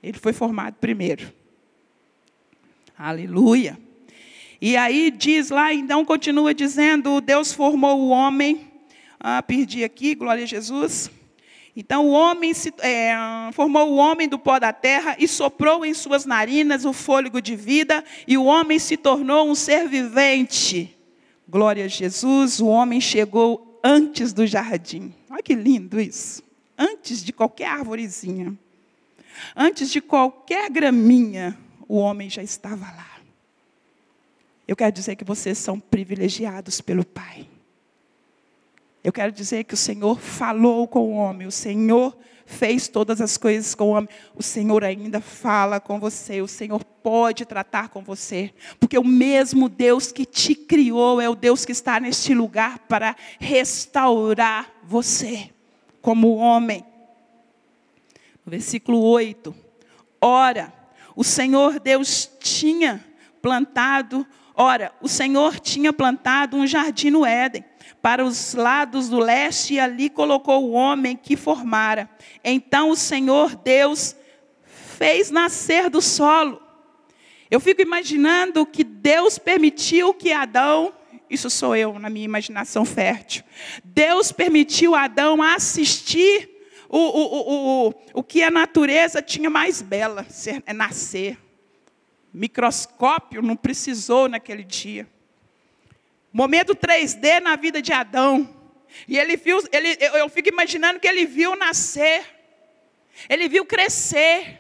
Ele 0.04 0.20
foi 0.20 0.32
formado 0.32 0.76
primeiro. 0.76 1.34
Aleluia. 2.96 3.76
E 4.62 4.78
aí 4.78 5.10
diz 5.10 5.50
lá, 5.50 5.74
então 5.74 6.06
continua 6.06 6.54
dizendo: 6.54 7.20
Deus 7.20 7.52
formou 7.52 8.00
o 8.00 8.10
homem. 8.10 8.72
Ah, 9.20 9.42
perdi 9.42 9.84
aqui, 9.84 10.14
glória 10.14 10.44
a 10.44 10.48
Jesus. 10.48 11.10
Então 11.76 12.06
o 12.06 12.12
homem 12.12 12.54
se, 12.54 12.72
é, 12.78 13.16
formou 13.54 13.90
o 13.90 13.96
homem 13.96 14.30
do 14.30 14.38
pó 14.38 14.60
da 14.60 14.72
terra 14.72 15.16
e 15.18 15.28
soprou 15.28 15.84
em 15.84 15.96
suas 15.96 16.28
narinas 16.28 16.86
o 16.86 16.94
fôlego 16.94 17.42
de 17.42 17.56
vida, 17.56 18.06
e 18.28 18.38
o 18.38 18.46
homem 18.46 18.78
se 18.78 18.96
tornou 18.96 19.50
um 19.50 19.56
ser 19.56 19.88
vivente. 19.88 20.96
Glória 21.48 21.86
a 21.86 21.88
Jesus, 21.88 22.60
o 22.60 22.68
homem 22.68 23.00
chegou 23.00 23.80
antes 23.84 24.34
do 24.34 24.46
jardim. 24.46 25.14
Olha 25.30 25.42
que 25.42 25.56
lindo 25.56 26.00
isso. 26.00 26.44
Antes 26.78 27.24
de 27.24 27.32
qualquer 27.32 27.68
árvorezinha, 27.68 28.54
antes 29.56 29.90
de 29.90 30.02
qualquer 30.02 30.70
graminha, 30.70 31.58
o 31.88 31.98
homem 31.98 32.30
já 32.30 32.44
estava 32.44 32.86
lá. 32.86 33.18
Eu 34.68 34.76
quero 34.76 34.92
dizer 34.92 35.16
que 35.16 35.24
vocês 35.24 35.58
são 35.58 35.80
privilegiados 35.80 36.82
pelo 36.82 37.06
Pai. 37.06 37.48
Eu 39.02 39.14
quero 39.14 39.32
dizer 39.32 39.64
que 39.64 39.74
o 39.74 39.78
Senhor 39.78 40.20
falou 40.20 40.86
com 40.86 41.00
o 41.00 41.14
homem, 41.14 41.48
o 41.48 41.52
Senhor 41.52 42.16
fez 42.48 42.88
todas 42.88 43.20
as 43.20 43.38
coisas 43.38 43.76
com 43.76 43.90
o 43.90 43.92
homem. 43.92 44.10
O 44.34 44.42
Senhor 44.42 44.84
ainda 44.84 45.20
fala 45.20 45.80
com 45.80 46.00
você, 46.00 46.42
o 46.42 46.48
Senhor 46.48 46.84
pode 46.84 47.46
tratar 47.46 47.90
com 47.90 48.02
você, 48.02 48.52
porque 48.80 48.98
o 48.98 49.04
mesmo 49.04 49.70
Deus 49.70 50.12
que 50.12 50.26
te 50.26 50.56
criou 50.56 51.22
é 51.22 51.30
o 51.30 51.36
Deus 51.36 51.66
que 51.66 51.74
está 51.74 52.00
neste 52.00 52.34
lugar 52.34 52.80
para 52.80 53.16
restaurar 53.38 54.72
você 54.82 55.52
como 56.02 56.38
homem. 56.38 56.84
Versículo 58.46 59.02
8: 59.02 59.54
Ora, 60.22 60.74
o 61.16 61.24
Senhor 61.24 61.80
Deus 61.80 62.32
tinha 62.40 63.04
plantado, 63.42 64.26
ora, 64.56 64.94
o 65.02 65.10
Senhor 65.10 65.60
tinha 65.60 65.92
plantado 65.92 66.56
um 66.56 66.66
jardim 66.66 67.10
no 67.10 67.26
Éden 67.26 67.64
para 68.02 68.24
os 68.24 68.54
lados 68.54 69.10
do 69.10 69.20
leste 69.20 69.76
e 69.76 69.80
ali 69.80 70.10
colocou 70.10 70.66
o 70.66 70.72
homem 70.72 71.16
que 71.16 71.36
formara. 71.36 72.10
Então 72.44 72.90
o 72.90 72.96
Senhor 72.96 73.56
Deus 73.56 74.16
fez 74.98 75.30
nascer 75.30 75.90
do 75.90 76.02
solo. 76.02 76.62
Eu 77.50 77.60
fico 77.60 77.82
imaginando 77.82 78.66
que 78.66 78.84
Deus 78.84 79.38
permitiu 79.38 80.14
que 80.14 80.32
Adão, 80.32 80.94
isso 81.30 81.50
sou 81.50 81.76
eu 81.76 81.98
na 81.98 82.10
minha 82.10 82.26
imaginação 82.26 82.84
fértil, 82.84 83.44
Deus 83.84 84.32
permitiu 84.32 84.96
Adão 84.96 85.42
assistir 85.42 86.50
o, 86.90 86.98
o, 86.98 87.24
o, 87.24 87.88
o, 87.88 87.94
o 88.16 88.24
que 88.24 88.44
a 88.44 88.52
natureza 88.52 89.22
tinha 89.22 89.50
mais 89.50 89.82
bela, 89.82 90.26
ser, 90.30 90.64
é 90.66 90.74
nascer. 90.74 91.38
Microscópio 92.34 93.42
não 93.42 93.56
precisou 93.56 94.28
naquele 94.30 94.64
dia. 94.64 95.08
Momento 96.38 96.76
3D 96.76 97.40
na 97.40 97.56
vida 97.56 97.82
de 97.82 97.92
Adão. 97.92 98.48
E 99.08 99.18
ele 99.18 99.36
viu, 99.36 99.58
ele, 99.72 99.98
eu 100.00 100.30
fico 100.30 100.50
imaginando 100.50 101.00
que 101.00 101.08
ele 101.08 101.26
viu 101.26 101.56
nascer. 101.56 102.24
Ele 103.28 103.50
viu 103.50 103.66
crescer. 103.66 104.60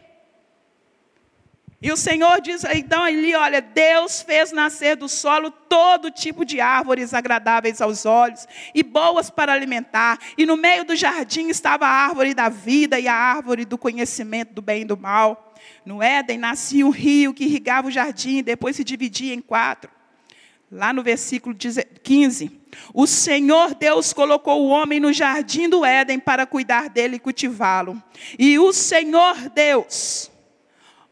E 1.79 1.91
o 1.91 1.95
Senhor 1.95 2.41
diz, 2.41 2.63
então 2.63 3.03
ali, 3.03 3.35
olha, 3.35 3.61
Deus 3.61 4.23
fez 4.23 4.51
nascer 4.51 4.95
do 4.95 5.07
solo 5.07 5.51
todo 5.51 6.09
tipo 6.09 6.43
de 6.43 6.59
árvores 6.59 7.13
agradáveis 7.13 7.79
aos 7.79 8.07
olhos 8.07 8.47
e 8.73 8.81
boas 8.81 9.29
para 9.29 9.53
alimentar. 9.53 10.17
E 10.35 10.47
no 10.47 10.57
meio 10.57 10.83
do 10.83 10.95
jardim 10.95 11.47
estava 11.49 11.85
a 11.85 11.91
árvore 11.91 12.33
da 12.33 12.49
vida 12.49 12.99
e 12.99 13.07
a 13.07 13.13
árvore 13.13 13.65
do 13.65 13.77
conhecimento 13.77 14.51
do 14.51 14.63
bem 14.63 14.81
e 14.81 14.85
do 14.85 14.97
mal. 14.97 15.53
No 15.85 16.01
Éden 16.01 16.39
nascia 16.39 16.83
um 16.83 16.89
rio 16.89 17.35
que 17.35 17.43
irrigava 17.43 17.87
o 17.87 17.91
jardim 17.91 18.37
e 18.37 18.41
depois 18.41 18.75
se 18.75 18.83
dividia 18.83 19.35
em 19.35 19.41
quatro. 19.41 19.95
Lá 20.69 20.91
no 20.91 21.01
versículo 21.01 21.55
15: 21.55 22.51
O 22.93 23.07
Senhor 23.07 23.73
Deus 23.73 24.11
colocou 24.11 24.63
o 24.63 24.67
homem 24.67 24.99
no 24.99 25.13
jardim 25.13 25.69
do 25.69 25.85
Éden 25.85 26.19
para 26.19 26.45
cuidar 26.45 26.89
dele 26.89 27.15
e 27.15 27.19
cultivá-lo. 27.19 28.01
E 28.37 28.59
o 28.59 28.73
Senhor 28.73 29.49
Deus 29.49 30.29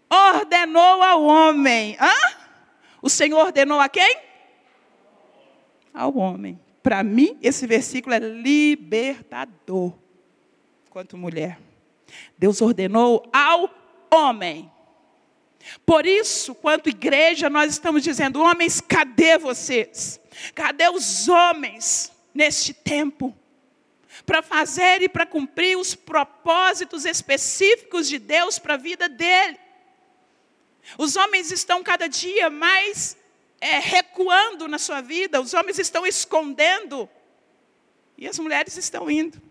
ordenou 0.09 1.01
ao 1.01 1.23
homem. 1.23 1.95
Hã? 1.99 2.13
O 3.01 3.09
Senhor 3.09 3.45
ordenou 3.45 3.79
a 3.79 3.87
quem? 3.87 4.17
Ao 5.93 6.15
homem. 6.17 6.59
Para 6.83 7.01
mim, 7.03 7.37
esse 7.41 7.65
versículo 7.65 8.13
é 8.13 8.19
libertador. 8.19 9.93
Quanto 10.89 11.17
mulher. 11.17 11.59
Deus 12.37 12.61
ordenou 12.61 13.27
ao 13.33 13.69
homem 14.13 14.71
por 15.85 16.05
isso, 16.05 16.53
quanto 16.55 16.89
igreja, 16.89 17.49
nós 17.49 17.71
estamos 17.71 18.03
dizendo: 18.03 18.41
homens, 18.41 18.81
cadê 18.81 19.37
vocês? 19.37 20.19
Cadê 20.53 20.89
os 20.89 21.27
homens 21.27 22.11
neste 22.33 22.73
tempo? 22.73 23.35
Para 24.25 24.41
fazer 24.41 25.01
e 25.01 25.09
para 25.09 25.25
cumprir 25.25 25.77
os 25.77 25.93
propósitos 25.93 27.05
específicos 27.05 28.07
de 28.07 28.17
Deus 28.17 28.57
para 28.57 28.75
a 28.75 28.77
vida 28.77 29.09
dele. 29.09 29.59
Os 30.97 31.15
homens 31.15 31.51
estão 31.51 31.83
cada 31.83 32.07
dia 32.07 32.49
mais 32.49 33.17
é, 33.59 33.79
recuando 33.79 34.67
na 34.67 34.77
sua 34.77 35.01
vida, 35.01 35.41
os 35.41 35.53
homens 35.53 35.79
estão 35.79 36.05
escondendo, 36.05 37.09
e 38.17 38.27
as 38.27 38.37
mulheres 38.37 38.77
estão 38.77 39.09
indo. 39.09 39.41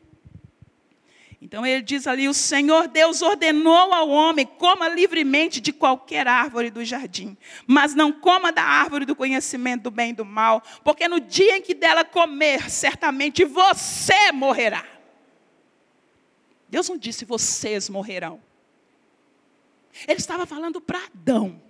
Então 1.44 1.66
ele 1.66 1.82
diz 1.82 2.06
ali: 2.06 2.26
O 2.26 2.32
Senhor 2.32 2.88
Deus 2.88 3.20
ordenou 3.20 3.92
ao 3.92 4.08
homem: 4.08 4.46
coma 4.46 4.88
livremente 4.88 5.60
de 5.60 5.74
qualquer 5.74 6.26
árvore 6.26 6.70
do 6.70 6.82
jardim, 6.82 7.36
mas 7.66 7.94
não 7.94 8.10
coma 8.10 8.50
da 8.50 8.62
árvore 8.62 9.04
do 9.04 9.14
conhecimento 9.14 9.82
do 9.82 9.90
bem 9.90 10.10
e 10.10 10.14
do 10.14 10.24
mal, 10.24 10.62
porque 10.82 11.06
no 11.06 11.20
dia 11.20 11.58
em 11.58 11.60
que 11.60 11.74
dela 11.74 12.02
comer, 12.02 12.70
certamente 12.70 13.44
você 13.44 14.32
morrerá. 14.32 14.86
Deus 16.66 16.88
não 16.88 16.96
disse: 16.96 17.26
vocês 17.26 17.90
morrerão. 17.90 18.40
Ele 20.08 20.18
estava 20.18 20.46
falando 20.46 20.80
para 20.80 20.98
Adão. 20.98 21.60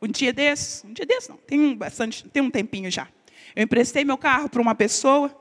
Um 0.00 0.08
dia 0.08 0.32
desse, 0.32 0.86
um 0.86 0.94
dia 0.94 1.04
desse 1.04 1.28
não, 1.28 1.36
tem 1.36 1.60
um, 1.60 1.76
bastante, 1.76 2.26
tem 2.30 2.42
um 2.42 2.50
tempinho 2.50 2.90
já. 2.90 3.08
Eu 3.54 3.64
emprestei 3.64 4.06
meu 4.06 4.16
carro 4.16 4.48
para 4.48 4.62
uma 4.62 4.74
pessoa 4.74 5.38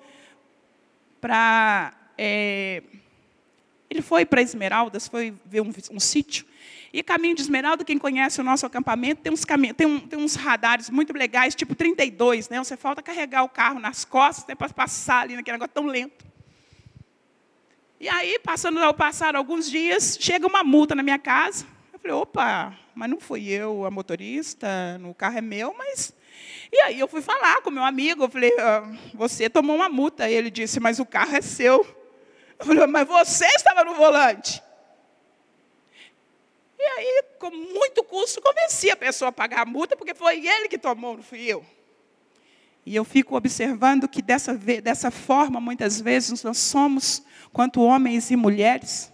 para 1.22 1.97
é, 2.18 2.82
ele 3.90 4.02
foi 4.02 4.26
para 4.26 4.42
Esmeraldas, 4.42 5.08
foi 5.08 5.34
ver 5.46 5.62
um, 5.62 5.72
um, 5.92 6.00
sítio. 6.00 6.46
E 6.92 7.02
caminho 7.02 7.36
de 7.36 7.42
Esmeralda, 7.42 7.86
quem 7.86 7.98
conhece 7.98 8.42
o 8.42 8.44
nosso 8.44 8.66
acampamento, 8.66 9.22
tem 9.22 9.32
uns, 9.32 9.46
tem, 9.76 9.88
um, 9.88 10.00
tem 10.00 10.20
uns 10.20 10.36
radares 10.36 10.90
muito 10.90 11.14
legais, 11.14 11.56
tipo 11.56 11.76
32, 11.76 12.50
né? 12.50 12.58
Você 12.60 12.76
falta 12.76 13.02
carregar 13.02 13.44
o 13.44 13.50
carro 13.50 13.80
nas 13.80 14.04
costas 14.04 14.46
né, 14.48 14.56
para 14.56 14.70
passar 14.70 15.22
ali 15.22 15.36
naquele 15.36 15.56
negócio 15.56 15.74
tão 15.74 15.86
lento. 15.86 16.26
E 18.00 18.08
aí, 18.10 18.38
passando 18.40 18.80
ao 18.80 18.94
passar 18.94 19.36
alguns 19.36 19.70
dias, 19.70 20.18
chega 20.20 20.46
uma 20.46 20.64
multa 20.64 20.94
na 20.94 21.02
minha 21.02 21.18
casa. 21.18 21.66
Eu 21.92 22.00
falei, 22.00 22.16
opa, 22.16 22.78
mas 22.94 23.10
não 23.10 23.20
fui 23.20 23.50
eu 23.50 23.86
a 23.86 23.92
motorista, 23.92 24.68
o 25.04 25.14
carro 25.14 25.38
é 25.38 25.42
meu, 25.42 25.74
mas. 25.78 26.14
E 26.72 26.80
aí 26.82 27.00
eu 27.00 27.08
fui 27.08 27.22
falar 27.22 27.62
com 27.62 27.72
meu 27.72 27.84
amigo, 27.84 28.26
eu 28.26 28.30
falei, 28.30 28.54
ah, 28.60 28.92
você 29.14 29.50
tomou 29.50 29.78
uma 29.78 29.90
multa. 29.90 30.30
Ele 30.30 30.52
disse, 30.52 30.80
mas 30.80 31.00
o 31.00 31.06
carro 31.06 31.36
é 31.36 31.42
seu. 31.42 31.97
Eu 32.60 32.66
falei, 32.66 32.88
mas 32.88 33.08
você 33.08 33.46
estava 33.48 33.84
no 33.84 33.94
volante. 33.96 34.64
E 36.80 36.84
aí, 36.84 37.24
com 37.40 37.50
muito 37.50 38.04
custo, 38.04 38.42
convenci 38.42 38.90
a 38.90 38.96
pessoa 38.96 39.30
a 39.30 39.32
pagar 39.32 39.62
a 39.62 39.66
multa, 39.66 39.96
porque 39.96 40.14
foi 40.14 40.46
ele 40.46 40.68
que 40.68 40.78
tomou, 40.78 41.18
não 41.18 41.24
fui 41.24 41.42
eu. 41.42 41.66
E 42.86 42.96
eu 42.96 43.04
fico 43.04 43.36
observando 43.36 44.08
que 44.08 44.22
dessa, 44.22 44.54
dessa 44.54 45.12
forma, 45.12 45.60
muitas 45.60 46.00
vezes, 46.00 46.44
nós 46.44 46.58
somos, 46.58 47.24
quanto 47.52 47.82
homens 47.82 48.32
e 48.32 48.36
mulheres. 48.36 49.12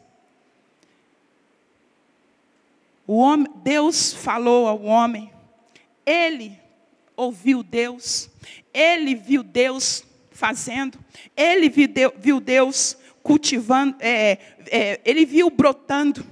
Homem, 3.08 3.52
Deus 3.56 4.14
falou 4.14 4.68
ao 4.68 4.84
homem, 4.84 5.34
ele 6.06 6.60
ouviu 7.16 7.64
Deus, 7.64 8.30
ele 8.74 9.16
viu 9.16 9.44
Deus 9.44 10.06
fazendo, 10.32 10.98
ele 11.36 11.70
viu 11.70 12.40
Deus 12.40 12.98
cultivando, 13.24 13.96
é, 14.02 14.38
é, 14.68 15.02
ele 15.06 15.26
viu 15.26 15.50
brotando. 15.50 16.26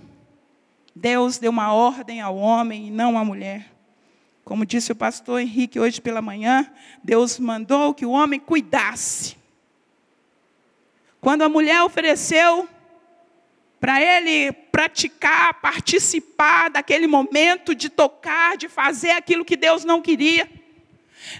Deus 0.93 1.37
deu 1.37 1.49
uma 1.49 1.73
ordem 1.73 2.19
ao 2.19 2.35
homem 2.35 2.87
e 2.87 2.91
não 2.91 3.17
à 3.17 3.23
mulher. 3.23 3.71
Como 4.43 4.65
disse 4.65 4.91
o 4.91 4.95
pastor 4.95 5.39
Henrique 5.39 5.79
hoje 5.79 6.01
pela 6.01 6.21
manhã, 6.21 6.69
Deus 7.01 7.39
mandou 7.39 7.93
que 7.93 8.05
o 8.05 8.11
homem 8.11 8.39
cuidasse. 8.39 9.37
Quando 11.21 11.43
a 11.43 11.49
mulher 11.49 11.81
ofereceu 11.83 12.67
para 13.79 14.01
ele 14.01 14.51
praticar, 14.51 15.61
participar 15.61 16.69
daquele 16.69 17.07
momento 17.07 17.73
de 17.73 17.89
tocar, 17.89 18.57
de 18.57 18.67
fazer 18.67 19.11
aquilo 19.11 19.45
que 19.45 19.55
Deus 19.55 19.85
não 19.85 20.01
queria. 20.01 20.49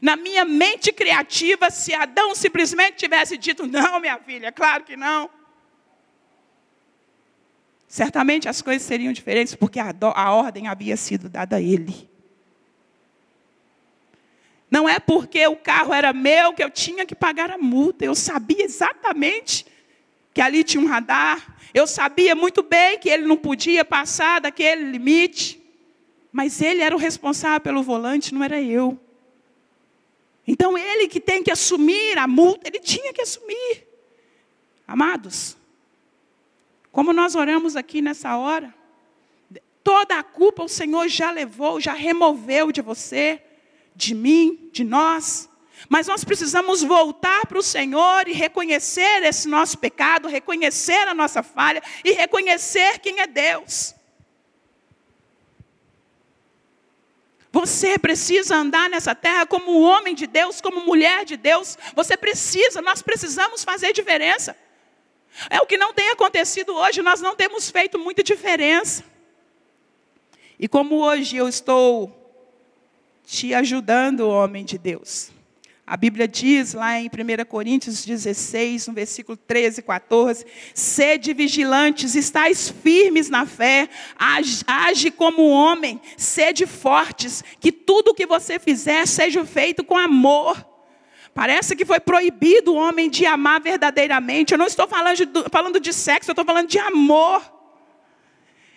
Na 0.02 0.16
minha 0.16 0.46
mente 0.46 0.94
criativa, 0.94 1.70
se 1.70 1.94
Adão 1.94 2.34
simplesmente 2.36 2.98
tivesse 2.98 3.36
dito: 3.38 3.68
Não, 3.68 4.00
minha 4.00 4.18
filha, 4.20 4.52
claro 4.52 4.84
que 4.84 4.96
não 4.96 5.30
certamente 7.92 8.48
as 8.48 8.62
coisas 8.62 8.84
seriam 8.84 9.12
diferentes, 9.12 9.54
porque 9.54 9.78
a, 9.78 9.92
do, 9.92 10.08
a 10.08 10.32
ordem 10.32 10.70
havia 10.70 10.96
sido 10.96 11.28
dada 11.28 11.58
a 11.58 11.62
ele. 11.62 12.10
Não 14.72 14.88
é 14.88 14.98
porque 14.98 15.46
o 15.46 15.58
carro 15.58 15.94
era 15.94 16.14
meu 16.14 16.54
que 16.54 16.64
eu 16.64 16.70
tinha 16.70 17.06
que 17.06 17.14
pagar 17.14 17.52
a 17.52 17.58
multa. 17.58 18.06
Eu 18.06 18.16
sabia 18.16 18.64
exatamente 18.64 19.66
que 20.34 20.40
ali 20.40 20.64
tinha 20.64 20.82
um 20.82 20.88
radar. 20.88 21.58
Eu 21.74 21.86
sabia 21.86 22.34
muito 22.34 22.64
bem 22.64 22.98
que 22.98 23.10
ele 23.10 23.28
não 23.28 23.36
podia 23.36 23.84
passar 23.84 24.40
daquele 24.40 24.86
limite. 24.86 25.62
Mas 26.32 26.62
ele 26.62 26.82
era 26.82 26.96
o 26.96 26.98
responsável 26.98 27.60
pelo 27.60 27.84
volante, 27.84 28.34
não 28.34 28.42
era 28.42 28.62
eu. 28.62 28.98
Então 30.48 30.78
ele 30.78 31.10
que 31.10 31.20
tem 31.20 31.44
que 31.44 31.52
assumir 31.52 32.18
a 32.18 32.26
multa, 32.26 32.70
ele 32.70 32.80
tinha 32.80 33.12
que 33.12 33.22
assumir. 33.22 33.86
Amados, 34.88 35.58
como 36.92 37.14
nós 37.14 37.36
oramos 37.36 37.76
aqui 37.76 38.02
nessa 38.02 38.38
hora, 38.38 38.74
toda 39.84 40.20
a 40.20 40.24
culpa 40.24 40.64
o 40.64 40.70
Senhor 40.70 41.08
já 41.08 41.32
levou, 41.32 41.80
já 41.80 41.94
removeu 41.94 42.72
de 42.72 42.82
você, 42.82 43.42
de 43.96 44.14
mim, 44.14 44.70
de 44.72 44.84
nós. 44.84 45.50
Mas 45.90 46.08
nós 46.08 46.24
precisamos 46.24 46.84
voltar 46.84 47.46
para 47.48 47.58
o 47.58 47.64
Senhor 47.64 48.28
e 48.28 48.34
reconhecer 48.34 49.24
esse 49.24 49.48
nosso 49.48 49.78
pecado, 49.78 50.28
reconhecer 50.28 51.08
a 51.08 51.14
nossa 51.14 51.42
falha 51.42 51.82
e 52.04 52.12
reconhecer 52.12 53.00
quem 53.00 53.20
é 53.20 53.28
Deus. 53.28 53.96
Você 57.52 57.98
precisa 57.98 58.56
andar 58.56 58.90
nessa 58.90 59.14
terra 59.14 59.46
como 59.46 59.82
homem 59.82 60.16
de 60.16 60.26
Deus, 60.26 60.62
como 60.62 60.86
mulher 60.86 61.26
de 61.26 61.36
Deus. 61.36 61.78
Você 61.96 62.16
precisa, 62.16 62.82
nós 62.82 63.02
precisamos 63.02 63.64
fazer 63.64 63.92
diferença. 63.92 64.56
É 65.50 65.62
o 65.62 65.66
que 65.66 65.78
não 65.78 65.94
tem 65.94 66.10
acontecido 66.10 66.74
hoje, 66.74 67.02
nós 67.02 67.22
não 67.22 67.36
temos 67.36 67.70
feito 67.70 67.98
muita 67.98 68.24
diferença. 68.24 69.04
E 70.60 70.68
como 70.68 70.98
hoje 70.98 71.38
eu 71.38 71.48
estou 71.48 72.18
te 73.26 73.54
ajudando, 73.54 74.28
homem 74.28 74.64
de 74.64 74.78
Deus. 74.78 75.32
A 75.92 75.98
Bíblia 75.98 76.26
diz 76.28 76.74
lá 76.74 76.98
em 77.00 77.08
1 77.08 77.46
Coríntios 77.50 78.06
16, 78.06 78.88
no 78.88 78.94
versículo 78.94 79.36
13 79.36 79.82
e 79.82 79.84
14: 79.84 80.46
Sede 80.74 81.34
vigilantes, 81.34 82.16
estáis 82.16 82.70
firmes 82.70 83.30
na 83.30 83.46
fé, 83.46 83.90
age, 84.18 84.64
age 84.66 85.12
como 85.12 85.50
homem, 85.50 86.00
sede 86.16 86.66
fortes, 86.66 87.44
que 87.60 87.72
tudo 87.74 88.12
o 88.12 88.14
que 88.14 88.26
você 88.26 88.58
fizer 88.58 89.06
seja 89.06 89.44
feito 89.44 89.84
com 89.84 89.98
amor. 89.98 90.71
Parece 91.34 91.76
que 91.76 91.86
foi 91.86 92.00
proibido 92.00 92.74
o 92.74 92.76
homem 92.76 93.10
de 93.10 93.26
amar 93.26 93.62
verdadeiramente. 93.62 94.54
Eu 94.54 94.58
não 94.58 94.68
estou 94.68 94.88
falando 94.88 95.16
de, 95.16 95.28
falando 95.50 95.80
de 95.80 95.94
sexo, 95.94 96.30
eu 96.30 96.34
estou 96.34 96.46
falando 96.46 96.68
de 96.68 96.78
amor. 96.78 97.42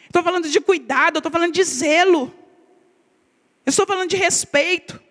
Estou 0.06 0.22
falando 0.22 0.48
de 0.48 0.60
cuidado, 0.60 1.16
eu 1.16 1.18
estou 1.18 1.32
falando 1.32 1.52
de 1.52 1.64
zelo. 1.64 2.32
Eu 3.66 3.70
estou 3.70 3.86
falando 3.86 4.08
de 4.08 4.16
respeito. 4.16 5.02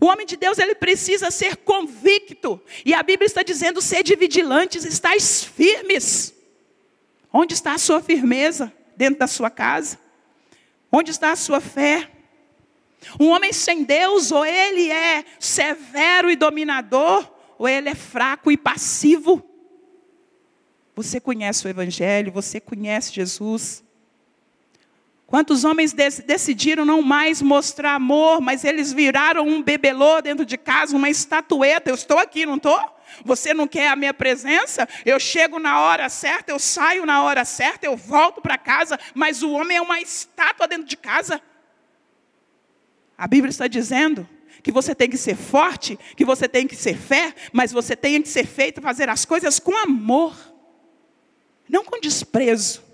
O 0.00 0.06
homem 0.06 0.26
de 0.26 0.36
Deus, 0.36 0.58
ele 0.58 0.74
precisa 0.74 1.30
ser 1.30 1.56
convicto. 1.58 2.60
E 2.84 2.92
a 2.92 3.02
Bíblia 3.02 3.26
está 3.26 3.42
dizendo: 3.42 3.80
sede 3.80 4.16
vigilantes, 4.16 4.84
estáis 4.84 5.44
firmes. 5.44 6.34
Onde 7.32 7.54
está 7.54 7.74
a 7.74 7.78
sua 7.78 8.02
firmeza? 8.02 8.72
Dentro 8.96 9.20
da 9.20 9.26
sua 9.26 9.50
casa? 9.50 9.98
Onde 10.90 11.10
está 11.10 11.30
a 11.30 11.36
sua 11.36 11.60
fé? 11.60 12.10
Um 13.18 13.28
homem 13.28 13.52
sem 13.52 13.84
Deus, 13.84 14.32
ou 14.32 14.44
ele 14.44 14.90
é 14.90 15.24
severo 15.38 16.30
e 16.30 16.36
dominador, 16.36 17.30
ou 17.58 17.68
ele 17.68 17.88
é 17.88 17.94
fraco 17.94 18.50
e 18.50 18.56
passivo. 18.56 19.44
Você 20.94 21.20
conhece 21.20 21.66
o 21.66 21.70
Evangelho, 21.70 22.32
você 22.32 22.58
conhece 22.60 23.12
Jesus. 23.12 23.84
Quantos 25.28 25.62
homens 25.62 25.92
decidiram 25.92 26.84
não 26.84 27.02
mais 27.02 27.42
mostrar 27.42 27.94
amor, 27.94 28.40
mas 28.40 28.64
eles 28.64 28.92
viraram 28.92 29.46
um 29.46 29.62
bebelô 29.62 30.22
dentro 30.22 30.44
de 30.44 30.56
casa, 30.56 30.96
uma 30.96 31.10
estatueta. 31.10 31.90
Eu 31.90 31.94
estou 31.94 32.18
aqui, 32.18 32.46
não 32.46 32.56
estou? 32.56 32.80
Você 33.24 33.52
não 33.52 33.68
quer 33.68 33.88
a 33.88 33.96
minha 33.96 34.14
presença? 34.14 34.88
Eu 35.04 35.20
chego 35.20 35.58
na 35.58 35.80
hora 35.80 36.08
certa, 36.08 36.50
eu 36.50 36.58
saio 36.58 37.04
na 37.04 37.22
hora 37.22 37.44
certa, 37.44 37.86
eu 37.86 37.96
volto 37.96 38.40
para 38.40 38.56
casa, 38.56 38.98
mas 39.14 39.42
o 39.42 39.50
homem 39.52 39.76
é 39.76 39.82
uma 39.82 40.00
estátua 40.00 40.66
dentro 40.66 40.86
de 40.86 40.96
casa. 40.96 41.40
A 43.18 43.26
Bíblia 43.26 43.50
está 43.50 43.66
dizendo 43.66 44.26
que 44.62 44.72
você 44.72 44.94
tem 44.94 45.10
que 45.10 45.18
ser 45.18 45.36
forte, 45.36 45.98
que 46.16 46.24
você 46.24 46.48
tem 46.48 46.66
que 46.66 46.76
ser 46.76 46.96
fé, 46.96 47.34
mas 47.52 47.72
você 47.72 47.94
tem 47.94 48.22
que 48.22 48.28
ser 48.28 48.46
feito 48.46 48.80
fazer 48.80 49.08
as 49.08 49.24
coisas 49.24 49.58
com 49.58 49.76
amor, 49.76 50.34
não 51.68 51.84
com 51.84 52.00
desprezo 52.00 52.88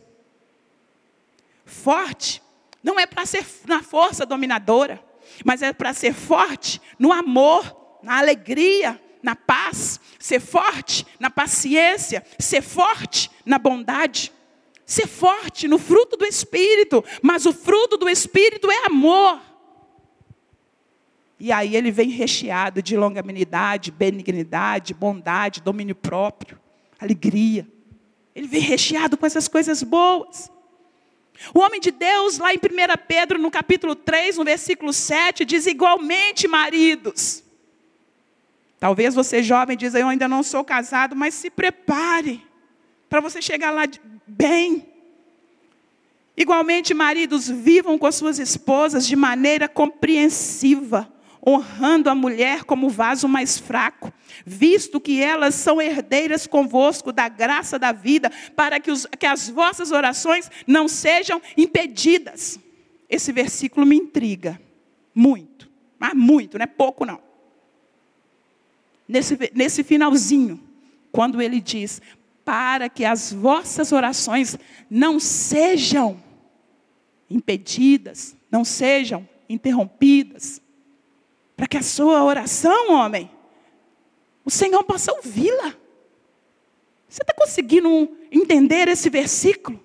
forte 1.65 2.43
não 2.83 3.01
é 3.01 3.07
para 3.07 3.25
ser 3.27 3.45
na 3.67 3.83
força 3.83 4.27
dominadora, 4.27 5.03
mas 5.45 5.63
é 5.63 5.73
para 5.73 5.93
ser 5.93 6.13
forte 6.13 6.81
no 6.99 7.13
amor, 7.13 7.99
na 8.03 8.19
alegria, 8.19 9.01
na 9.23 9.35
paz, 9.35 9.99
ser 10.19 10.41
forte 10.41 11.07
na 11.19 11.31
paciência, 11.31 12.25
ser 12.39 12.63
forte 12.63 13.31
na 13.45 13.59
bondade, 13.59 14.31
ser 14.85 15.07
forte 15.07 15.67
no 15.67 15.79
fruto 15.79 16.17
do 16.17 16.27
Espírito, 16.27 17.03
mas 17.23 17.47
o 17.47 17.53
fruto 17.53 17.97
do 17.97 18.09
Espírito 18.09 18.71
é 18.71 18.87
amor. 18.87 19.41
E 21.45 21.53
aí 21.53 21.77
ele 21.77 21.91
vem 21.91 22.09
recheado 22.09 22.81
de 22.81 22.97
longanimidade, 22.97 23.91
benignidade, 23.91 24.95
bondade, 24.95 25.61
domínio 25.61 25.95
próprio, 25.95 26.59
alegria. 26.99 27.69
Ele 28.35 28.49
vem 28.49 28.63
recheado 28.63 29.15
com 29.19 29.27
essas 29.27 29.47
coisas 29.47 29.83
boas. 29.83 30.51
O 31.55 31.59
homem 31.59 31.83
de 31.83 31.91
Deus, 31.91 32.39
lá 32.39 32.55
em 32.55 32.57
1 32.57 32.61
Pedro, 33.07 33.39
no 33.39 33.51
capítulo 33.51 33.95
3, 33.95 34.39
no 34.39 34.45
versículo 34.45 34.91
7, 34.91 35.45
diz 35.45 35.67
igualmente, 35.67 36.49
maridos. 36.49 37.45
Talvez 38.81 39.15
você 39.15 39.43
jovem 39.43 39.77
diz, 39.77 39.95
eu 39.95 40.09
ainda 40.09 40.27
não 40.27 40.43
sou 40.43 40.65
casado, 40.65 41.15
mas 41.15 41.35
se 41.35 41.51
prepare 41.51 42.41
para 43.07 43.21
você 43.21 43.43
chegar 43.43 43.71
lá 43.71 43.83
bem. 44.27 44.89
Igualmente, 46.35 46.95
maridos, 46.95 47.51
vivam 47.51 47.99
com 47.99 48.07
as 48.07 48.15
suas 48.15 48.39
esposas 48.39 49.07
de 49.07 49.15
maneira 49.15 49.69
compreensiva, 49.69 51.13
honrando 51.47 52.09
a 52.09 52.15
mulher 52.15 52.65
como 52.65 52.89
vaso 52.89 53.29
mais 53.29 53.59
fraco, 53.59 54.13
visto 54.47 54.99
que 54.99 55.21
elas 55.21 55.55
são 55.55 55.81
herdeiras 55.81 56.47
convosco 56.47 57.13
da 57.13 57.29
graça 57.29 57.79
da 57.79 57.93
vida, 57.93 58.31
para 58.57 58.81
que, 58.81 58.91
os, 58.91 59.07
que 59.19 59.27
as 59.27 59.49
vossas 59.51 59.93
orações 59.93 60.51
não 60.67 60.89
sejam 60.89 61.41
impedidas. 61.57 62.59
Esse 63.11 63.31
versículo 63.31 63.85
me 63.85 63.97
intriga 63.97 64.61
muito, 65.15 65.71
mas 65.99 66.15
muito, 66.15 66.57
não 66.57 66.65
é 66.65 66.67
pouco 66.67 67.05
não. 67.05 67.21
Nesse, 69.07 69.39
nesse 69.55 69.85
finalzinho, 69.85 70.59
quando 71.13 71.43
ele 71.43 71.61
diz: 71.61 72.01
para 72.43 72.89
que 72.89 73.05
as 73.05 73.33
vossas 73.33 73.93
orações 73.93 74.57
não 74.89 75.21
sejam 75.21 76.23
impedidas, 77.29 78.35
não 78.51 78.65
sejam 78.65 79.29
interrompidas 79.47 80.64
para 81.57 81.67
que 81.67 81.77
a 81.77 81.83
sua 81.83 82.25
oração, 82.25 82.93
homem, 82.93 83.31
o 84.45 84.51
Senhor 84.51 84.83
possa 84.85 85.13
ouvi-la. 85.13 85.75
Você 87.09 87.23
está 87.23 87.33
conseguindo 87.33 88.09
entender 88.31 88.89
esse 88.89 89.09
versículo? 89.09 89.83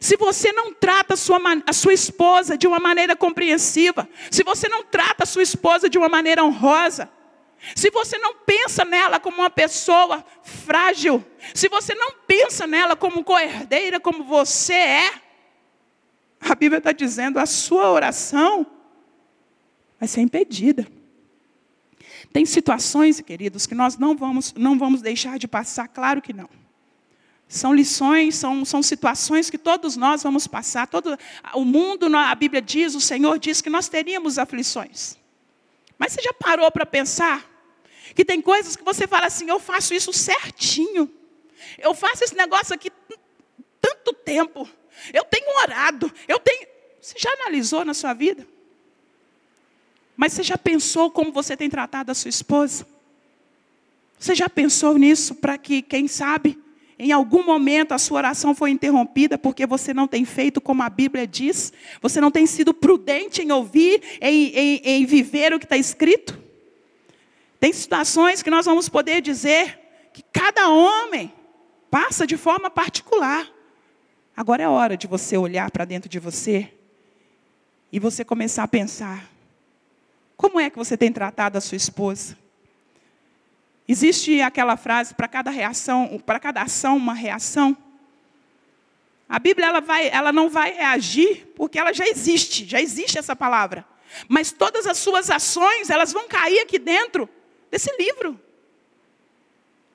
Se 0.00 0.16
você 0.16 0.52
não 0.52 0.72
trata 0.72 1.14
a 1.14 1.16
sua, 1.16 1.38
a 1.66 1.72
sua 1.72 1.92
esposa 1.92 2.56
de 2.56 2.66
uma 2.66 2.78
maneira 2.78 3.14
compreensiva, 3.14 4.08
se 4.30 4.42
você 4.42 4.68
não 4.68 4.84
trata 4.84 5.24
a 5.24 5.26
sua 5.26 5.42
esposa 5.42 5.88
de 5.88 5.98
uma 5.98 6.08
maneira 6.08 6.44
honrosa, 6.44 7.10
se 7.74 7.90
você 7.90 8.18
não 8.18 8.34
pensa 8.34 8.84
nela 8.84 9.18
como 9.18 9.38
uma 9.38 9.50
pessoa 9.50 10.24
frágil, 10.42 11.24
se 11.54 11.68
você 11.68 11.94
não 11.94 12.12
pensa 12.26 12.66
nela 12.66 12.96
como 12.96 13.24
coerdeira, 13.24 13.98
como 13.98 14.24
você 14.24 14.74
é, 14.74 15.10
a 16.40 16.54
Bíblia 16.54 16.78
está 16.78 16.92
dizendo, 16.92 17.38
a 17.38 17.46
sua 17.46 17.90
oração 17.90 18.66
vai 19.98 20.08
ser 20.08 20.20
impedida. 20.20 20.86
Tem 22.32 22.44
situações, 22.44 23.20
queridos, 23.20 23.66
que 23.66 23.74
nós 23.74 23.96
não 23.96 24.16
vamos, 24.16 24.52
não 24.54 24.78
vamos 24.78 25.00
deixar 25.02 25.38
de 25.38 25.48
passar, 25.48 25.88
claro 25.88 26.20
que 26.20 26.32
não. 26.32 26.48
São 27.48 27.72
lições, 27.72 28.34
são, 28.34 28.64
são 28.64 28.82
situações 28.82 29.48
que 29.48 29.58
todos 29.58 29.96
nós 29.96 30.22
vamos 30.22 30.46
passar. 30.46 30.86
Todo, 30.88 31.16
o 31.54 31.64
mundo, 31.64 32.14
a 32.16 32.34
Bíblia 32.34 32.60
diz, 32.60 32.94
o 32.94 33.00
Senhor 33.00 33.38
diz 33.38 33.60
que 33.60 33.70
nós 33.70 33.88
teríamos 33.88 34.36
aflições. 34.36 35.16
Mas 35.96 36.12
você 36.12 36.22
já 36.22 36.32
parou 36.32 36.70
para 36.70 36.84
pensar 36.84 37.48
que 38.14 38.24
tem 38.24 38.40
coisas 38.40 38.74
que 38.74 38.84
você 38.84 39.06
fala 39.06 39.26
assim: 39.26 39.48
eu 39.48 39.60
faço 39.60 39.94
isso 39.94 40.12
certinho. 40.12 41.10
Eu 41.78 41.94
faço 41.94 42.24
esse 42.24 42.34
negócio 42.34 42.74
aqui 42.74 42.90
tanto 43.80 44.12
tempo. 44.12 44.68
Eu 45.12 45.24
tenho 45.24 45.56
orado. 45.58 46.12
Eu 46.26 46.38
tenho. 46.38 46.66
Você 47.00 47.14
já 47.18 47.30
analisou 47.30 47.84
na 47.84 47.94
sua 47.94 48.12
vida? 48.12 48.46
Mas 50.16 50.32
você 50.32 50.42
já 50.42 50.56
pensou 50.56 51.10
como 51.10 51.30
você 51.30 51.56
tem 51.56 51.68
tratado 51.68 52.10
a 52.10 52.14
sua 52.14 52.28
esposa? 52.28 52.86
Você 54.18 54.34
já 54.34 54.48
pensou 54.48 54.96
nisso 54.96 55.34
para 55.34 55.58
que, 55.58 55.82
quem 55.82 56.08
sabe, 56.08 56.58
em 56.98 57.12
algum 57.12 57.44
momento 57.44 57.92
a 57.92 57.98
sua 57.98 58.18
oração 58.18 58.54
foi 58.54 58.70
interrompida 58.70 59.36
porque 59.36 59.66
você 59.66 59.92
não 59.92 60.08
tem 60.08 60.24
feito 60.24 60.60
como 60.60 60.82
a 60.82 60.88
Bíblia 60.88 61.26
diz? 61.26 61.72
Você 62.00 62.20
não 62.20 62.30
tem 62.30 62.46
sido 62.46 62.72
prudente 62.72 63.42
em 63.42 63.52
ouvir, 63.52 64.02
em, 64.20 64.46
em, 64.48 64.76
em 64.82 65.04
viver 65.04 65.52
o 65.52 65.58
que 65.58 65.66
está 65.66 65.76
escrito? 65.76 66.38
Tem 67.60 67.72
situações 67.72 68.42
que 68.42 68.50
nós 68.50 68.64
vamos 68.64 68.88
poder 68.88 69.20
dizer 69.20 69.78
que 70.12 70.22
cada 70.32 70.70
homem 70.70 71.30
passa 71.90 72.26
de 72.26 72.36
forma 72.36 72.70
particular. 72.70 73.46
Agora 74.34 74.62
é 74.62 74.68
hora 74.68 74.96
de 74.96 75.06
você 75.06 75.36
olhar 75.36 75.70
para 75.70 75.84
dentro 75.84 76.08
de 76.08 76.18
você 76.18 76.72
e 77.92 77.98
você 77.98 78.24
começar 78.24 78.62
a 78.62 78.68
pensar: 78.68 79.35
Como 80.36 80.60
é 80.60 80.68
que 80.68 80.76
você 80.76 80.96
tem 80.96 81.12
tratado 81.12 81.56
a 81.56 81.60
sua 81.60 81.76
esposa? 81.76 82.36
Existe 83.88 84.40
aquela 84.40 84.76
frase 84.76 85.14
para 85.14 85.28
cada 85.28 85.50
reação, 85.50 86.20
para 86.24 86.40
cada 86.40 86.62
ação 86.62 86.96
uma 86.96 87.14
reação. 87.14 87.76
A 89.28 89.38
Bíblia 89.38 89.66
ela, 89.66 89.80
vai, 89.80 90.08
ela 90.08 90.32
não 90.32 90.48
vai 90.48 90.72
reagir 90.72 91.46
porque 91.56 91.78
ela 91.78 91.92
já 91.92 92.06
existe, 92.06 92.64
já 92.64 92.80
existe 92.80 93.18
essa 93.18 93.34
palavra. 93.34 93.86
Mas 94.28 94.52
todas 94.52 94.86
as 94.86 94.98
suas 94.98 95.30
ações, 95.30 95.90
elas 95.90 96.12
vão 96.12 96.28
cair 96.28 96.60
aqui 96.60 96.78
dentro 96.78 97.28
desse 97.70 97.90
livro. 97.96 98.40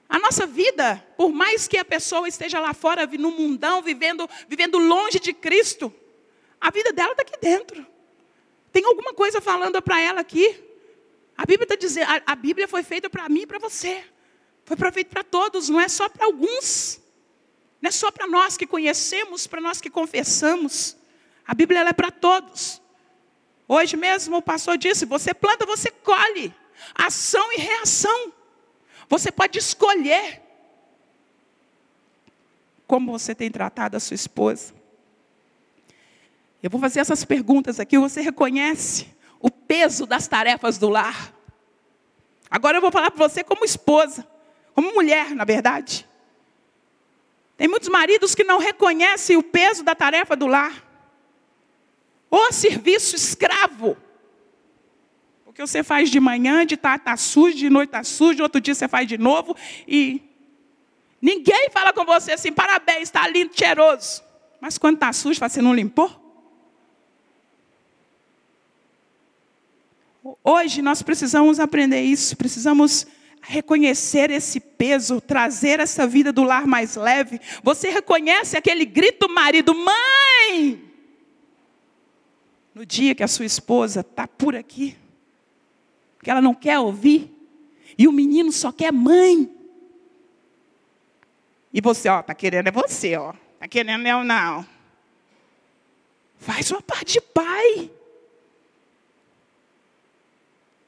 A 0.07 0.19
nossa 0.19 0.45
vida, 0.45 1.01
por 1.15 1.31
mais 1.31 1.67
que 1.67 1.77
a 1.77 1.85
pessoa 1.85 2.27
esteja 2.27 2.59
lá 2.59 2.73
fora, 2.73 3.05
no 3.07 3.31
mundão, 3.31 3.81
vivendo, 3.81 4.29
vivendo 4.47 4.77
longe 4.77 5.19
de 5.19 5.31
Cristo, 5.31 5.93
a 6.59 6.69
vida 6.69 6.91
dela 6.91 7.11
está 7.11 7.23
aqui 7.23 7.39
dentro. 7.39 7.87
Tem 8.71 8.85
alguma 8.85 9.13
coisa 9.13 9.41
falando 9.41 9.81
para 9.81 9.99
ela 9.99 10.21
aqui. 10.21 10.63
A 11.37 11.45
Bíblia 11.45 11.65
está 11.65 11.75
dizendo, 11.75 12.09
a, 12.09 12.21
a, 12.33 12.35
Bíblia 12.35 12.67
foi 12.67 12.83
feita 12.83 13.09
para 13.09 13.27
mim 13.27 13.41
e 13.41 13.47
para 13.47 13.59
você. 13.59 14.03
Foi 14.63 14.77
feita 14.91 15.09
para 15.09 15.23
todos, 15.23 15.69
não 15.69 15.79
é 15.79 15.87
só 15.87 16.07
para 16.07 16.25
alguns. 16.25 17.01
Não 17.81 17.87
é 17.89 17.91
só 17.91 18.11
para 18.11 18.27
nós 18.27 18.55
que 18.55 18.67
conhecemos, 18.67 19.47
para 19.47 19.59
nós 19.59 19.81
que 19.81 19.89
confessamos. 19.89 20.95
A 21.45 21.53
Bíblia 21.53 21.81
é 21.81 21.93
para 21.93 22.11
todos. 22.11 22.81
Hoje 23.67 23.97
mesmo 23.97 24.37
o 24.37 24.41
pastor 24.41 24.77
disse: 24.77 25.05
você 25.05 25.33
planta, 25.33 25.65
você 25.65 25.89
colhe. 25.89 26.53
Ação 26.93 27.51
e 27.53 27.57
reação. 27.57 28.33
Você 29.09 29.31
pode 29.31 29.57
escolher 29.57 30.41
como 32.87 33.17
você 33.17 33.33
tem 33.33 33.49
tratado 33.49 33.97
a 33.97 33.99
sua 33.99 34.15
esposa. 34.15 34.73
Eu 36.61 36.69
vou 36.69 36.79
fazer 36.79 36.99
essas 36.99 37.25
perguntas 37.25 37.79
aqui. 37.79 37.97
Você 37.97 38.21
reconhece 38.21 39.07
o 39.39 39.49
peso 39.49 40.05
das 40.05 40.27
tarefas 40.27 40.77
do 40.77 40.89
lar? 40.89 41.33
Agora 42.49 42.77
eu 42.77 42.81
vou 42.81 42.91
falar 42.91 43.09
para 43.09 43.27
você 43.27 43.43
como 43.43 43.65
esposa, 43.65 44.27
como 44.73 44.93
mulher, 44.93 45.33
na 45.33 45.45
verdade. 45.45 46.07
Tem 47.57 47.67
muitos 47.67 47.89
maridos 47.89 48.35
que 48.35 48.43
não 48.43 48.59
reconhecem 48.59 49.37
o 49.37 49.43
peso 49.43 49.83
da 49.83 49.95
tarefa 49.95 50.35
do 50.35 50.47
lar. 50.47 50.83
Ou 52.29 52.51
serviço 52.51 53.15
escravo. 53.15 53.97
Porque 55.45 55.61
você 55.61 55.83
faz 55.83 56.09
de 56.09 56.19
manhã, 56.19 56.65
de 56.65 56.77
tarde 56.77 57.01
está 57.01 57.17
sujo, 57.17 57.55
de 57.55 57.69
noite 57.69 57.89
está 57.89 58.03
sujo, 58.03 58.41
outro 58.41 58.61
dia 58.61 58.73
você 58.73 58.87
faz 58.87 59.07
de 59.07 59.17
novo. 59.17 59.55
E 59.87 60.21
ninguém 61.21 61.69
fala 61.71 61.91
com 61.91 62.05
você 62.05 62.33
assim, 62.33 62.51
parabéns, 62.51 63.03
está 63.03 63.27
lindo, 63.27 63.51
cheiroso. 63.53 64.23
Mas 64.59 64.77
quando 64.77 64.95
está 64.95 65.11
sujo, 65.11 65.39
você 65.39 65.61
não 65.61 65.73
limpou? 65.73 66.21
Hoje 70.43 70.81
nós 70.81 71.01
precisamos 71.01 71.59
aprender 71.59 72.01
isso, 72.01 72.35
precisamos 72.35 73.05
reconhecer 73.41 74.31
esse 74.31 74.59
peso, 74.59 75.19
trazer 75.19 75.79
essa 75.79 76.05
vida 76.07 76.31
do 76.31 76.43
lar 76.43 76.65
mais 76.65 76.95
leve. 76.95 77.39
Você 77.63 77.89
reconhece 77.89 78.57
aquele 78.57 78.85
grito 78.85 79.29
marido, 79.29 79.73
mãe! 79.73 80.81
No 82.73 82.85
dia 82.85 83.13
que 83.13 83.23
a 83.23 83.27
sua 83.27 83.45
esposa 83.45 84.01
está 84.01 84.27
por 84.27 84.55
aqui, 84.55 84.95
que 86.23 86.29
ela 86.29 86.41
não 86.41 86.55
quer 86.55 86.79
ouvir, 86.79 87.31
e 87.97 88.07
o 88.07 88.11
menino 88.11 88.51
só 88.51 88.71
quer 88.71 88.91
mãe. 88.91 89.49
E 91.73 91.81
você, 91.81 92.09
ó, 92.09 92.21
tá 92.21 92.33
querendo 92.33 92.67
é 92.67 92.71
você, 92.71 93.15
ó. 93.15 93.33
Tá 93.59 93.67
querendo 93.67 94.07
eu 94.07 94.23
não. 94.23 94.65
Faz 96.37 96.65
sua 96.65 96.81
parte 96.81 97.13
de 97.13 97.21
pai. 97.21 97.91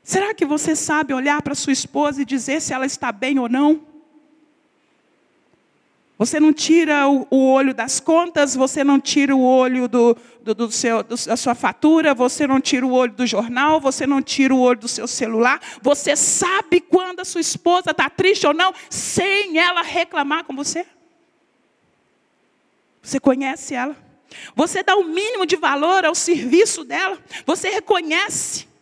Será 0.04 0.34
que 0.34 0.46
você 0.46 0.76
sabe 0.76 1.14
olhar 1.14 1.42
para 1.42 1.56
sua 1.56 1.72
esposa 1.72 2.22
e 2.22 2.26
dizer 2.26 2.62
se 2.62 2.74
ela 2.74 2.86
está 2.86 3.12
bem 3.12 3.40
ou 3.40 3.48
não? 3.48 3.82
Você 6.18 6.40
não 6.40 6.54
tira 6.54 7.08
o, 7.08 7.28
olho 7.32 7.74
das 7.74 8.00
contas, 8.00 8.56
você 8.56 8.84
não 8.84 9.00
tira 9.00 9.36
o 9.36 9.44
olho 9.44 9.88
do, 9.88 10.16
do, 10.42 10.54
do 10.54 10.72
seu, 10.72 11.02
do, 11.04 11.16
da 11.16 11.36
sua 11.36 11.56
fatura, 11.56 12.14
você 12.14 12.46
não 12.46 12.62
tira 12.62 12.86
o 12.86 12.92
olho 12.92 13.14
do 13.14 13.26
jornal, 13.26 13.80
você 13.80 14.06
não 14.06 14.22
tira 14.22 14.54
o 14.54 14.60
olho 14.60 14.80
do 14.80 14.88
seu 14.88 15.08
celular. 15.08 15.60
Você 15.82 16.16
sabe 16.16 16.82
quando 16.82 17.22
a 17.22 17.26
sua 17.26 17.42
esposa 17.42 17.92
está 17.92 18.10
triste 18.10 18.46
ou 18.46 18.54
não, 18.54 18.74
sem 18.90 19.58
ela 19.58 19.82
reclamar 19.82 20.44
com 20.44 20.56
você? 20.56 20.86
Você 23.02 23.20
conhece 23.20 23.74
ela? 23.74 23.96
Você 24.56 24.84
dá 24.84 24.96
o 24.96 25.04
mínimo 25.04 25.46
de 25.46 25.56
valor 25.56 26.06
ao 26.06 26.16
serviço 26.16 26.84
dela? 26.84 27.18
Você 27.46 27.70
reconhece? 27.70 28.73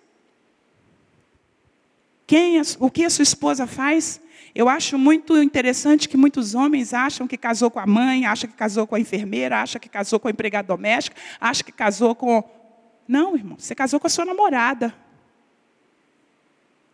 Quem, 2.32 2.62
o 2.80 2.90
que 2.90 3.04
a 3.04 3.10
sua 3.10 3.24
esposa 3.24 3.68
faz? 3.68 4.22
Eu 4.56 4.70
acho 4.70 4.98
muito 4.98 5.36
interessante 5.44 6.08
que 6.08 6.16
muitos 6.16 6.56
homens 6.56 6.94
acham 6.94 7.28
que 7.28 7.36
casou 7.36 7.70
com 7.70 7.78
a 7.78 7.86
mãe, 7.86 8.26
acham 8.26 8.50
que 8.50 8.56
casou 8.56 8.88
com 8.88 8.96
a 8.96 9.00
enfermeira, 9.02 9.62
acham 9.62 9.82
que 9.82 9.90
casou 9.90 10.18
com 10.18 10.30
a 10.30 10.32
empregada 10.32 10.66
doméstica, 10.66 11.18
acham 11.42 11.66
que 11.66 11.74
casou 11.74 12.16
com. 12.16 12.42
Não, 13.06 13.36
irmão, 13.36 13.58
você 13.60 13.76
casou 13.76 14.00
com 14.00 14.08
a 14.08 14.10
sua 14.10 14.24
namorada. 14.24 14.96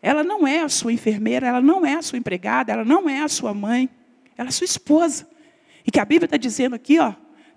Ela 0.02 0.24
não 0.24 0.48
é 0.48 0.62
a 0.62 0.70
sua 0.70 0.92
enfermeira, 0.92 1.46
ela 1.46 1.62
não 1.62 1.86
é 1.86 1.94
a 1.94 2.02
sua 2.02 2.18
empregada, 2.18 2.74
ela 2.74 2.84
não 2.84 3.08
é 3.08 3.22
a 3.22 3.28
sua 3.28 3.54
mãe, 3.54 3.88
ela 4.36 4.48
é 4.48 4.50
a 4.50 4.52
sua 4.52 4.66
esposa. 4.66 5.30
E 5.86 5.92
que 5.92 6.00
a 6.00 6.06
Bíblia 6.06 6.26
está 6.26 6.38
dizendo 6.38 6.74
aqui, 6.74 6.98
ó, 6.98 7.14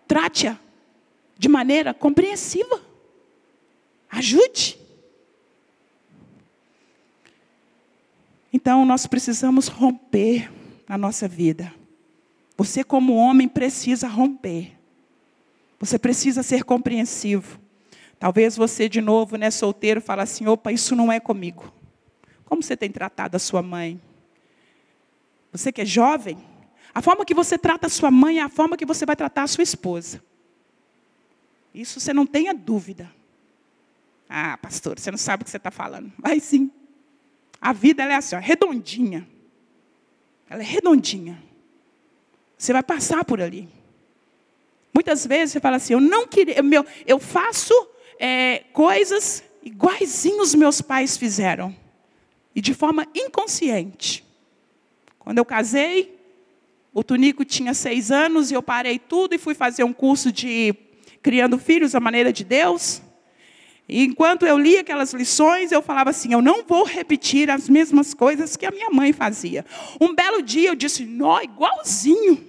trate-a 0.06 0.58
de 1.38 1.48
maneira 1.48 1.94
compreensiva. 1.94 2.78
Ajude. 4.10 4.79
Então, 8.52 8.84
nós 8.84 9.06
precisamos 9.06 9.68
romper 9.68 10.50
na 10.88 10.98
nossa 10.98 11.28
vida. 11.28 11.72
Você, 12.56 12.82
como 12.82 13.14
homem, 13.14 13.48
precisa 13.48 14.08
romper. 14.08 14.72
Você 15.78 15.98
precisa 15.98 16.42
ser 16.42 16.64
compreensivo. 16.64 17.58
Talvez 18.18 18.56
você, 18.56 18.88
de 18.88 19.00
novo, 19.00 19.36
né, 19.36 19.50
solteiro, 19.50 20.00
fale 20.00 20.22
assim: 20.22 20.46
opa, 20.46 20.70
isso 20.70 20.94
não 20.94 21.10
é 21.10 21.18
comigo. 21.18 21.72
Como 22.44 22.62
você 22.62 22.76
tem 22.76 22.90
tratado 22.90 23.36
a 23.36 23.38
sua 23.38 23.62
mãe? 23.62 24.00
Você 25.52 25.72
que 25.72 25.80
é 25.80 25.84
jovem, 25.86 26.36
a 26.94 27.00
forma 27.00 27.24
que 27.24 27.34
você 27.34 27.56
trata 27.56 27.86
a 27.86 27.90
sua 27.90 28.10
mãe 28.10 28.40
é 28.40 28.42
a 28.42 28.48
forma 28.48 28.76
que 28.76 28.84
você 28.84 29.06
vai 29.06 29.16
tratar 29.16 29.44
a 29.44 29.46
sua 29.46 29.62
esposa. 29.62 30.22
Isso 31.72 32.00
você 32.00 32.12
não 32.12 32.26
tenha 32.26 32.52
dúvida. 32.52 33.10
Ah, 34.28 34.58
pastor, 34.58 34.98
você 34.98 35.10
não 35.10 35.18
sabe 35.18 35.42
o 35.42 35.44
que 35.44 35.50
você 35.50 35.56
está 35.56 35.70
falando. 35.70 36.12
Vai 36.18 36.40
sim. 36.40 36.70
A 37.60 37.72
vida 37.72 38.02
é 38.02 38.14
assim, 38.14 38.36
ó, 38.36 38.38
redondinha. 38.38 39.28
Ela 40.48 40.62
é 40.62 40.64
redondinha. 40.64 41.42
Você 42.56 42.72
vai 42.72 42.82
passar 42.82 43.24
por 43.24 43.40
ali. 43.40 43.68
Muitas 44.92 45.26
vezes 45.26 45.52
você 45.52 45.60
fala 45.60 45.76
assim, 45.76 45.92
eu 45.92 46.00
não 46.00 46.26
queria, 46.26 46.62
meu, 46.62 46.84
eu 47.06 47.18
faço 47.18 47.72
é, 48.18 48.64
coisas 48.72 49.44
iguaizinho 49.62 50.42
os 50.42 50.54
meus 50.54 50.80
pais 50.80 51.16
fizeram. 51.16 51.74
E 52.54 52.60
de 52.60 52.74
forma 52.74 53.06
inconsciente. 53.14 54.24
Quando 55.18 55.38
eu 55.38 55.44
casei, 55.44 56.18
o 56.92 57.04
Tunico 57.04 57.44
tinha 57.44 57.72
seis 57.72 58.10
anos 58.10 58.50
e 58.50 58.54
eu 58.54 58.62
parei 58.62 58.98
tudo 58.98 59.34
e 59.34 59.38
fui 59.38 59.54
fazer 59.54 59.84
um 59.84 59.92
curso 59.92 60.32
de 60.32 60.74
criando 61.22 61.58
filhos 61.58 61.94
à 61.94 62.00
maneira 62.00 62.32
de 62.32 62.42
Deus. 62.42 63.00
E 63.92 64.04
enquanto 64.04 64.46
eu 64.46 64.56
lia 64.56 64.82
aquelas 64.82 65.12
lições, 65.12 65.72
eu 65.72 65.82
falava 65.82 66.10
assim: 66.10 66.32
eu 66.32 66.40
não 66.40 66.62
vou 66.62 66.84
repetir 66.84 67.50
as 67.50 67.68
mesmas 67.68 68.14
coisas 68.14 68.56
que 68.56 68.64
a 68.64 68.70
minha 68.70 68.88
mãe 68.88 69.12
fazia. 69.12 69.66
Um 70.00 70.14
belo 70.14 70.40
dia 70.40 70.68
eu 70.68 70.76
disse: 70.76 71.04
nó, 71.04 71.40
igualzinho. 71.42 72.46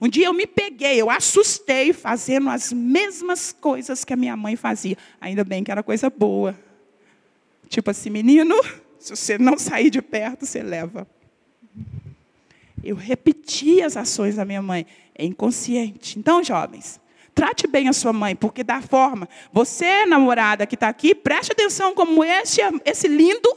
Um 0.00 0.08
dia 0.08 0.26
eu 0.26 0.32
me 0.32 0.46
peguei, 0.46 1.00
eu 1.00 1.10
assustei 1.10 1.92
fazendo 1.92 2.48
as 2.48 2.72
mesmas 2.72 3.52
coisas 3.52 4.04
que 4.04 4.12
a 4.14 4.16
minha 4.16 4.36
mãe 4.36 4.56
fazia. 4.56 4.96
Ainda 5.20 5.44
bem 5.44 5.62
que 5.62 5.70
era 5.70 5.82
coisa 5.82 6.08
boa. 6.08 6.58
Tipo 7.68 7.90
assim, 7.90 8.08
menino, 8.08 8.54
se 8.98 9.14
você 9.14 9.36
não 9.36 9.58
sair 9.58 9.90
de 9.90 10.00
perto, 10.00 10.46
você 10.46 10.62
leva. 10.62 11.06
Eu 12.82 12.96
repeti 12.96 13.82
as 13.82 13.96
ações 13.98 14.36
da 14.36 14.44
minha 14.46 14.62
mãe, 14.62 14.86
é 15.14 15.24
inconsciente. 15.24 16.18
Então, 16.18 16.42
jovens, 16.42 17.00
Trate 17.34 17.66
bem 17.66 17.88
a 17.88 17.92
sua 17.92 18.12
mãe, 18.12 18.36
porque 18.36 18.62
da 18.62 18.80
forma, 18.80 19.28
você, 19.52 20.06
namorada 20.06 20.66
que 20.66 20.76
está 20.76 20.88
aqui, 20.88 21.14
preste 21.14 21.50
atenção 21.50 21.94
como 21.94 22.22
esse, 22.22 22.60
esse 22.84 23.08
lindo 23.08 23.56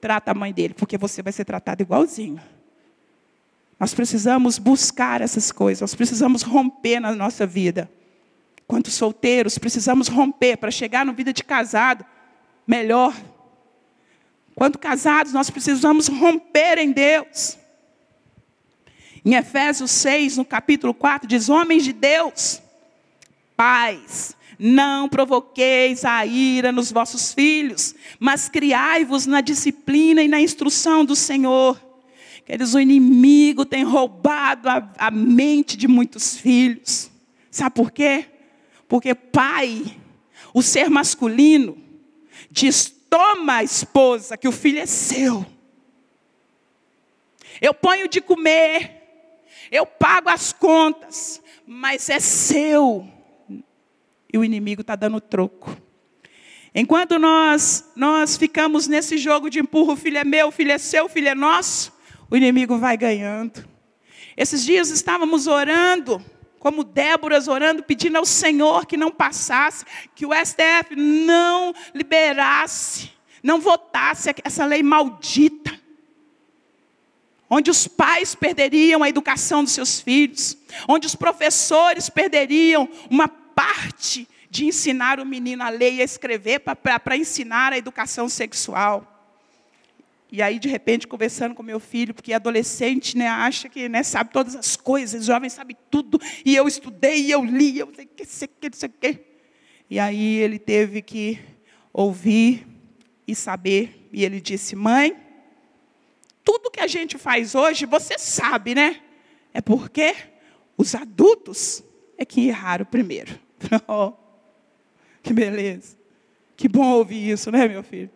trata 0.00 0.30
a 0.30 0.34
mãe 0.34 0.52
dele, 0.52 0.74
porque 0.74 0.96
você 0.96 1.22
vai 1.22 1.32
ser 1.32 1.44
tratado 1.44 1.82
igualzinho. 1.82 2.40
Nós 3.78 3.92
precisamos 3.92 4.58
buscar 4.58 5.20
essas 5.20 5.52
coisas, 5.52 5.80
nós 5.82 5.94
precisamos 5.94 6.42
romper 6.42 7.00
na 7.00 7.12
nossa 7.12 7.46
vida. 7.46 7.90
Quanto 8.66 8.90
solteiros, 8.90 9.58
precisamos 9.58 10.08
romper 10.08 10.56
para 10.56 10.70
chegar 10.70 11.04
na 11.04 11.12
vida 11.12 11.32
de 11.32 11.44
casado 11.44 12.04
melhor. 12.66 13.14
Quanto 14.54 14.78
casados, 14.78 15.32
nós 15.32 15.50
precisamos 15.50 16.08
romper 16.08 16.78
em 16.78 16.92
Deus. 16.92 17.58
Em 19.24 19.34
Efésios 19.34 19.90
6, 19.90 20.36
no 20.38 20.44
capítulo 20.44 20.94
4, 20.94 21.28
diz: 21.28 21.48
Homens 21.48 21.84
de 21.84 21.92
Deus, 21.92 22.62
pais, 23.56 24.36
Não 24.58 25.08
provoqueis 25.08 26.04
a 26.04 26.24
ira 26.24 26.70
nos 26.70 26.92
vossos 26.92 27.34
filhos, 27.34 27.94
mas 28.20 28.48
criai-vos 28.48 29.26
na 29.26 29.40
disciplina 29.40 30.22
e 30.22 30.28
na 30.28 30.40
instrução 30.40 31.04
do 31.04 31.16
Senhor. 31.16 31.80
Queridos, 32.46 32.74
o 32.74 32.80
inimigo 32.80 33.64
tem 33.64 33.82
roubado 33.82 34.68
a, 34.68 34.92
a 34.98 35.10
mente 35.10 35.76
de 35.76 35.88
muitos 35.88 36.36
filhos. 36.36 37.10
Sabe 37.50 37.74
por 37.74 37.90
quê? 37.90 38.26
Porque 38.86 39.14
pai, 39.14 39.82
o 40.52 40.62
ser 40.62 40.90
masculino, 40.90 41.76
diz: 42.50 42.94
toma 43.08 43.56
a 43.56 43.64
esposa, 43.64 44.36
que 44.36 44.46
o 44.46 44.52
filho 44.52 44.78
é 44.78 44.86
seu. 44.86 45.44
Eu 47.60 47.72
ponho 47.72 48.08
de 48.08 48.20
comer, 48.20 49.36
eu 49.70 49.86
pago 49.86 50.28
as 50.28 50.52
contas, 50.52 51.40
mas 51.66 52.10
é 52.10 52.20
seu. 52.20 53.08
E 54.34 54.36
o 54.36 54.42
inimigo 54.42 54.80
está 54.80 54.96
dando 54.96 55.20
troco. 55.20 55.80
Enquanto 56.74 57.20
nós, 57.20 57.88
nós 57.94 58.36
ficamos 58.36 58.88
nesse 58.88 59.16
jogo 59.16 59.48
de 59.48 59.60
empurro, 59.60 59.92
o 59.92 59.96
filho 59.96 60.18
é 60.18 60.24
meu, 60.24 60.48
o 60.48 60.50
filho 60.50 60.72
é 60.72 60.78
seu, 60.78 61.04
o 61.04 61.08
filho 61.08 61.28
é 61.28 61.36
nosso, 61.36 61.92
o 62.28 62.36
inimigo 62.36 62.76
vai 62.76 62.96
ganhando. 62.96 63.64
Esses 64.36 64.64
dias 64.64 64.90
estávamos 64.90 65.46
orando, 65.46 66.20
como 66.58 66.82
Déboras 66.82 67.46
orando, 67.46 67.84
pedindo 67.84 68.18
ao 68.18 68.24
Senhor 68.24 68.86
que 68.86 68.96
não 68.96 69.08
passasse, 69.08 69.84
que 70.16 70.26
o 70.26 70.30
STF 70.34 70.96
não 70.96 71.72
liberasse, 71.94 73.12
não 73.40 73.60
votasse 73.60 74.34
essa 74.42 74.66
lei 74.66 74.82
maldita 74.82 75.72
onde 77.48 77.70
os 77.70 77.86
pais 77.86 78.34
perderiam 78.34 79.04
a 79.04 79.08
educação 79.08 79.62
dos 79.62 79.72
seus 79.72 80.00
filhos, 80.00 80.56
onde 80.88 81.06
os 81.06 81.14
professores 81.14 82.08
perderiam 82.08 82.88
uma 83.08 83.28
parte 83.54 84.28
de 84.50 84.66
ensinar 84.66 85.18
o 85.18 85.26
menino 85.26 85.62
a 85.62 85.68
ler 85.68 85.94
e 85.94 86.00
a 86.00 86.04
escrever 86.04 86.60
para 86.60 87.16
ensinar 87.16 87.72
a 87.72 87.78
educação 87.78 88.28
sexual. 88.28 89.10
E 90.30 90.42
aí, 90.42 90.58
de 90.58 90.68
repente, 90.68 91.06
conversando 91.06 91.54
com 91.54 91.62
meu 91.62 91.78
filho, 91.78 92.12
porque 92.12 92.32
adolescente 92.32 93.16
né, 93.16 93.28
acha 93.28 93.68
que 93.68 93.88
né, 93.88 94.02
sabe 94.02 94.32
todas 94.32 94.56
as 94.56 94.76
coisas, 94.76 95.24
jovem 95.24 95.48
sabe 95.48 95.76
tudo, 95.90 96.20
e 96.44 96.56
eu 96.56 96.66
estudei, 96.66 97.26
e 97.26 97.30
eu 97.30 97.44
li, 97.44 97.78
eu 97.78 97.92
sei 97.94 98.06
que, 98.06 98.24
sei 98.24 98.48
que, 98.48 98.76
sei 98.76 98.88
que. 98.88 99.20
E 99.88 100.00
aí 100.00 100.36
ele 100.36 100.58
teve 100.58 101.02
que 101.02 101.38
ouvir 101.92 102.66
e 103.28 103.34
saber, 103.34 104.08
e 104.12 104.24
ele 104.24 104.40
disse: 104.40 104.74
Mãe, 104.74 105.16
tudo 106.44 106.70
que 106.70 106.80
a 106.80 106.86
gente 106.86 107.16
faz 107.16 107.54
hoje, 107.54 107.86
você 107.86 108.18
sabe, 108.18 108.74
né? 108.74 109.00
É 109.52 109.60
porque 109.60 110.16
os 110.76 110.94
adultos 110.94 111.82
é 112.18 112.24
que 112.24 112.48
erraram 112.48 112.84
primeiro. 112.84 113.43
Oh, 113.88 114.12
que 115.22 115.32
beleza. 115.32 115.96
Que 116.56 116.68
bom 116.68 116.92
ouvir 116.92 117.30
isso, 117.30 117.50
né, 117.50 117.66
meu 117.66 117.82
filho? 117.82 118.10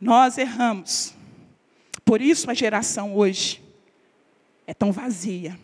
Nós 0.00 0.36
erramos. 0.36 1.14
Por 2.04 2.20
isso 2.20 2.50
a 2.50 2.54
geração 2.54 3.16
hoje 3.16 3.62
é 4.66 4.74
tão 4.74 4.92
vazia. 4.92 5.58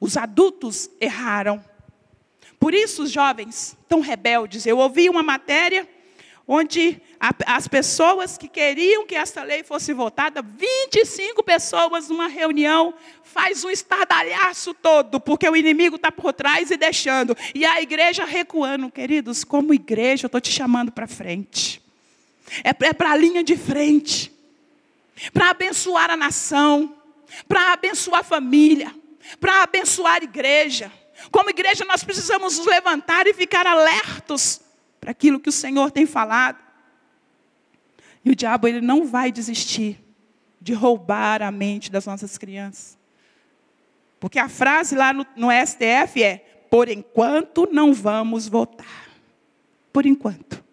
Os 0.00 0.16
adultos 0.16 0.90
erraram. 1.00 1.62
Por 2.58 2.74
isso 2.74 3.02
os 3.02 3.10
jovens 3.10 3.76
tão 3.88 4.00
rebeldes. 4.00 4.66
Eu 4.66 4.78
ouvi 4.78 5.08
uma 5.08 5.22
matéria 5.22 5.88
onde 6.46 7.00
as 7.46 7.66
pessoas 7.66 8.36
que 8.36 8.48
queriam 8.48 9.06
que 9.06 9.14
essa 9.14 9.42
lei 9.42 9.62
fosse 9.62 9.94
votada, 9.94 10.42
25 10.42 11.42
pessoas 11.42 12.08
numa 12.08 12.28
reunião, 12.28 12.94
faz 13.22 13.64
um 13.64 13.70
estardalhaço 13.70 14.74
todo, 14.74 15.18
porque 15.18 15.48
o 15.48 15.56
inimigo 15.56 15.96
está 15.96 16.12
por 16.12 16.32
trás 16.32 16.70
e 16.70 16.76
deixando. 16.76 17.36
E 17.54 17.64
a 17.64 17.80
igreja 17.80 18.24
recuando. 18.24 18.90
Queridos, 18.90 19.42
como 19.42 19.72
igreja, 19.72 20.26
eu 20.26 20.28
estou 20.28 20.40
te 20.40 20.52
chamando 20.52 20.92
para 20.92 21.06
frente. 21.06 21.82
É, 22.62 22.70
é 22.86 22.92
para 22.92 23.12
a 23.12 23.16
linha 23.16 23.42
de 23.42 23.56
frente. 23.56 24.30
Para 25.32 25.50
abençoar 25.50 26.10
a 26.10 26.16
nação. 26.16 26.94
Para 27.48 27.72
abençoar 27.72 28.20
a 28.20 28.24
família. 28.24 28.94
Para 29.40 29.62
abençoar 29.62 30.20
a 30.20 30.24
igreja. 30.24 30.92
Como 31.30 31.48
igreja, 31.48 31.84
nós 31.86 32.04
precisamos 32.04 32.58
nos 32.58 32.66
levantar 32.66 33.26
e 33.26 33.32
ficar 33.32 33.66
alertos 33.66 34.60
para 35.04 35.10
aquilo 35.10 35.38
que 35.38 35.50
o 35.50 35.52
Senhor 35.52 35.90
tem 35.90 36.06
falado. 36.06 36.56
E 38.24 38.30
o 38.30 38.34
diabo 38.34 38.66
ele 38.66 38.80
não 38.80 39.04
vai 39.04 39.30
desistir 39.30 40.02
de 40.58 40.72
roubar 40.72 41.42
a 41.42 41.50
mente 41.50 41.92
das 41.92 42.06
nossas 42.06 42.38
crianças. 42.38 42.96
Porque 44.18 44.38
a 44.38 44.48
frase 44.48 44.96
lá 44.96 45.12
no, 45.12 45.26
no 45.36 45.48
STF 45.50 46.22
é: 46.22 46.38
por 46.70 46.88
enquanto 46.88 47.68
não 47.70 47.92
vamos 47.92 48.48
votar. 48.48 49.10
Por 49.92 50.06
enquanto. 50.06 50.64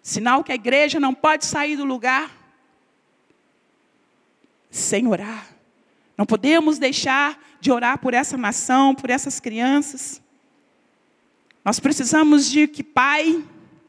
Sinal 0.00 0.44
que 0.44 0.52
a 0.52 0.54
igreja 0.54 1.00
não 1.00 1.12
pode 1.12 1.44
sair 1.44 1.76
do 1.76 1.84
lugar 1.84 2.30
sem 4.70 5.08
orar. 5.08 5.44
Não 6.16 6.24
podemos 6.24 6.78
deixar 6.78 7.36
de 7.60 7.72
orar 7.72 7.98
por 7.98 8.14
essa 8.14 8.36
nação, 8.36 8.94
por 8.94 9.10
essas 9.10 9.40
crianças. 9.40 10.22
Nós 11.64 11.80
precisamos 11.80 12.48
de 12.48 12.68
que 12.68 12.84
pai 12.84 13.44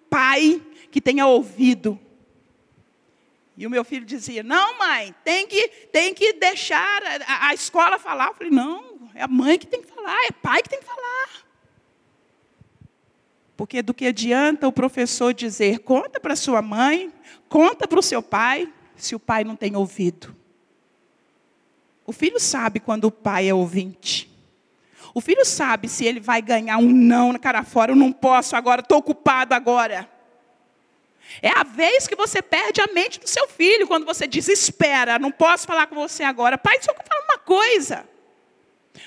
pai 0.09 0.61
que 0.91 1.01
tenha 1.01 1.25
ouvido. 1.25 1.99
E 3.55 3.65
o 3.65 3.69
meu 3.69 3.83
filho 3.83 4.05
dizia: 4.05 4.43
Não, 4.43 4.77
mãe, 4.77 5.13
tem 5.23 5.47
que, 5.47 5.67
tem 5.91 6.13
que 6.13 6.33
deixar 6.33 7.01
a, 7.27 7.47
a 7.47 7.53
escola 7.53 7.97
falar. 7.97 8.27
Eu 8.27 8.35
falei: 8.35 8.51
Não, 8.51 9.09
é 9.15 9.23
a 9.23 9.27
mãe 9.27 9.57
que 9.57 9.65
tem 9.65 9.81
que 9.81 9.87
falar, 9.87 10.25
é 10.25 10.31
pai 10.31 10.61
que 10.61 10.69
tem 10.69 10.79
que 10.79 10.85
falar. 10.85 11.47
Porque 13.57 13.81
do 13.81 13.93
que 13.93 14.05
adianta 14.05 14.67
o 14.67 14.71
professor 14.71 15.33
dizer, 15.33 15.79
conta 15.79 16.19
para 16.19 16.35
sua 16.35 16.61
mãe, 16.61 17.11
conta 17.49 17.87
para 17.87 17.99
o 17.99 18.03
seu 18.03 18.21
pai, 18.21 18.71
se 18.95 19.15
o 19.15 19.19
pai 19.19 19.43
não 19.43 19.55
tem 19.55 19.75
ouvido. 19.75 20.35
O 22.05 22.13
filho 22.13 22.39
sabe 22.39 22.79
quando 22.79 23.05
o 23.05 23.11
pai 23.11 23.49
é 23.49 23.53
ouvinte. 23.53 24.26
O 25.17 25.19
filho 25.19 25.43
sabe 25.43 25.89
se 25.89 26.05
ele 26.05 26.19
vai 26.19 26.43
ganhar 26.43 26.77
um 26.77 26.93
não 26.93 27.33
na 27.33 27.39
cara 27.39 27.63
fora, 27.63 27.91
eu 27.91 27.95
não 27.95 28.11
posso 28.11 28.55
agora, 28.55 28.81
estou 28.81 28.99
ocupado 28.99 29.55
agora. 29.55 30.07
É 31.41 31.49
a 31.49 31.63
vez 31.63 32.07
que 32.07 32.15
você 32.15 32.39
perde 32.39 32.81
a 32.81 32.93
mente 32.93 33.19
do 33.19 33.27
seu 33.27 33.47
filho, 33.47 33.87
quando 33.87 34.05
você 34.05 34.27
diz, 34.27 34.47
espera, 34.47 35.17
não 35.17 35.31
posso 35.31 35.65
falar 35.65 35.87
com 35.87 35.95
você 35.95 36.21
agora. 36.21 36.55
Pai, 36.55 36.75
deixa 36.75 36.91
eu 36.91 36.95
falar 36.95 37.23
uma 37.23 37.39
coisa. 37.39 38.07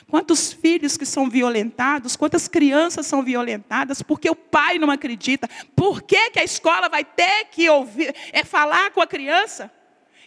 Quantos 0.08 0.52
filhos 0.52 0.96
que 0.96 1.06
são 1.06 1.30
violentados, 1.30 2.16
quantas 2.16 2.48
crianças 2.48 3.06
são 3.06 3.22
violentadas, 3.22 4.02
porque 4.02 4.28
o 4.28 4.34
pai 4.34 4.80
não 4.80 4.90
acredita. 4.90 5.48
Por 5.76 6.02
que, 6.02 6.30
que 6.30 6.40
a 6.40 6.44
escola 6.44 6.88
vai 6.88 7.04
ter 7.04 7.44
que 7.52 7.70
ouvir, 7.70 8.12
é 8.32 8.42
falar 8.42 8.90
com 8.90 9.00
a 9.00 9.06
criança? 9.06 9.70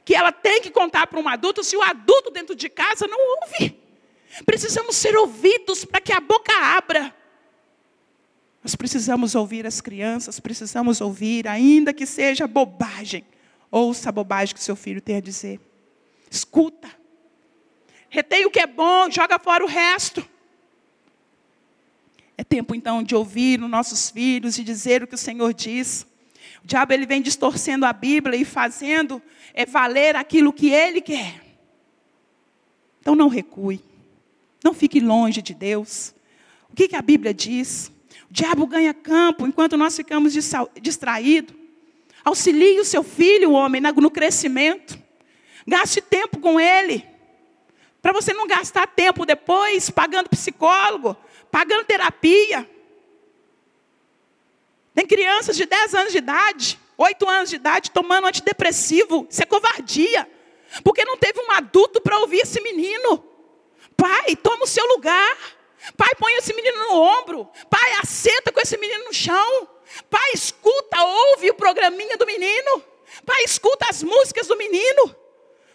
Que 0.05 0.15
ela 0.15 0.31
tem 0.31 0.61
que 0.61 0.71
contar 0.71 1.07
para 1.07 1.19
um 1.19 1.27
adulto, 1.27 1.61
se 1.61 1.75
o 1.75 1.81
adulto 1.81 2.31
dentro 2.31 2.55
de 2.55 2.69
casa 2.69 3.05
não 3.05 3.19
ouve. 3.41 3.82
Precisamos 4.45 4.95
ser 4.95 5.15
ouvidos 5.15 5.85
para 5.85 6.01
que 6.01 6.11
a 6.11 6.19
boca 6.19 6.53
abra. 6.53 7.13
Nós 8.63 8.75
precisamos 8.75 9.35
ouvir 9.35 9.67
as 9.67 9.81
crianças, 9.81 10.39
precisamos 10.39 11.01
ouvir, 11.01 11.47
ainda 11.47 11.93
que 11.93 12.05
seja 12.05 12.47
bobagem. 12.47 13.25
Ouça 13.69 14.09
a 14.09 14.11
bobagem 14.11 14.55
que 14.55 14.63
seu 14.63 14.75
filho 14.75 15.01
tem 15.01 15.17
a 15.17 15.21
dizer. 15.21 15.59
Escuta. 16.31 16.89
Retém 18.09 18.45
o 18.45 18.51
que 18.51 18.59
é 18.59 18.67
bom, 18.67 19.09
joga 19.11 19.37
fora 19.37 19.63
o 19.63 19.67
resto. 19.67 20.27
É 22.37 22.43
tempo 22.43 22.73
então 22.73 23.03
de 23.03 23.15
ouvir 23.15 23.61
os 23.61 23.69
nossos 23.69 24.09
filhos 24.09 24.57
e 24.57 24.63
dizer 24.63 25.03
o 25.03 25.07
que 25.07 25.15
o 25.15 25.17
Senhor 25.17 25.53
diz. 25.53 26.05
O 26.63 26.67
diabo 26.67 26.93
ele 26.93 27.05
vem 27.05 27.21
distorcendo 27.21 27.85
a 27.85 27.93
Bíblia 27.93 28.39
e 28.39 28.45
fazendo 28.45 29.21
é 29.53 29.65
valer 29.65 30.15
aquilo 30.15 30.53
que 30.53 30.69
ele 30.69 31.01
quer. 31.01 31.41
Então 33.01 33.15
não 33.15 33.27
recue. 33.27 33.81
Não 34.63 34.73
fique 34.73 34.99
longe 34.99 35.41
de 35.41 35.53
Deus. 35.53 36.15
O 36.71 36.75
que, 36.75 36.87
que 36.87 36.95
a 36.95 37.01
Bíblia 37.01 37.33
diz? 37.33 37.91
O 38.29 38.33
diabo 38.33 38.65
ganha 38.65 38.93
campo 38.93 39.45
enquanto 39.45 39.75
nós 39.75 39.95
ficamos 39.95 40.33
distraídos. 40.81 41.55
Auxilie 42.23 42.79
o 42.79 42.85
seu 42.85 43.03
filho, 43.03 43.51
homem, 43.51 43.81
no 43.81 44.09
crescimento. 44.09 44.97
Gaste 45.67 46.01
tempo 46.01 46.39
com 46.39 46.59
ele. 46.59 47.05
Para 48.01 48.13
você 48.13 48.33
não 48.33 48.47
gastar 48.47 48.87
tempo 48.87 49.25
depois 49.25 49.89
pagando 49.89 50.29
psicólogo, 50.29 51.15
pagando 51.51 51.85
terapia. 51.85 52.69
Tem 54.95 55.05
crianças 55.05 55.57
de 55.57 55.65
10 55.65 55.95
anos 55.95 56.11
de 56.11 56.17
idade, 56.19 56.79
8 56.97 57.29
anos 57.29 57.49
de 57.49 57.55
idade, 57.55 57.91
tomando 57.91 58.27
antidepressivo. 58.27 59.27
Isso 59.29 59.41
é 59.41 59.45
covardia. 59.45 60.29
Porque 60.83 61.03
não 61.05 61.17
teve 61.17 61.39
um 61.39 61.51
adulto 61.51 62.01
para 62.01 62.19
ouvir 62.19 62.39
esse 62.39 62.61
menino. 62.61 63.23
Pai, 63.95 64.35
toma 64.35 64.63
o 64.63 64.67
seu 64.67 64.85
lugar. 64.87 65.37
Pai, 65.97 66.09
põe 66.17 66.33
esse 66.33 66.53
menino 66.53 66.77
no 66.77 67.01
ombro. 67.01 67.49
Pai, 67.69 67.93
assenta 68.01 68.51
com 68.51 68.59
esse 68.59 68.77
menino 68.77 69.05
no 69.05 69.13
chão. 69.13 69.67
Pai, 70.09 70.31
escuta, 70.33 71.03
ouve 71.03 71.49
o 71.49 71.55
programinha 71.55 72.17
do 72.17 72.25
menino. 72.25 72.83
Pai, 73.25 73.43
escuta 73.43 73.87
as 73.89 74.01
músicas 74.01 74.47
do 74.47 74.57
menino. 74.57 75.15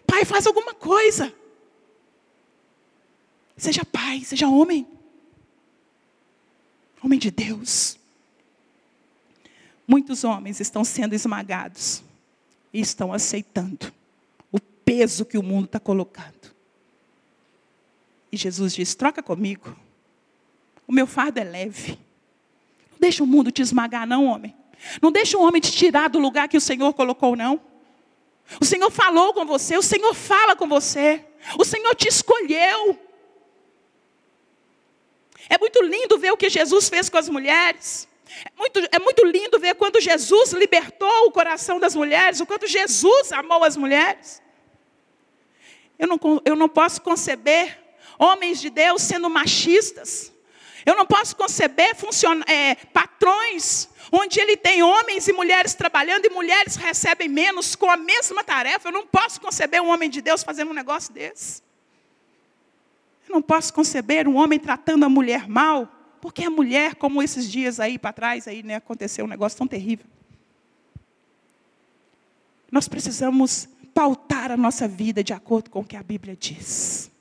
Pai, 0.05 0.25
faz 0.25 0.47
alguma 0.47 0.73
coisa. 0.73 1.33
Seja 3.55 3.83
pai, 3.83 4.21
seja 4.21 4.47
homem. 4.47 4.87
Homem 7.03 7.19
de 7.19 7.29
Deus. 7.29 7.97
Muitos 9.87 10.23
homens 10.23 10.59
estão 10.59 10.83
sendo 10.83 11.13
esmagados 11.13 12.03
e 12.73 12.79
estão 12.79 13.11
aceitando 13.11 13.91
o 14.51 14.59
peso 14.59 15.25
que 15.25 15.37
o 15.37 15.43
mundo 15.43 15.65
está 15.65 15.79
colocando. 15.79 16.55
E 18.31 18.37
Jesus 18.37 18.73
diz: 18.73 18.95
troca 18.95 19.21
comigo. 19.21 19.75
O 20.87 20.91
meu 20.91 21.05
fardo 21.05 21.39
é 21.39 21.43
leve. 21.43 21.99
Não 22.91 22.99
deixa 22.99 23.23
o 23.23 23.27
mundo 23.27 23.51
te 23.51 23.61
esmagar, 23.61 24.07
não, 24.07 24.25
homem. 24.25 24.55
Não 25.01 25.11
deixa 25.11 25.37
o 25.37 25.41
homem 25.41 25.61
te 25.61 25.71
tirar 25.71 26.09
do 26.09 26.19
lugar 26.19 26.47
que 26.47 26.57
o 26.57 26.61
Senhor 26.61 26.93
colocou, 26.93 27.35
não. 27.35 27.61
O 28.59 28.65
Senhor 28.65 28.89
falou 28.89 29.33
com 29.33 29.45
você, 29.45 29.77
o 29.77 29.81
Senhor 29.81 30.13
fala 30.13 30.55
com 30.55 30.67
você. 30.67 31.23
O 31.57 31.63
Senhor 31.63 31.93
te 31.95 32.07
escolheu. 32.07 32.99
É 35.49 35.57
muito 35.57 35.81
lindo 35.83 36.17
ver 36.17 36.31
o 36.31 36.37
que 36.37 36.49
Jesus 36.49 36.89
fez 36.89 37.09
com 37.09 37.17
as 37.17 37.29
mulheres. 37.29 38.07
É 38.45 38.51
muito, 38.57 38.79
é 38.91 38.99
muito 38.99 39.25
lindo 39.25 39.59
ver 39.59 39.75
quando 39.75 39.99
Jesus 39.99 40.51
libertou 40.53 41.27
o 41.27 41.31
coração 41.31 41.79
das 41.79 41.95
mulheres, 41.95 42.39
o 42.39 42.45
quanto 42.45 42.67
Jesus 42.67 43.31
amou 43.31 43.63
as 43.63 43.75
mulheres. 43.75 44.41
Eu 45.97 46.07
não, 46.07 46.19
eu 46.45 46.55
não 46.55 46.69
posso 46.69 47.01
conceber 47.01 47.77
homens 48.19 48.59
de 48.59 48.69
Deus 48.69 49.01
sendo 49.01 49.29
machistas. 49.29 50.31
Eu 50.85 50.95
não 50.95 51.05
posso 51.05 51.35
conceber 51.35 51.95
é, 52.47 52.75
patrões 52.75 53.89
onde 54.11 54.39
ele 54.39 54.57
tem 54.57 54.83
homens 54.83 55.27
e 55.27 55.33
mulheres 55.33 55.73
trabalhando 55.73 56.25
e 56.25 56.29
mulheres 56.29 56.75
recebem 56.75 57.29
menos 57.29 57.75
com 57.75 57.89
a 57.89 57.97
mesma 57.97 58.43
tarefa. 58.43 58.89
Eu 58.89 58.91
não 58.91 59.07
posso 59.07 59.39
conceber 59.39 59.81
um 59.81 59.89
homem 59.89 60.09
de 60.09 60.21
Deus 60.21 60.43
fazendo 60.43 60.71
um 60.71 60.73
negócio 60.73 61.13
desse. 61.13 61.61
Eu 63.27 63.33
não 63.33 63.41
posso 63.41 63.73
conceber 63.73 64.27
um 64.27 64.35
homem 64.35 64.59
tratando 64.59 65.05
a 65.05 65.09
mulher 65.09 65.47
mal, 65.47 65.87
porque 66.19 66.43
a 66.43 66.49
mulher, 66.49 66.95
como 66.95 67.21
esses 67.21 67.49
dias 67.49 67.79
aí 67.79 67.97
para 67.97 68.11
trás, 68.11 68.47
aí 68.47 68.63
né, 68.63 68.75
aconteceu 68.75 69.25
um 69.25 69.27
negócio 69.27 69.57
tão 69.57 69.67
terrível. 69.67 70.05
Nós 72.71 72.87
precisamos 72.87 73.69
pautar 73.93 74.51
a 74.51 74.57
nossa 74.57 74.87
vida 74.87 75.23
de 75.23 75.33
acordo 75.33 75.69
com 75.69 75.81
o 75.81 75.85
que 75.85 75.95
a 75.95 76.03
Bíblia 76.03 76.35
diz. 76.35 77.11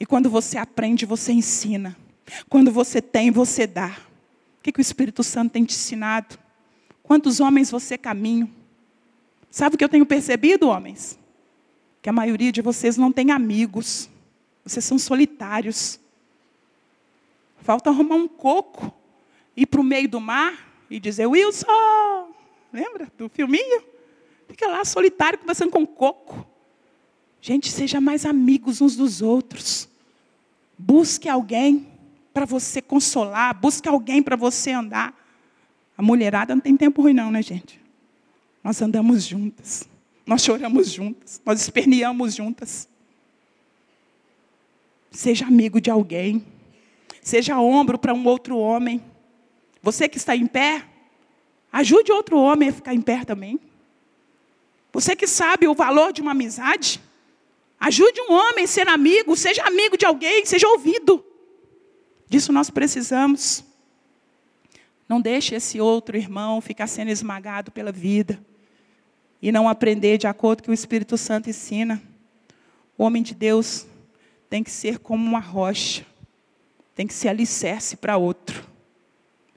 E 0.00 0.06
quando 0.06 0.30
você 0.30 0.58
aprende, 0.58 1.04
você 1.04 1.32
ensina. 1.32 1.96
Quando 2.48 2.70
você 2.70 3.00
tem, 3.00 3.30
você 3.30 3.66
dá. 3.66 3.96
O 4.58 4.62
que, 4.62 4.72
que 4.72 4.80
o 4.80 4.82
Espírito 4.82 5.22
Santo 5.22 5.52
tem 5.52 5.64
te 5.64 5.74
ensinado? 5.74 6.38
Quantos 7.02 7.40
homens 7.40 7.70
você 7.70 7.96
caminha? 7.96 8.48
Sabe 9.50 9.74
o 9.74 9.78
que 9.78 9.84
eu 9.84 9.88
tenho 9.88 10.04
percebido, 10.06 10.68
homens? 10.68 11.18
Que 12.02 12.08
a 12.08 12.12
maioria 12.12 12.52
de 12.52 12.60
vocês 12.60 12.96
não 12.96 13.10
tem 13.10 13.30
amigos. 13.30 14.08
Vocês 14.64 14.84
são 14.84 14.98
solitários. 14.98 15.98
Falta 17.60 17.90
arrumar 17.90 18.16
um 18.16 18.28
coco, 18.28 18.92
ir 19.56 19.66
para 19.66 19.80
o 19.80 19.84
meio 19.84 20.08
do 20.08 20.20
mar 20.20 20.86
e 20.90 21.00
dizer, 21.00 21.26
Wilson, 21.26 21.66
lembra 22.72 23.10
do 23.16 23.28
filminho? 23.28 23.82
Fica 24.48 24.68
lá 24.68 24.84
solitário 24.84 25.38
conversando 25.38 25.70
com 25.70 25.80
um 25.80 25.86
coco. 25.86 26.46
Gente, 27.40 27.70
seja 27.70 28.00
mais 28.00 28.24
amigos 28.24 28.80
uns 28.80 28.96
dos 28.96 29.22
outros. 29.22 29.88
Busque 30.76 31.28
alguém 31.28 31.86
para 32.32 32.44
você 32.44 32.80
consolar, 32.80 33.54
busque 33.58 33.88
alguém 33.88 34.22
para 34.22 34.36
você 34.36 34.70
andar. 34.70 35.14
A 35.96 36.02
mulherada 36.02 36.54
não 36.54 36.62
tem 36.62 36.76
tempo 36.76 37.02
ruim, 37.02 37.12
não, 37.12 37.30
né, 37.30 37.42
gente? 37.42 37.80
Nós 38.62 38.80
andamos 38.82 39.24
juntas, 39.24 39.88
nós 40.26 40.42
choramos 40.42 40.90
juntas, 40.90 41.40
nós 41.44 41.60
esperneamos 41.60 42.34
juntas. 42.34 42.88
Seja 45.10 45.46
amigo 45.46 45.80
de 45.80 45.90
alguém, 45.90 46.44
seja 47.22 47.58
ombro 47.58 47.98
para 47.98 48.14
um 48.14 48.24
outro 48.26 48.56
homem. 48.58 49.02
Você 49.82 50.08
que 50.08 50.18
está 50.18 50.36
em 50.36 50.46
pé, 50.46 50.84
ajude 51.72 52.12
outro 52.12 52.38
homem 52.38 52.68
a 52.68 52.72
ficar 52.72 52.94
em 52.94 53.00
pé 53.00 53.24
também. 53.24 53.58
Você 54.92 55.16
que 55.16 55.26
sabe 55.26 55.66
o 55.66 55.74
valor 55.74 56.12
de 56.12 56.20
uma 56.20 56.32
amizade, 56.32 57.00
ajude 57.78 58.20
um 58.22 58.32
homem 58.32 58.64
a 58.64 58.68
ser 58.68 58.88
amigo, 58.88 59.36
seja 59.36 59.62
amigo 59.62 59.96
de 59.96 60.04
alguém, 60.04 60.44
seja 60.44 60.68
ouvido. 60.68 61.24
Disso 62.28 62.52
nós 62.52 62.70
precisamos. 62.70 63.64
Não 65.08 65.20
deixe 65.20 65.54
esse 65.54 65.80
outro 65.80 66.16
irmão 66.16 66.60
ficar 66.60 66.86
sendo 66.86 67.10
esmagado 67.10 67.70
pela 67.70 67.90
vida 67.90 68.38
e 69.40 69.50
não 69.50 69.68
aprender 69.68 70.18
de 70.18 70.26
acordo 70.26 70.58
com 70.58 70.64
o 70.64 70.64
que 70.66 70.70
o 70.70 70.74
Espírito 70.74 71.16
Santo 71.16 71.48
ensina. 71.48 72.02
O 72.96 73.04
homem 73.04 73.22
de 73.22 73.34
Deus 73.34 73.86
tem 74.50 74.62
que 74.62 74.70
ser 74.70 74.98
como 74.98 75.24
uma 75.24 75.38
rocha, 75.38 76.04
tem 76.94 77.06
que 77.06 77.14
ser 77.14 77.28
alicerce 77.28 77.96
para 77.96 78.16
outro. 78.16 78.66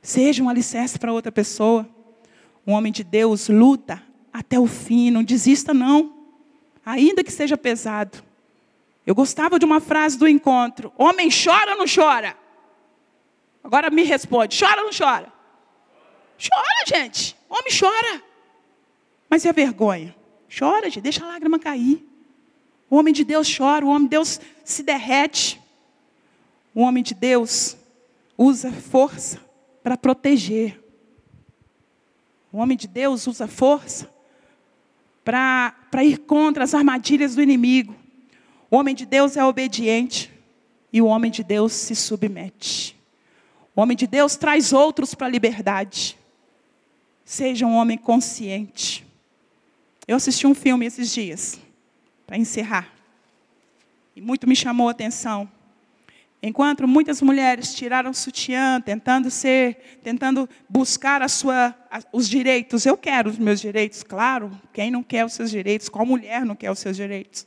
Seja 0.01 0.43
um 0.43 0.49
alicerce 0.49 0.97
para 0.97 1.11
outra 1.11 1.31
pessoa. 1.31 1.87
O 2.65 2.71
homem 2.71 2.91
de 2.91 3.03
Deus 3.03 3.49
luta 3.49 4.01
até 4.31 4.59
o 4.59 4.67
fim, 4.67 5.11
não 5.11 5.23
desista 5.23 5.73
não, 5.73 6.20
ainda 6.85 7.23
que 7.23 7.31
seja 7.31 7.57
pesado. 7.57 8.23
Eu 9.05 9.15
gostava 9.15 9.57
de 9.57 9.65
uma 9.65 9.79
frase 9.79 10.17
do 10.17 10.27
encontro: 10.27 10.91
Homem 10.97 11.29
chora 11.29 11.71
ou 11.71 11.77
não 11.77 11.85
chora? 11.85 12.37
Agora 13.63 13.89
me 13.89 14.03
responde: 14.03 14.57
chora 14.59 14.81
ou 14.81 14.85
não 14.85 14.93
chora? 14.97 15.31
Chora, 16.37 16.85
gente. 16.85 17.35
Homem 17.49 17.71
chora. 17.77 18.23
Mas 19.29 19.45
e 19.45 19.49
a 19.49 19.51
vergonha? 19.51 20.15
Chora, 20.57 20.89
gente. 20.89 21.01
Deixa 21.01 21.23
a 21.23 21.27
lágrima 21.27 21.59
cair. 21.59 22.05
O 22.89 22.97
homem 22.97 23.13
de 23.13 23.23
Deus 23.23 23.47
chora, 23.55 23.85
o 23.85 23.89
homem 23.89 24.03
de 24.03 24.09
Deus 24.09 24.39
se 24.65 24.83
derrete. 24.83 25.61
O 26.73 26.81
homem 26.81 27.03
de 27.03 27.13
Deus 27.13 27.77
usa 28.37 28.71
força 28.71 29.39
para 29.83 29.95
proteger. 29.95 30.81
O 32.51 32.57
homem 32.57 32.75
de 32.75 32.87
Deus 32.87 33.27
usa 33.27 33.47
força 33.47 34.11
para 35.23 36.03
ir 36.03 36.19
contra 36.19 36.63
as 36.63 36.73
armadilhas 36.73 37.35
do 37.35 37.41
inimigo. 37.41 37.95
O 38.69 38.77
homem 38.77 38.95
de 38.95 39.05
Deus 39.05 39.37
é 39.37 39.43
obediente 39.43 40.31
e 40.91 41.01
o 41.01 41.05
homem 41.05 41.29
de 41.29 41.43
Deus 41.43 41.73
se 41.73 41.95
submete. 41.95 42.95
O 43.75 43.81
homem 43.81 43.95
de 43.95 44.07
Deus 44.07 44.35
traz 44.35 44.73
outros 44.73 45.13
para 45.13 45.27
a 45.27 45.29
liberdade. 45.29 46.17
Seja 47.23 47.65
um 47.65 47.75
homem 47.75 47.97
consciente. 47.97 49.05
Eu 50.07 50.17
assisti 50.17 50.45
um 50.45 50.53
filme 50.53 50.85
esses 50.85 51.13
dias, 51.13 51.59
para 52.27 52.37
encerrar. 52.37 52.91
E 54.15 54.21
muito 54.21 54.47
me 54.47 54.55
chamou 54.55 54.89
a 54.89 54.91
atenção. 54.91 55.49
Enquanto 56.43 56.87
muitas 56.87 57.21
mulheres 57.21 57.71
tiraram 57.75 58.11
sutiã, 58.13 58.81
tentando 58.81 59.29
ser, 59.29 59.99
tentando 60.03 60.49
buscar 60.67 61.21
a 61.21 61.27
sua, 61.27 61.75
os 62.11 62.27
direitos. 62.27 62.83
Eu 62.83 62.97
quero 62.97 63.29
os 63.29 63.37
meus 63.37 63.61
direitos, 63.61 64.01
claro. 64.01 64.51
Quem 64.73 64.89
não 64.89 65.03
quer 65.03 65.23
os 65.23 65.33
seus 65.33 65.51
direitos? 65.51 65.87
Qual 65.87 66.03
mulher 66.03 66.43
não 66.43 66.55
quer 66.55 66.71
os 66.71 66.79
seus 66.79 66.97
direitos? 66.97 67.45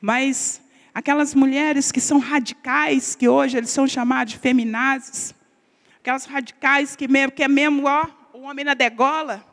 Mas 0.00 0.60
aquelas 0.94 1.34
mulheres 1.34 1.90
que 1.90 2.00
são 2.00 2.20
radicais, 2.20 3.16
que 3.16 3.28
hoje 3.28 3.56
eles 3.56 3.70
são 3.70 3.88
chamados 3.88 4.34
de 4.34 4.38
feminazes, 4.38 5.34
aquelas 5.98 6.26
radicais 6.26 6.94
que, 6.94 7.08
mesmo, 7.08 7.32
que 7.32 7.42
é 7.42 7.48
mesmo 7.48 7.88
ó, 7.88 8.06
o 8.32 8.42
homem 8.42 8.64
na 8.64 8.74
degola. 8.74 9.44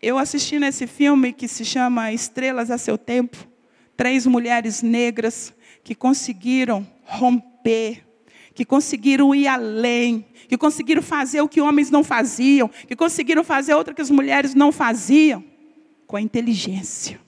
Eu 0.00 0.16
assisti 0.16 0.60
nesse 0.60 0.86
filme 0.86 1.32
que 1.32 1.48
se 1.48 1.64
chama 1.64 2.12
Estrelas 2.12 2.70
a 2.70 2.78
Seu 2.78 2.96
Tempo, 2.96 3.36
três 3.96 4.26
mulheres 4.26 4.80
negras 4.80 5.55
que 5.86 5.94
conseguiram 5.94 6.84
romper, 7.04 8.04
que 8.52 8.64
conseguiram 8.64 9.32
ir 9.32 9.46
além, 9.46 10.26
que 10.48 10.58
conseguiram 10.58 11.00
fazer 11.00 11.40
o 11.42 11.48
que 11.48 11.60
homens 11.60 11.92
não 11.92 12.02
faziam, 12.02 12.68
que 12.88 12.96
conseguiram 12.96 13.44
fazer 13.44 13.72
outra 13.72 13.94
que 13.94 14.02
as 14.02 14.10
mulheres 14.10 14.52
não 14.52 14.72
faziam, 14.72 15.44
com 16.04 16.16
a 16.16 16.20
inteligência. 16.20 17.20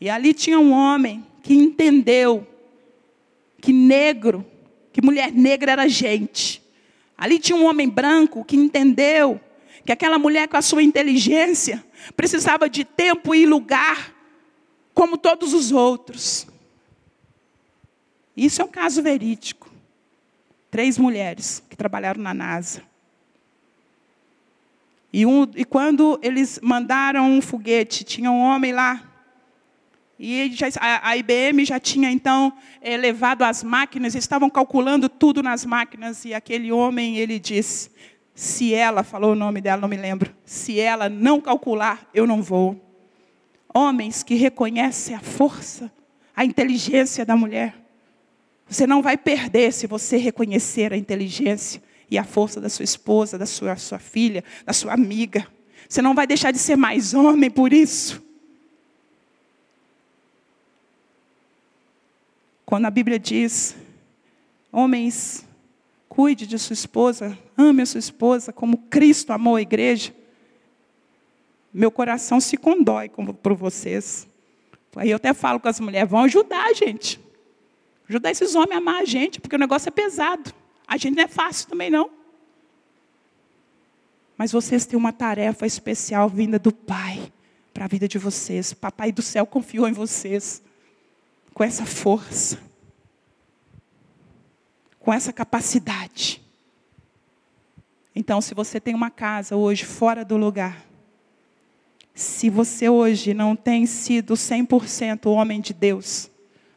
E 0.00 0.10
ali 0.10 0.34
tinha 0.34 0.58
um 0.58 0.72
homem 0.72 1.24
que 1.44 1.54
entendeu 1.54 2.44
que 3.60 3.72
negro, 3.72 4.44
que 4.92 5.00
mulher 5.00 5.30
negra 5.30 5.70
era 5.70 5.88
gente. 5.88 6.60
Ali 7.16 7.38
tinha 7.38 7.56
um 7.56 7.66
homem 7.66 7.88
branco 7.88 8.44
que 8.44 8.56
entendeu 8.56 9.40
que 9.84 9.92
aquela 9.92 10.18
mulher 10.18 10.48
com 10.48 10.56
a 10.56 10.62
sua 10.62 10.82
inteligência 10.82 11.84
precisava 12.16 12.68
de 12.68 12.84
tempo 12.84 13.32
e 13.32 13.46
lugar 13.46 14.12
como 14.92 15.16
todos 15.16 15.54
os 15.54 15.70
outros. 15.70 16.48
Isso 18.36 18.60
é 18.60 18.64
um 18.64 18.68
caso 18.68 19.02
verídico. 19.02 19.70
Três 20.70 20.98
mulheres 20.98 21.62
que 21.70 21.76
trabalharam 21.76 22.20
na 22.20 22.34
NASA. 22.34 22.82
E, 25.12 25.24
um, 25.24 25.48
e 25.54 25.64
quando 25.64 26.20
eles 26.22 26.60
mandaram 26.62 27.30
um 27.30 27.40
foguete, 27.40 28.04
tinha 28.04 28.30
um 28.30 28.40
homem 28.40 28.72
lá 28.72 29.06
e 30.18 30.50
já, 30.52 30.68
a, 30.80 31.10
a, 31.10 31.16
IBM 31.16 31.64
já 31.64 31.78
tinha 31.78 32.10
então 32.10 32.52
é, 32.80 32.96
levado 32.96 33.42
as 33.42 33.62
máquinas, 33.62 34.14
estavam 34.14 34.48
calculando 34.48 35.08
tudo 35.08 35.42
nas 35.42 35.64
máquinas, 35.64 36.24
e 36.24 36.32
aquele 36.32 36.72
homem 36.72 37.18
ele 37.18 37.38
disse: 37.38 37.90
se 38.34 38.72
ela, 38.72 39.02
falou 39.02 39.32
o 39.32 39.36
nome 39.36 39.60
dela, 39.60 39.82
não 39.82 39.88
me 39.88 39.96
lembro, 39.96 40.34
se 40.44 40.80
ela 40.80 41.08
não 41.08 41.40
calcular, 41.40 42.08
eu 42.14 42.26
não 42.26 42.42
vou. 42.42 42.82
Homens 43.74 44.22
que 44.22 44.34
reconhecem 44.34 45.14
a 45.14 45.20
força, 45.20 45.92
a 46.34 46.44
inteligência 46.44 47.26
da 47.26 47.36
mulher. 47.36 47.74
Você 48.68 48.86
não 48.86 49.00
vai 49.00 49.16
perder 49.16 49.72
se 49.72 49.86
você 49.86 50.16
reconhecer 50.16 50.92
a 50.92 50.96
inteligência 50.96 51.82
e 52.10 52.18
a 52.18 52.24
força 52.24 52.60
da 52.60 52.68
sua 52.68 52.84
esposa, 52.84 53.38
da 53.38 53.46
sua, 53.46 53.76
sua 53.76 53.98
filha, 53.98 54.42
da 54.64 54.72
sua 54.72 54.92
amiga. 54.92 55.46
Você 55.88 56.02
não 56.02 56.14
vai 56.14 56.26
deixar 56.26 56.50
de 56.50 56.58
ser 56.58 56.76
mais 56.76 57.14
homem 57.14 57.50
por 57.50 57.72
isso. 57.72 58.22
Quando 62.64 62.86
a 62.86 62.90
Bíblia 62.90 63.18
diz, 63.18 63.76
homens, 64.72 65.46
cuide 66.08 66.46
de 66.46 66.58
sua 66.58 66.74
esposa, 66.74 67.38
ame 67.56 67.82
a 67.82 67.86
sua 67.86 68.00
esposa 68.00 68.52
como 68.52 68.78
Cristo 68.90 69.32
amou 69.32 69.54
a 69.54 69.62
igreja, 69.62 70.12
meu 71.72 71.92
coração 71.92 72.40
se 72.40 72.56
condói 72.56 73.08
por 73.08 73.54
vocês. 73.54 74.26
Aí 74.96 75.10
eu 75.10 75.16
até 75.16 75.32
falo 75.34 75.60
com 75.60 75.68
as 75.68 75.78
mulheres, 75.78 76.10
vão 76.10 76.20
ajudar 76.20 76.74
gente. 76.74 77.20
Ajudar 78.08 78.30
esses 78.30 78.54
homens 78.54 78.74
a 78.74 78.78
amar 78.78 79.02
a 79.02 79.04
gente, 79.04 79.40
porque 79.40 79.56
o 79.56 79.58
negócio 79.58 79.88
é 79.88 79.90
pesado. 79.90 80.54
A 80.86 80.96
gente 80.96 81.16
não 81.16 81.24
é 81.24 81.28
fácil 81.28 81.68
também, 81.68 81.90
não. 81.90 82.10
Mas 84.36 84.52
vocês 84.52 84.86
têm 84.86 84.98
uma 84.98 85.12
tarefa 85.12 85.66
especial 85.66 86.28
vinda 86.28 86.58
do 86.58 86.72
Pai 86.72 87.32
para 87.72 87.86
a 87.86 87.88
vida 87.88 88.06
de 88.06 88.18
vocês. 88.18 88.72
Papai 88.72 89.10
do 89.10 89.22
céu 89.22 89.46
confiou 89.46 89.88
em 89.88 89.92
vocês 89.92 90.62
com 91.52 91.64
essa 91.64 91.86
força, 91.86 92.60
com 94.98 95.12
essa 95.12 95.32
capacidade. 95.32 96.42
Então, 98.14 98.40
se 98.40 98.54
você 98.54 98.78
tem 98.78 98.94
uma 98.94 99.10
casa 99.10 99.56
hoje 99.56 99.84
fora 99.84 100.24
do 100.24 100.36
lugar, 100.36 100.86
se 102.14 102.48
você 102.48 102.88
hoje 102.88 103.34
não 103.34 103.54
tem 103.54 103.84
sido 103.84 104.34
100% 104.34 105.26
homem 105.26 105.60
de 105.60 105.74
Deus, 105.74 106.30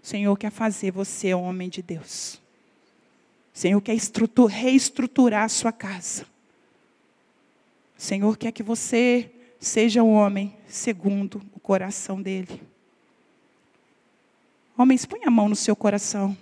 Senhor 0.09 0.35
quer 0.35 0.49
fazer 0.49 0.89
você 0.89 1.35
homem 1.35 1.69
de 1.69 1.83
Deus. 1.83 2.41
Senhor 3.53 3.79
quer 3.79 3.95
reestruturar 4.49 5.43
a 5.43 5.49
sua 5.49 5.71
casa. 5.71 6.25
Senhor 7.95 8.35
quer 8.35 8.51
que 8.51 8.63
você 8.63 9.31
seja 9.59 10.01
um 10.01 10.13
homem 10.13 10.57
segundo 10.67 11.39
o 11.53 11.59
coração 11.59 12.19
dele. 12.19 12.59
Homens, 14.75 15.05
põe 15.05 15.21
a 15.25 15.29
mão 15.29 15.47
no 15.47 15.55
seu 15.55 15.75
coração. 15.75 16.35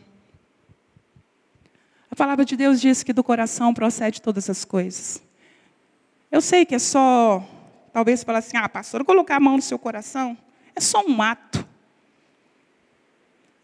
A 2.09 2.15
palavra 2.15 2.45
de 2.45 2.55
Deus 2.55 2.79
diz 2.79 3.03
que 3.03 3.11
do 3.11 3.21
coração 3.21 3.73
procede 3.73 4.21
todas 4.21 4.49
as 4.49 4.63
coisas. 4.63 5.21
Eu 6.31 6.39
sei 6.39 6.65
que 6.65 6.75
é 6.75 6.79
só 6.79 7.45
Talvez 7.91 8.23
fale 8.23 8.37
assim, 8.37 8.55
ah, 8.55 8.69
pastor, 8.69 9.03
colocar 9.03 9.35
a 9.35 9.39
mão 9.41 9.57
no 9.57 9.61
seu 9.61 9.77
coração 9.77 10.37
é 10.73 10.79
só 10.79 11.03
um 11.05 11.21
ato. 11.21 11.67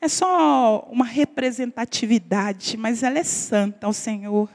É 0.03 0.09
só 0.09 0.85
uma 0.91 1.05
representatividade, 1.05 2.75
mas 2.75 3.03
ela 3.03 3.19
é 3.19 3.23
santa 3.23 3.87
ao 3.87 3.93
Senhor. 3.93 4.49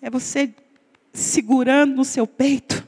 É 0.00 0.08
você 0.08 0.54
segurando 1.12 1.96
no 1.96 2.04
seu 2.04 2.28
peito 2.28 2.86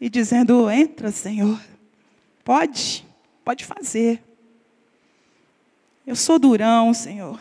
e 0.00 0.08
dizendo: 0.08 0.70
Entra, 0.70 1.10
Senhor. 1.10 1.60
Pode, 2.44 3.04
pode 3.44 3.64
fazer. 3.64 4.22
Eu 6.06 6.14
sou 6.14 6.38
durão, 6.38 6.94
Senhor. 6.94 7.40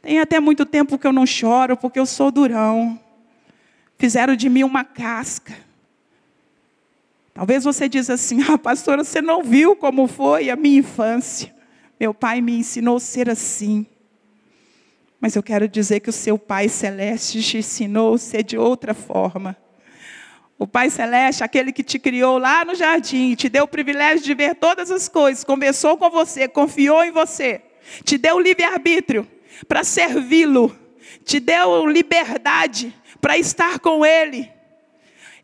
Tem 0.00 0.20
até 0.20 0.38
muito 0.38 0.64
tempo 0.64 0.96
que 0.96 1.08
eu 1.08 1.12
não 1.12 1.26
choro, 1.26 1.76
porque 1.76 1.98
eu 1.98 2.06
sou 2.06 2.30
durão. 2.30 3.00
Fizeram 3.98 4.36
de 4.36 4.48
mim 4.48 4.62
uma 4.62 4.84
casca. 4.84 5.58
Talvez 7.34 7.64
você 7.64 7.88
diz 7.88 8.08
assim: 8.08 8.42
ah, 8.48 8.56
pastora, 8.56 9.02
você 9.02 9.20
não 9.20 9.42
viu 9.42 9.74
como 9.74 10.06
foi 10.06 10.48
a 10.48 10.56
minha 10.56 10.78
infância. 10.78 11.52
Meu 11.98 12.14
pai 12.14 12.40
me 12.40 12.56
ensinou 12.56 12.96
a 12.96 13.00
ser 13.00 13.28
assim. 13.28 13.86
Mas 15.20 15.34
eu 15.34 15.42
quero 15.42 15.66
dizer 15.66 16.00
que 16.00 16.10
o 16.10 16.12
seu 16.12 16.38
Pai 16.38 16.68
Celeste 16.68 17.42
te 17.42 17.56
ensinou 17.56 18.14
a 18.14 18.18
ser 18.18 18.42
de 18.42 18.58
outra 18.58 18.92
forma. 18.92 19.56
O 20.58 20.66
Pai 20.66 20.90
Celeste, 20.90 21.42
aquele 21.42 21.72
que 21.72 21.82
te 21.82 21.98
criou 21.98 22.36
lá 22.36 22.62
no 22.62 22.74
jardim, 22.74 23.34
te 23.34 23.48
deu 23.48 23.64
o 23.64 23.68
privilégio 23.68 24.22
de 24.22 24.34
ver 24.34 24.54
todas 24.54 24.90
as 24.90 25.08
coisas, 25.08 25.42
conversou 25.42 25.96
com 25.96 26.10
você, 26.10 26.46
confiou 26.46 27.02
em 27.02 27.10
você, 27.10 27.62
te 28.04 28.18
deu 28.18 28.38
livre-arbítrio 28.38 29.26
para 29.66 29.82
servi-lo, 29.82 30.76
te 31.24 31.40
deu 31.40 31.86
liberdade 31.86 32.94
para 33.20 33.38
estar 33.38 33.78
com 33.78 34.04
Ele. 34.04 34.53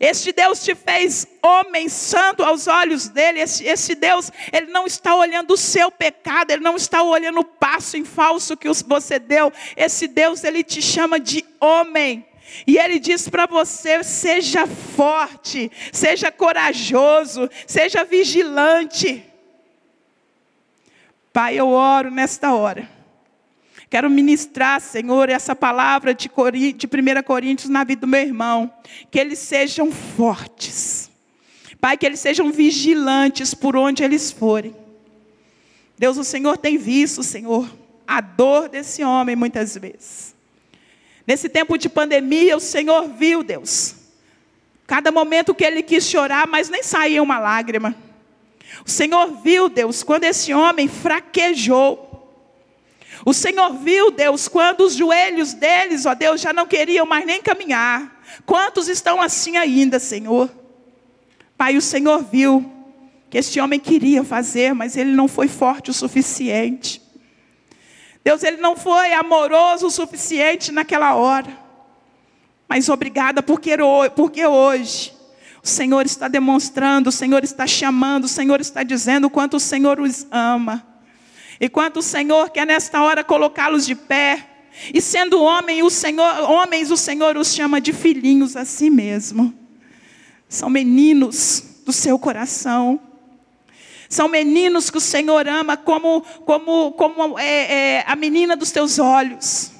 Este 0.00 0.32
Deus 0.32 0.64
te 0.64 0.74
fez 0.74 1.28
homem 1.42 1.86
santo 1.86 2.42
aos 2.42 2.66
olhos 2.66 3.08
dele. 3.08 3.38
Esse, 3.38 3.66
esse, 3.66 3.94
Deus, 3.94 4.32
ele 4.50 4.72
não 4.72 4.86
está 4.86 5.14
olhando 5.14 5.52
o 5.52 5.58
seu 5.58 5.90
pecado, 5.90 6.50
ele 6.50 6.62
não 6.62 6.74
está 6.74 7.02
olhando 7.02 7.40
o 7.40 7.44
passo 7.44 7.98
em 7.98 8.04
falso 8.04 8.56
que 8.56 8.66
você 8.86 9.18
deu. 9.18 9.52
Esse 9.76 10.08
Deus, 10.08 10.42
ele 10.42 10.64
te 10.64 10.80
chama 10.80 11.20
de 11.20 11.44
homem. 11.60 12.26
E 12.66 12.78
ele 12.78 12.98
diz 12.98 13.28
para 13.28 13.44
você: 13.44 14.02
seja 14.02 14.66
forte, 14.66 15.70
seja 15.92 16.32
corajoso, 16.32 17.50
seja 17.66 18.02
vigilante. 18.02 19.22
Pai, 21.30 21.56
eu 21.56 21.68
oro 21.68 22.10
nesta 22.10 22.54
hora 22.54 22.99
Quero 23.90 24.08
ministrar, 24.08 24.80
Senhor, 24.80 25.28
essa 25.28 25.56
palavra 25.56 26.14
de, 26.14 26.30
1 26.30 27.22
Coríntios 27.24 27.68
na 27.68 27.82
vida 27.82 28.02
do 28.02 28.06
meu 28.06 28.20
irmão. 28.20 28.72
Que 29.10 29.18
eles 29.18 29.40
sejam 29.40 29.90
fortes. 29.90 31.10
Pai, 31.80 31.96
que 31.96 32.06
eles 32.06 32.20
sejam 32.20 32.52
vigilantes 32.52 33.52
por 33.52 33.74
onde 33.74 34.04
eles 34.04 34.30
forem. 34.30 34.76
Deus, 35.98 36.16
o 36.16 36.24
Senhor 36.24 36.56
tem 36.56 36.78
visto, 36.78 37.24
Senhor, 37.24 37.68
a 38.06 38.20
dor 38.20 38.68
desse 38.68 39.02
homem 39.02 39.34
muitas 39.34 39.76
vezes. 39.76 40.36
Nesse 41.26 41.48
tempo 41.48 41.76
de 41.76 41.88
pandemia, 41.88 42.56
o 42.56 42.60
Senhor 42.60 43.08
viu, 43.08 43.42
Deus, 43.42 43.96
cada 44.86 45.10
momento 45.10 45.54
que 45.54 45.64
ele 45.64 45.82
quis 45.82 46.04
chorar, 46.08 46.46
mas 46.46 46.68
nem 46.68 46.82
saía 46.82 47.22
uma 47.22 47.38
lágrima. 47.38 47.94
O 48.86 48.90
Senhor 48.90 49.42
viu, 49.42 49.68
Deus, 49.68 50.02
quando 50.02 50.24
esse 50.24 50.54
homem 50.54 50.86
fraquejou. 50.86 52.09
O 53.24 53.34
Senhor 53.34 53.74
viu, 53.74 54.10
Deus, 54.10 54.48
quando 54.48 54.82
os 54.82 54.94
joelhos 54.94 55.52
deles, 55.52 56.06
ó 56.06 56.14
Deus, 56.14 56.40
já 56.40 56.52
não 56.52 56.66
queriam 56.66 57.04
mais 57.04 57.26
nem 57.26 57.42
caminhar. 57.42 58.20
Quantos 58.46 58.88
estão 58.88 59.20
assim 59.20 59.56
ainda, 59.56 59.98
Senhor? 59.98 60.50
Pai, 61.56 61.76
o 61.76 61.82
Senhor 61.82 62.24
viu 62.24 62.72
que 63.28 63.38
este 63.38 63.60
homem 63.60 63.78
queria 63.78 64.24
fazer, 64.24 64.74
mas 64.74 64.96
ele 64.96 65.12
não 65.12 65.28
foi 65.28 65.48
forte 65.48 65.90
o 65.90 65.94
suficiente. 65.94 67.02
Deus, 68.24 68.42
ele 68.42 68.56
não 68.58 68.76
foi 68.76 69.12
amoroso 69.12 69.86
o 69.86 69.90
suficiente 69.90 70.72
naquela 70.72 71.14
hora. 71.14 71.58
Mas 72.68 72.88
obrigada 72.88 73.42
porque, 73.42 73.76
porque 74.16 74.46
hoje 74.46 75.12
o 75.62 75.68
Senhor 75.68 76.06
está 76.06 76.28
demonstrando, 76.28 77.08
o 77.08 77.12
Senhor 77.12 77.44
está 77.44 77.66
chamando, 77.66 78.24
o 78.24 78.28
Senhor 78.28 78.60
está 78.60 78.82
dizendo 78.82 79.26
o 79.26 79.30
quanto 79.30 79.56
o 79.56 79.60
Senhor 79.60 80.00
os 80.00 80.26
ama. 80.30 80.89
E 81.60 81.68
quanto 81.68 81.98
o 81.98 82.02
Senhor 82.02 82.48
quer 82.48 82.66
nesta 82.66 83.02
hora 83.02 83.22
colocá-los 83.22 83.84
de 83.84 83.94
pé, 83.94 84.46
e 84.94 85.00
sendo 85.00 85.42
homem, 85.42 85.82
o 85.82 85.90
Senhor, 85.90 86.50
homens, 86.50 86.90
o 86.90 86.96
Senhor 86.96 87.36
os 87.36 87.52
chama 87.52 87.80
de 87.80 87.92
filhinhos 87.92 88.56
a 88.56 88.64
si 88.64 88.88
mesmo. 88.88 89.52
São 90.48 90.70
meninos 90.70 91.62
do 91.84 91.92
seu 91.92 92.18
coração. 92.18 92.98
São 94.08 94.26
meninos 94.26 94.90
que 94.90 94.96
o 94.96 95.00
Senhor 95.00 95.46
ama 95.46 95.76
como, 95.76 96.22
como, 96.46 96.92
como 96.92 97.38
é, 97.38 97.98
é, 97.98 98.04
a 98.06 98.16
menina 98.16 98.56
dos 98.56 98.70
teus 98.70 98.98
olhos. 98.98 99.70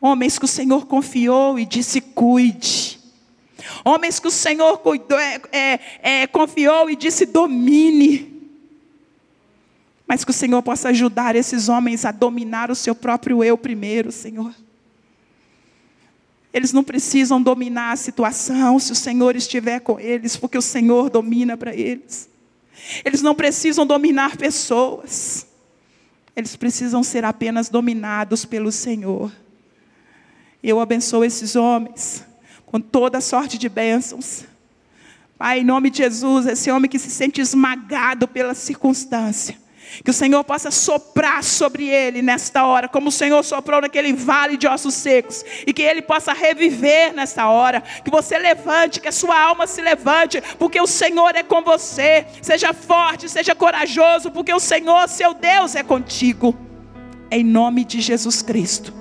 Homens 0.00 0.38
que 0.38 0.44
o 0.44 0.48
Senhor 0.48 0.86
confiou 0.86 1.58
e 1.58 1.64
disse: 1.64 2.00
cuide. 2.00 3.00
Homens 3.82 4.20
que 4.20 4.28
o 4.28 4.30
Senhor 4.30 4.78
cuidou, 4.78 5.18
é, 5.18 5.40
é, 5.50 5.80
é 6.02 6.26
confiou 6.26 6.90
e 6.90 6.94
disse: 6.94 7.24
domine 7.24 8.33
mas 10.06 10.24
que 10.24 10.30
o 10.30 10.34
Senhor 10.34 10.62
possa 10.62 10.90
ajudar 10.90 11.34
esses 11.34 11.68
homens 11.68 12.04
a 12.04 12.12
dominar 12.12 12.70
o 12.70 12.74
seu 12.74 12.94
próprio 12.94 13.42
eu 13.42 13.56
primeiro, 13.56 14.12
Senhor. 14.12 14.54
Eles 16.52 16.72
não 16.72 16.84
precisam 16.84 17.42
dominar 17.42 17.92
a 17.92 17.96
situação 17.96 18.78
se 18.78 18.92
o 18.92 18.94
Senhor 18.94 19.34
estiver 19.34 19.80
com 19.80 19.98
eles, 19.98 20.36
porque 20.36 20.56
o 20.56 20.62
Senhor 20.62 21.10
domina 21.10 21.56
para 21.56 21.74
eles. 21.74 22.28
Eles 23.04 23.22
não 23.22 23.34
precisam 23.34 23.86
dominar 23.86 24.36
pessoas, 24.36 25.46
eles 26.36 26.54
precisam 26.54 27.02
ser 27.02 27.24
apenas 27.24 27.68
dominados 27.68 28.44
pelo 28.44 28.70
Senhor. 28.70 29.32
Eu 30.62 30.80
abençoo 30.80 31.24
esses 31.24 31.56
homens 31.56 32.24
com 32.66 32.80
toda 32.80 33.20
sorte 33.20 33.56
de 33.56 33.68
bênçãos. 33.68 34.44
Pai, 35.38 35.60
em 35.60 35.64
nome 35.64 35.90
de 35.90 35.98
Jesus, 35.98 36.46
esse 36.46 36.70
homem 36.70 36.90
que 36.90 36.98
se 36.98 37.10
sente 37.10 37.40
esmagado 37.40 38.26
pela 38.26 38.54
circunstância, 38.54 39.56
Que 40.02 40.10
o 40.10 40.14
Senhor 40.14 40.42
possa 40.44 40.70
soprar 40.70 41.44
sobre 41.44 41.88
ele 41.88 42.22
nesta 42.22 42.64
hora, 42.64 42.88
como 42.88 43.08
o 43.08 43.12
Senhor 43.12 43.42
soprou 43.44 43.80
naquele 43.80 44.12
vale 44.12 44.56
de 44.56 44.66
ossos 44.66 44.94
secos, 44.94 45.44
e 45.66 45.72
que 45.72 45.82
ele 45.82 46.02
possa 46.02 46.32
reviver 46.32 47.12
nesta 47.12 47.48
hora. 47.48 47.82
Que 48.04 48.10
você 48.10 48.38
levante, 48.38 49.00
que 49.00 49.08
a 49.08 49.12
sua 49.12 49.38
alma 49.38 49.66
se 49.66 49.80
levante, 49.80 50.42
porque 50.58 50.80
o 50.80 50.86
Senhor 50.86 51.34
é 51.36 51.42
com 51.42 51.62
você. 51.62 52.26
Seja 52.42 52.72
forte, 52.72 53.28
seja 53.28 53.54
corajoso, 53.54 54.30
porque 54.30 54.52
o 54.52 54.60
Senhor, 54.60 55.08
seu 55.08 55.34
Deus, 55.34 55.74
é 55.74 55.82
contigo. 55.82 56.56
Em 57.30 57.44
nome 57.44 57.84
de 57.84 58.00
Jesus 58.00 58.42
Cristo. 58.42 58.92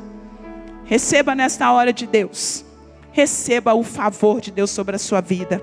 Receba 0.86 1.34
nesta 1.34 1.72
hora 1.72 1.94
de 1.94 2.06
Deus. 2.06 2.66
Receba 3.12 3.74
o 3.74 3.84
favor 3.84 4.42
de 4.42 4.52
Deus 4.52 4.72
sobre 4.72 4.96
a 4.96 5.00
sua 5.00 5.22
vida. 5.22 5.62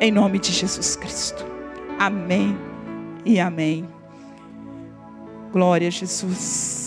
Em 0.00 0.10
nome 0.10 0.38
de 0.38 0.52
Jesus 0.52 0.96
Cristo. 0.96 1.44
Amém 1.98 2.56
e 3.24 3.38
amém. 3.38 3.93
Glória 5.54 5.86
a 5.86 5.90
Jesus. 5.92 6.83